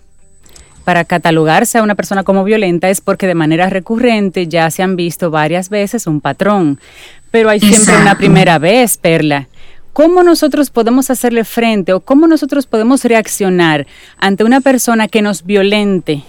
para 0.89 1.05
catalogarse 1.05 1.77
a 1.77 1.83
una 1.83 1.93
persona 1.93 2.23
como 2.23 2.43
violenta 2.43 2.89
es 2.89 2.99
porque 2.99 3.27
de 3.27 3.35
manera 3.35 3.69
recurrente 3.69 4.47
ya 4.47 4.71
se 4.71 4.81
han 4.81 4.95
visto 4.95 5.29
varias 5.29 5.69
veces 5.69 6.07
un 6.07 6.19
patrón. 6.19 6.79
Pero 7.29 7.51
hay 7.51 7.59
siempre 7.59 7.95
una 7.95 8.17
primera 8.17 8.57
vez, 8.57 8.97
Perla. 8.97 9.47
¿Cómo 9.93 10.23
nosotros 10.23 10.71
podemos 10.71 11.11
hacerle 11.11 11.43
frente 11.43 11.93
o 11.93 11.99
cómo 11.99 12.25
nosotros 12.25 12.65
podemos 12.65 13.05
reaccionar 13.05 13.85
ante 14.17 14.43
una 14.43 14.61
persona 14.61 15.07
que 15.07 15.21
nos 15.21 15.45
violente, 15.45 16.23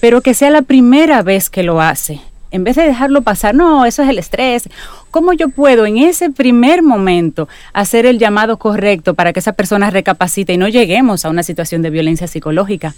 pero 0.00 0.22
que 0.22 0.34
sea 0.34 0.50
la 0.50 0.62
primera 0.62 1.22
vez 1.22 1.48
que 1.48 1.62
lo 1.62 1.80
hace? 1.80 2.20
En 2.50 2.64
vez 2.64 2.74
de 2.74 2.82
dejarlo 2.82 3.22
pasar, 3.22 3.54
no, 3.54 3.86
eso 3.86 4.02
es 4.02 4.08
el 4.08 4.18
estrés. 4.18 4.68
¿Cómo 5.12 5.34
yo 5.34 5.50
puedo 5.50 5.86
en 5.86 5.98
ese 5.98 6.30
primer 6.30 6.82
momento 6.82 7.48
hacer 7.72 8.06
el 8.06 8.18
llamado 8.18 8.56
correcto 8.56 9.14
para 9.14 9.32
que 9.32 9.38
esa 9.38 9.52
persona 9.52 9.88
recapacite 9.90 10.54
y 10.54 10.56
no 10.56 10.66
lleguemos 10.66 11.24
a 11.24 11.30
una 11.30 11.44
situación 11.44 11.82
de 11.82 11.90
violencia 11.90 12.26
psicológica? 12.26 12.92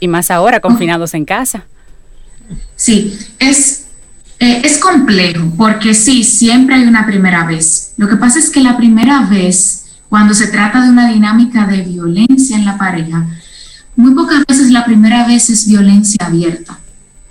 Y 0.00 0.08
más 0.08 0.30
ahora, 0.30 0.60
confinados 0.60 1.14
en 1.14 1.24
casa. 1.24 1.64
Sí, 2.74 3.18
es, 3.38 3.86
eh, 4.38 4.62
es 4.64 4.78
complejo, 4.78 5.52
porque 5.56 5.94
sí, 5.94 6.22
siempre 6.24 6.76
hay 6.76 6.82
una 6.82 7.06
primera 7.06 7.46
vez. 7.46 7.94
Lo 7.96 8.08
que 8.08 8.16
pasa 8.16 8.38
es 8.38 8.50
que 8.50 8.60
la 8.60 8.76
primera 8.76 9.22
vez, 9.22 9.86
cuando 10.08 10.34
se 10.34 10.48
trata 10.48 10.82
de 10.82 10.90
una 10.90 11.10
dinámica 11.10 11.66
de 11.66 11.82
violencia 11.82 12.56
en 12.56 12.64
la 12.64 12.76
pareja, 12.76 13.26
muy 13.96 14.14
pocas 14.14 14.44
veces 14.46 14.70
la 14.70 14.84
primera 14.84 15.26
vez 15.26 15.48
es 15.48 15.66
violencia 15.66 16.18
abierta. 16.26 16.78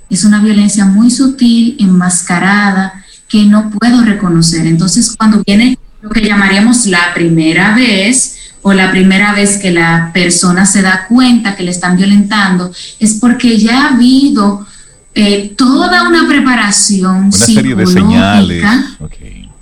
Es 0.09 0.24
una 0.24 0.41
violencia 0.41 0.86
muy 0.86 1.11
sutil, 1.11 1.78
enmascarada, 1.80 3.05
que 3.28 3.45
no 3.45 3.70
puedo 3.70 4.03
reconocer. 4.03 4.66
Entonces, 4.66 5.16
cuando 5.16 5.43
viene 5.45 5.78
lo 6.01 6.09
que 6.09 6.22
llamaríamos 6.22 6.86
la 6.88 7.13
primera 7.13 7.76
vez, 7.76 8.36
o 8.68 8.74
la 8.74 8.89
primera 8.89 9.32
vez 9.32 9.59
que 9.59 9.70
la 9.70 10.09
persona 10.11 10.66
se 10.66 10.82
da 10.82 11.05
cuenta 11.07 11.55
que 11.55 11.61
le 11.61 11.70
están 11.70 11.95
violentando, 11.95 12.72
es 12.99 13.13
porque 13.13 13.59
ya 13.59 13.84
ha 13.84 13.93
habido 13.93 14.66
eh, 15.13 15.53
toda 15.55 16.09
una 16.09 16.28
preparación 16.28 17.26
una 17.26 17.32
serie 17.32 17.76
de 17.76 17.86
señales. 17.86 18.66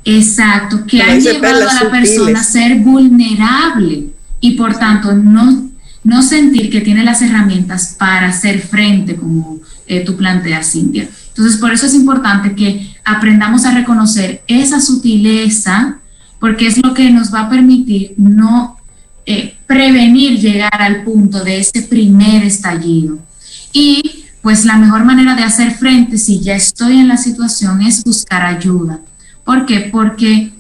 Exacto, 0.06 0.86
que 0.88 1.04
ha 1.04 1.18
llevado 1.18 1.70
a 1.70 1.84
la 1.84 1.92
persona 1.92 2.40
a 2.40 2.44
ser 2.46 2.78
vulnerable 2.78 4.08
y 4.40 4.52
por 4.52 4.80
tanto 4.80 5.12
no, 5.12 5.70
no 6.06 6.24
sentir 6.24 6.70
que 6.70 6.80
tiene 6.80 7.04
las 7.04 7.22
herramientas 7.22 7.98
para 8.00 8.30
hacer 8.30 8.62
frente, 8.62 9.18
como 9.18 9.60
eh, 9.86 10.00
tú 10.06 10.16
planteas, 10.16 10.72
Cintia. 10.72 11.10
Entonces, 11.28 11.60
por 11.60 11.74
eso 11.74 11.88
es 11.88 11.94
importante 11.94 12.56
que 12.56 12.96
aprendamos 13.04 13.66
a 13.66 13.74
reconocer 13.74 14.44
esa 14.48 14.80
sutileza, 14.80 15.98
porque 16.40 16.68
es 16.68 16.82
lo 16.82 16.94
que 16.94 17.10
nos 17.12 17.34
va 17.34 17.42
a 17.42 17.50
permitir 17.50 18.14
no 18.16 18.78
eh, 19.26 19.56
prevenir 19.66 20.40
llegar 20.40 20.82
al 20.82 21.04
punto 21.04 21.44
de 21.44 21.60
ese 21.60 21.84
primer 21.84 22.44
estallido. 22.44 23.20
Y 23.72 24.26
pues 24.42 24.66
la 24.66 24.78
mejor 24.78 25.06
manera 25.06 25.36
de 25.36 25.44
hacer 25.44 25.72
frente 25.76 26.18
si 26.18 26.42
ya 26.42 26.56
estoy 26.56 26.98
en 26.98 27.08
la 27.08 27.18
situación 27.18 27.82
es 27.82 28.04
buscar 28.04 28.42
ayuda. 28.46 29.00
¿Por 29.46 29.66
qué? 29.66 29.90
Porque 29.92 30.52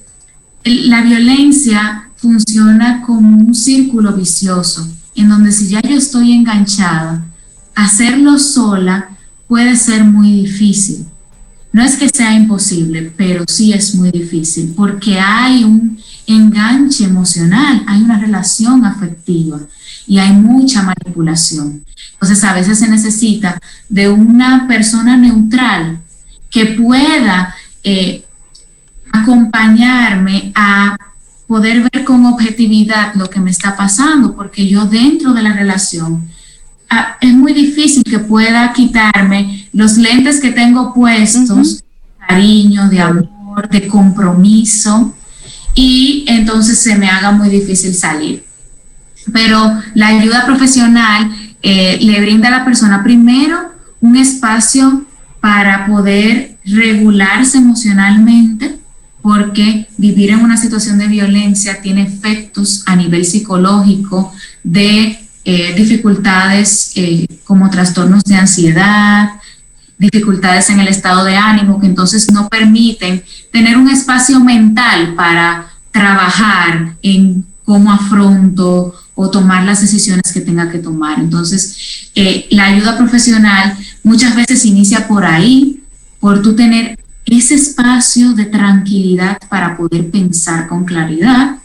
la 0.63 1.01
violencia 1.01 2.09
funciona 2.15 3.01
como 3.01 3.37
un 3.37 3.53
círculo 3.53 4.13
vicioso, 4.13 4.87
en 5.15 5.27
donde 5.27 5.51
si 5.51 5.67
ya 5.67 5.81
yo 5.81 5.97
estoy 5.97 6.31
enganchada, 6.31 7.25
hacerlo 7.75 8.39
sola 8.39 9.09
puede 9.47 9.75
ser 9.75 10.05
muy 10.05 10.31
difícil. 10.31 11.05
No 11.73 11.83
es 11.83 11.97
que 11.97 12.07
sea 12.07 12.33
imposible, 12.35 13.11
pero 13.17 13.43
sí 13.47 13.73
es 13.73 13.95
muy 13.95 14.11
difícil 14.11 14.73
porque 14.77 15.19
hay 15.19 15.65
un 15.65 15.97
enganche 16.27 17.05
emocional, 17.05 17.83
hay 17.87 18.01
una 18.01 18.19
relación 18.19 18.85
afectiva 18.85 19.59
y 20.07 20.19
hay 20.19 20.33
mucha 20.33 20.83
manipulación. 20.83 21.83
Entonces 22.13 22.43
a 22.43 22.53
veces 22.53 22.79
se 22.79 22.87
necesita 22.87 23.59
de 23.89 24.09
una 24.09 24.67
persona 24.67 25.17
neutral 25.17 25.99
que 26.49 26.65
pueda 26.67 27.55
eh, 27.83 28.23
acompañarme 29.11 30.51
a 30.55 30.97
poder 31.47 31.87
ver 31.91 32.03
con 32.03 32.25
objetividad 32.25 33.13
lo 33.15 33.29
que 33.29 33.39
me 33.39 33.51
está 33.51 33.75
pasando, 33.75 34.35
porque 34.35 34.67
yo 34.67 34.85
dentro 34.85 35.33
de 35.33 35.43
la 35.43 35.53
relación 35.53 36.29
ah, 36.89 37.17
es 37.19 37.33
muy 37.33 37.53
difícil 37.53 38.03
que 38.03 38.19
pueda 38.19 38.71
quitarme 38.73 39.67
los 39.73 39.97
lentes 39.97 40.39
que 40.39 40.51
tengo 40.51 40.93
puestos 40.93 41.83
cariño, 42.27 42.89
de 42.89 43.01
amor, 43.01 43.69
de 43.69 43.87
compromiso 43.87 45.13
y 45.75 46.25
entonces 46.27 46.79
se 46.79 46.95
me 46.95 47.09
haga 47.09 47.31
muy 47.31 47.49
difícil 47.49 47.93
salir. 47.93 48.45
Pero 49.31 49.81
la 49.93 50.07
ayuda 50.07 50.45
profesional 50.45 51.31
eh, 51.61 51.97
le 52.01 52.21
brinda 52.21 52.49
a 52.49 52.51
la 52.51 52.65
persona 52.65 53.03
primero 53.03 53.71
un 54.01 54.17
espacio 54.17 55.05
para 55.39 55.85
poder 55.87 56.57
regularse 56.65 57.57
emocionalmente, 57.57 58.77
porque 59.21 59.87
vivir 59.97 60.31
en 60.31 60.39
una 60.39 60.57
situación 60.57 60.97
de 60.97 61.07
violencia 61.07 61.81
tiene 61.81 62.03
efectos 62.03 62.83
a 62.85 62.95
nivel 62.95 63.25
psicológico 63.25 64.33
de 64.63 65.19
eh, 65.45 65.73
dificultades 65.75 66.91
eh, 66.95 67.27
como 67.43 67.69
trastornos 67.69 68.23
de 68.23 68.35
ansiedad, 68.35 69.29
dificultades 70.03 70.69
en 70.69 70.79
el 70.79 70.87
estado 70.87 71.23
de 71.23 71.35
ánimo, 71.35 71.79
que 71.79 71.87
entonces 71.87 72.31
no 72.31 72.47
permiten 72.47 73.23
tener 73.51 73.77
un 73.77 73.89
espacio 73.89 74.39
mental 74.39 75.15
para 75.15 75.67
trabajar 75.91 76.95
en 77.01 77.45
cómo 77.65 77.91
afronto 77.91 78.93
o 79.15 79.29
tomar 79.29 79.63
las 79.63 79.81
decisiones 79.81 80.31
que 80.33 80.41
tenga 80.41 80.69
que 80.69 80.79
tomar. 80.79 81.19
Entonces, 81.19 82.09
eh, 82.15 82.47
la 82.51 82.65
ayuda 82.65 82.97
profesional 82.97 83.75
muchas 84.03 84.35
veces 84.35 84.65
inicia 84.65 85.07
por 85.07 85.25
ahí, 85.25 85.83
por 86.19 86.41
tú 86.41 86.55
tener 86.55 86.97
ese 87.25 87.55
espacio 87.55 88.33
de 88.33 88.45
tranquilidad 88.45 89.37
para 89.49 89.77
poder 89.77 90.09
pensar 90.09 90.67
con 90.67 90.83
claridad 90.85 91.57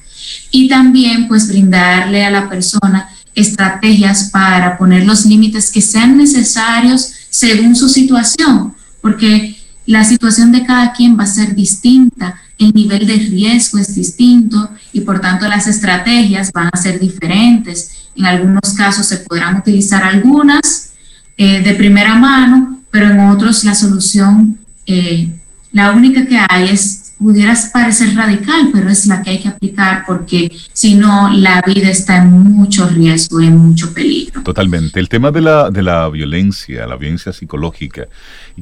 y 0.51 0.69
también 0.69 1.29
pues 1.29 1.49
brindarle 1.49 2.25
a 2.25 2.31
la 2.31 2.49
persona 2.49 3.09
estrategias 3.35 4.31
para 4.31 4.77
poner 4.77 5.07
los 5.07 5.25
límites 5.25 5.71
que 5.71 5.81
sean 5.81 6.17
necesarios 6.17 7.13
según 7.31 7.77
su 7.77 7.89
situación, 7.89 8.75
porque 9.01 9.57
la 9.87 10.05
situación 10.05 10.53
de 10.53 10.67
cada 10.67 10.93
quien 10.93 11.19
va 11.19 11.25
a 11.25 11.27
ser 11.27 11.55
distinta, 11.55 12.41
el 12.59 12.73
nivel 12.73 13.07
de 13.07 13.15
riesgo 13.15 13.79
es 13.79 13.95
distinto 13.95 14.71
y 14.93 15.01
por 15.01 15.21
tanto 15.21 15.49
las 15.49 15.67
estrategias 15.67 16.53
van 16.53 16.69
a 16.73 16.77
ser 16.77 16.99
diferentes. 16.99 18.09
En 18.17 18.27
algunos 18.27 18.75
casos 18.75 19.07
se 19.07 19.19
podrán 19.19 19.57
utilizar 19.57 20.03
algunas 20.03 20.91
eh, 21.37 21.63
de 21.63 21.75
primera 21.75 22.17
mano, 22.17 22.83
pero 22.91 23.11
en 23.11 23.21
otros 23.21 23.65
la 23.65 23.75
solución, 23.75 24.59
eh, 24.87 25.31
la 25.73 25.93
única 25.93 26.27
que 26.27 26.39
hay 26.49 26.71
es 26.71 27.08
pudieras 27.19 27.71
parecer 27.73 28.15
radical, 28.15 28.71
pero 28.73 28.89
es 28.89 29.07
la 29.07 29.23
que 29.23 29.31
hay 29.31 29.41
que 29.41 29.49
aplicar 29.49 30.05
porque 30.07 30.51
si 30.73 30.95
no, 30.95 31.31
la 31.31 31.63
vida 31.67 31.91
está 31.91 32.19
en 32.19 32.31
mucho 32.31 32.89
riesgo, 32.89 33.41
en 33.41 33.57
mucho 33.57 33.93
peligro. 33.93 34.43
Totalmente. 34.43 35.01
El 35.01 35.09
tema 35.09 35.31
de 35.31 35.41
la, 35.41 35.71
de 35.71 35.83
la 35.83 36.09
violencia, 36.09 36.87
la 36.87 36.97
violencia 36.97 37.33
psicológica, 37.33 38.07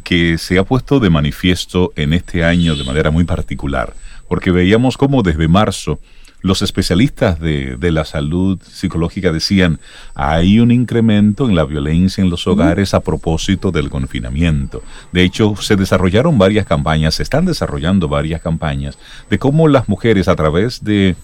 que 0.03 0.39
se 0.39 0.59
ha 0.59 0.65
puesto 0.65 1.01
de 1.01 1.11
manifiesto 1.11 1.93
en 1.97 2.13
este 2.13 2.45
año 2.45 2.77
de 2.77 2.85
manera 2.85 3.11
muy 3.11 3.25
particular, 3.25 3.95
porque 4.29 4.51
veíamos 4.51 4.97
cómo 4.97 5.23
desde 5.23 5.49
marzo 5.49 6.01
los 6.43 6.63
especialistas 6.63 7.41
de, 7.41 7.77
la 7.91 8.05
salud 8.05 8.59
psicológica 8.63 9.33
decían, 9.33 9.81
hay 10.15 10.61
un 10.61 10.71
incremento 10.71 11.49
en 11.49 11.55
la 11.55 11.65
violencia 11.65 12.23
en 12.23 12.31
los 12.31 12.47
hogares 12.47 12.95
a 12.95 13.01
propósito 13.01 13.73
del 13.73 13.91
confinamiento. 13.91 14.83
De 15.13 15.23
hecho, 15.23 15.55
se 15.61 15.77
desarrollaron 15.77 16.39
varias 16.39 16.67
campañas, 16.67 17.17
se 17.17 17.23
están 17.23 17.47
desarrollando 17.47 18.09
varias 18.09 18.43
campañas 18.43 18.99
de 19.29 19.39
cómo 19.39 19.69
las 19.69 19.89
mujeres 19.89 20.29
a 20.29 20.37
través 20.37 20.85
de 20.85 21.17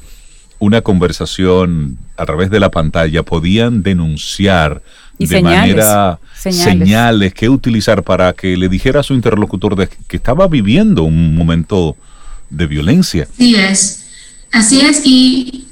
una 0.58 0.80
conversación, 0.80 1.98
a 2.16 2.24
través 2.24 2.50
de 2.50 2.60
la 2.60 2.70
pantalla, 2.70 3.22
podían 3.22 3.82
denunciar 3.82 4.82
de 5.18 5.42
manera 5.42 6.18
señales. 6.34 7.34
que 7.34 7.48
utilizar 7.48 8.02
para 8.02 8.32
que 8.32 8.56
le 8.56 8.68
dijera 8.68 9.00
a 9.00 9.02
su 9.02 9.14
interlocutor 9.14 9.76
de 9.76 9.88
que 9.88 10.16
estaba 10.16 10.46
viviendo 10.48 11.02
un 11.02 11.34
momento 11.34 11.96
de 12.50 12.66
violencia. 12.66 13.26
Sí 13.36 13.56
es. 13.56 14.01
Así 14.52 14.80
es, 14.80 15.02
y, 15.04 15.66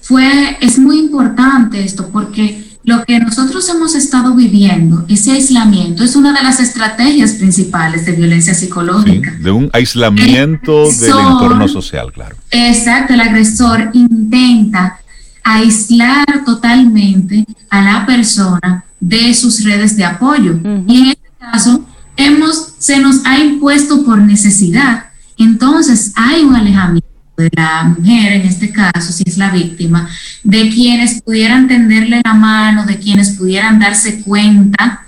fue, 0.00 0.56
es 0.60 0.78
muy 0.78 0.98
importante 0.98 1.82
esto 1.82 2.08
porque 2.12 2.64
lo 2.84 3.04
que 3.04 3.18
nosotros 3.18 3.68
hemos 3.68 3.96
estado 3.96 4.34
viviendo, 4.34 5.04
ese 5.08 5.32
aislamiento, 5.32 6.04
es 6.04 6.14
una 6.14 6.32
de 6.32 6.44
las 6.44 6.60
estrategias 6.60 7.32
principales 7.32 8.06
de 8.06 8.12
violencia 8.12 8.54
psicológica. 8.54 9.32
de 9.40 9.50
un 9.50 9.68
aislamiento 9.72 10.88
del 10.90 11.10
entorno 11.10 11.66
social, 11.66 12.12
claro. 12.12 12.36
Exacto, 12.52 13.14
el 13.14 13.20
agresor 13.20 13.90
intenta 13.94 15.00
aislar 15.42 16.44
totalmente 16.44 17.44
a 17.70 17.82
la 17.82 18.06
persona 18.06 18.84
de 19.00 19.34
sus 19.34 19.64
redes 19.64 19.96
de 19.96 20.04
apoyo. 20.04 20.58
Y 20.86 20.98
en 20.98 21.06
este 21.08 21.30
caso, 21.38 21.84
hemos, 22.16 22.74
se 22.78 22.98
nos 23.00 23.24
ha 23.24 23.38
impuesto 23.38 24.04
por 24.04 24.18
necesidad. 24.18 25.06
Entonces, 25.38 26.12
hay 26.16 26.42
un 26.42 26.56
alejamiento 26.56 27.05
de 27.36 27.50
la 27.54 27.84
mujer, 27.84 28.32
en 28.32 28.42
este 28.42 28.70
caso, 28.70 29.12
si 29.12 29.24
es 29.26 29.36
la 29.36 29.50
víctima, 29.50 30.08
de 30.42 30.70
quienes 30.70 31.22
pudieran 31.22 31.68
tenderle 31.68 32.20
la 32.24 32.34
mano, 32.34 32.86
de 32.86 32.98
quienes 32.98 33.30
pudieran 33.30 33.78
darse 33.78 34.22
cuenta, 34.22 35.06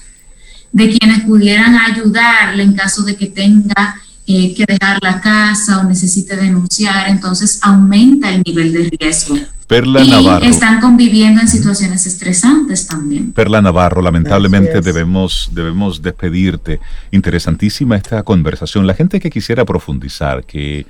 de 0.72 0.91
quienes 0.91 1.22
pudieran 1.22 1.76
ayudarle 1.76 2.62
en 2.62 2.74
caso 2.74 3.03
de 3.03 3.16
que 3.16 3.26
tenga 3.26 3.97
eh, 4.26 4.55
que 4.55 4.66
dejar 4.66 4.99
la 5.03 5.20
casa 5.20 5.81
o 5.81 5.85
necesite 5.85 6.37
denunciar, 6.37 7.09
entonces 7.09 7.61
aumenta 7.62 8.29
el 8.29 8.43
nivel 8.45 8.72
de 8.72 8.91
riesgo. 8.99 9.37
Perla 9.66 10.03
y 10.03 10.11
Navarro. 10.11 10.45
Están 10.47 10.81
conviviendo 10.81 11.41
en 11.41 11.49
situaciones 11.49 12.07
estresantes 12.07 12.87
también. 12.87 13.33
Perla 13.33 13.61
Navarro, 13.61 14.01
lamentablemente 14.01 14.81
debemos, 14.81 15.51
debemos 15.53 16.01
despedirte. 16.01 16.81
Interesantísima 17.11 17.97
esta 17.97 18.22
conversación. 18.22 18.87
La 18.87 18.95
gente 18.95 19.20
que 19.20 19.31
quisiera 19.31 19.66
profundizar, 19.66 20.45
que 20.45 20.87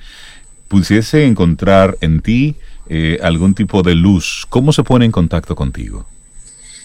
pudiese 0.68 1.26
encontrar 1.26 1.96
en 2.00 2.20
ti 2.20 2.56
eh, 2.88 3.18
algún 3.22 3.54
tipo 3.54 3.82
de 3.82 3.94
luz, 3.94 4.46
¿cómo 4.48 4.72
se 4.72 4.82
pone 4.82 5.04
en 5.04 5.12
contacto 5.12 5.54
contigo? 5.56 6.06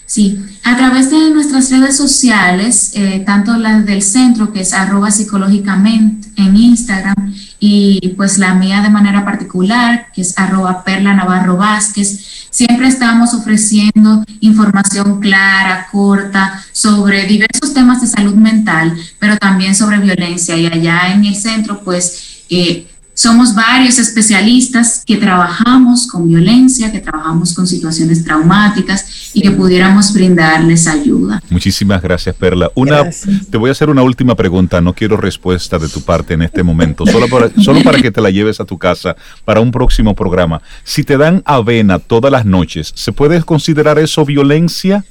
Sí, 0.06 0.38
a 0.64 0.76
través 0.76 1.10
de 1.10 1.30
nuestras 1.30 1.70
redes 1.70 1.96
sociales, 1.96 2.92
eh, 2.94 3.22
tanto 3.24 3.56
las 3.56 3.86
del 3.86 4.02
centro, 4.02 4.52
que 4.52 4.60
es 4.60 4.74
arroba 4.74 5.10
psicológicamente 5.10 6.28
en 6.36 6.56
Instagram, 6.56 7.34
y 7.58 8.12
pues 8.16 8.36
la 8.36 8.54
mía 8.54 8.82
de 8.82 8.90
manera 8.90 9.24
particular, 9.24 10.08
que 10.14 10.20
es 10.20 10.38
arroba 10.38 10.84
perla 10.84 11.14
navarro 11.14 11.56
vázquez, 11.56 12.48
siempre 12.50 12.88
estamos 12.88 13.32
ofreciendo 13.32 14.22
información 14.40 15.20
clara, 15.20 15.88
corta, 15.90 16.62
sobre 16.72 17.24
diversos 17.24 17.72
temas 17.72 18.02
de 18.02 18.06
salud 18.06 18.34
mental, 18.34 18.94
pero 19.18 19.38
también 19.38 19.74
sobre 19.74 19.98
violencia. 19.98 20.54
Y 20.56 20.66
allá 20.66 21.14
en 21.14 21.24
el 21.24 21.34
centro, 21.34 21.80
pues... 21.82 22.44
Eh, 22.50 22.88
somos 23.14 23.54
varios 23.54 23.98
especialistas 23.98 25.02
que 25.06 25.16
trabajamos 25.16 26.06
con 26.06 26.28
violencia, 26.28 26.90
que 26.90 26.98
trabajamos 26.98 27.54
con 27.54 27.66
situaciones 27.66 28.24
traumáticas 28.24 29.30
y 29.32 29.40
que 29.40 29.50
pudiéramos 29.52 30.12
brindarles 30.12 30.86
ayuda. 30.86 31.42
Muchísimas 31.48 32.02
gracias, 32.02 32.34
Perla. 32.34 32.70
Una, 32.74 33.08
te 33.50 33.56
voy 33.56 33.68
a 33.68 33.72
hacer 33.72 33.88
una 33.88 34.02
última 34.02 34.34
pregunta. 34.34 34.80
No 34.80 34.92
quiero 34.92 35.16
respuesta 35.16 35.78
de 35.78 35.88
tu 35.88 36.00
parte 36.02 36.34
en 36.34 36.42
este 36.42 36.62
momento, 36.62 37.06
solo 37.06 37.28
para, 37.28 37.50
solo 37.62 37.82
para 37.82 38.00
que 38.02 38.10
te 38.10 38.20
la 38.20 38.30
lleves 38.30 38.60
a 38.60 38.64
tu 38.64 38.78
casa 38.78 39.16
para 39.44 39.60
un 39.60 39.70
próximo 39.70 40.14
programa. 40.14 40.60
Si 40.82 41.04
te 41.04 41.16
dan 41.16 41.42
avena 41.44 41.98
todas 41.98 42.32
las 42.32 42.44
noches, 42.44 42.92
¿se 42.94 43.12
puede 43.12 43.42
considerar 43.42 43.98
eso 43.98 44.24
violencia? 44.24 45.04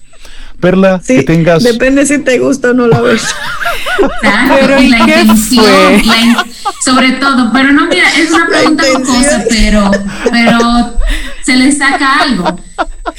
Perla, 0.64 1.02
que 1.06 1.24
tengas. 1.24 1.62
Depende 1.62 2.06
si 2.06 2.20
te 2.20 2.40
gusta 2.40 2.72
o 2.72 2.74
no 2.74 2.88
la 2.88 3.02
ves. 3.02 3.22
pero 4.22 4.80
la 4.80 4.82
intención, 4.82 6.02
sobre 6.86 7.12
todo, 7.20 7.52
pero 7.52 7.74
no, 7.74 7.88
mira, 7.88 8.08
es 8.18 8.32
una 8.32 8.48
pregunta 8.48 8.84
cosa, 9.06 9.44
pero, 9.50 9.92
pero 10.32 10.93
se 11.44 11.56
le 11.56 11.72
saca 11.72 12.20
algo. 12.20 12.58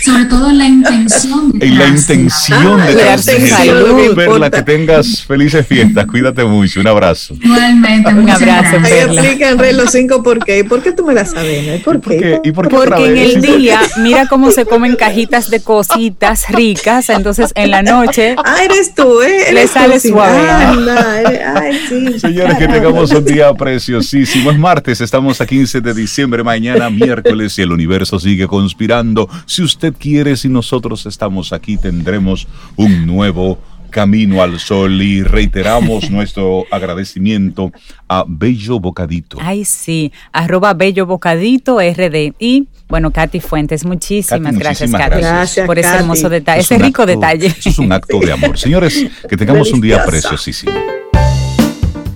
Sobre 0.02 0.24
todo 0.24 0.50
la 0.50 0.66
intención. 0.66 1.52
En 1.60 1.78
la 1.78 1.86
intención 1.86 2.80
de 2.86 3.48
salud. 3.48 4.14
Perla, 4.14 4.50
que 4.50 4.62
tengas 4.62 5.22
felices 5.22 5.66
fiestas. 5.66 6.06
Cuídate 6.06 6.42
mucho. 6.44 6.80
Un 6.80 6.86
abrazo. 6.86 7.34
Igualmente. 7.40 8.12
Un 8.12 8.28
abrazo. 8.28 8.76
Ahí 8.82 8.92
explican 8.92 9.76
los 9.76 9.90
cinco 9.92 10.22
por 10.22 10.42
qué. 10.44 10.60
¿Y 10.60 10.62
por 10.62 10.82
qué 10.82 10.92
tú 10.92 11.04
me 11.04 11.14
das 11.14 11.34
avena? 11.34 11.82
¿Por 11.84 12.00
qué? 12.00 12.40
¿Y 12.42 12.52
por 12.52 12.68
qué? 12.68 12.76
Porque 12.76 13.06
en 13.06 13.18
el 13.18 13.40
día, 13.42 13.80
mira 13.98 14.26
cómo 14.26 14.50
se 14.50 14.64
comen 14.64 14.96
cajitas 14.96 15.50
de 15.50 15.60
cositas 15.60 16.48
ricas. 16.48 17.10
Entonces, 17.10 17.52
en 17.54 17.70
la 17.70 17.82
noche. 17.82 18.36
Ah, 18.42 18.56
eres 18.64 18.94
tú, 18.94 19.22
¿eh? 19.22 19.52
le 19.52 19.66
sale 19.68 20.00
suave. 20.00 20.48
ay, 20.48 21.80
sí. 21.88 22.18
Señores, 22.18 22.56
que 22.56 22.68
tengamos 22.68 23.10
un 23.10 23.24
día 23.24 23.52
preciosísimo. 23.54 24.50
Es 24.50 24.58
martes, 24.58 25.00
estamos 25.00 25.40
a 25.40 25.46
15 25.46 25.80
de 25.82 25.94
diciembre. 25.94 26.42
Mañana, 26.42 26.90
miércoles, 26.90 27.58
y 27.58 27.62
el 27.62 27.72
universo 27.72 28.13
sigue 28.18 28.46
conspirando. 28.46 29.28
Si 29.46 29.62
usted 29.62 29.94
quiere, 29.98 30.36
si 30.36 30.48
nosotros 30.48 31.06
estamos 31.06 31.52
aquí, 31.52 31.76
tendremos 31.76 32.46
un 32.76 33.06
nuevo 33.06 33.58
camino 33.94 34.42
al 34.42 34.58
sol 34.58 35.00
y 35.00 35.22
reiteramos 35.22 36.10
nuestro 36.10 36.64
agradecimiento 36.72 37.70
a 38.08 38.24
Bello 38.26 38.80
Bocadito. 38.80 39.38
Ay, 39.40 39.64
sí, 39.64 40.12
arroba 40.32 40.74
Bello 40.74 41.06
Bocadito 41.06 41.78
RD. 41.78 42.34
Y 42.40 42.66
bueno, 42.88 43.12
Katy 43.12 43.38
Fuentes, 43.38 43.84
muchísimas 43.84 44.58
gracias, 44.58 44.90
Katy, 44.90 45.62
por 45.64 45.78
ese 45.78 45.94
hermoso 45.94 46.28
detalle, 46.28 46.62
ese 46.62 46.76
rico 46.76 47.06
detalle. 47.06 47.46
Eso 47.46 47.68
es 47.68 47.78
un 47.78 47.92
acto 47.92 48.18
de 48.18 48.32
amor. 48.32 48.58
Señores, 48.58 49.06
que 49.28 49.36
tengamos 49.36 49.72
un 49.72 49.80
día 49.80 50.04
preciosísimo. 50.04 50.72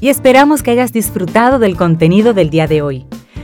y 0.01 0.09
esperamos 0.09 0.65
que 0.65 0.73
hayas 0.73 0.93
disfrutado 0.93 1.61
del 1.61 1.77
contenido 1.77 2.35
del 2.35 2.51
día 2.51 2.67
de 2.67 2.83
hoy. 2.83 3.07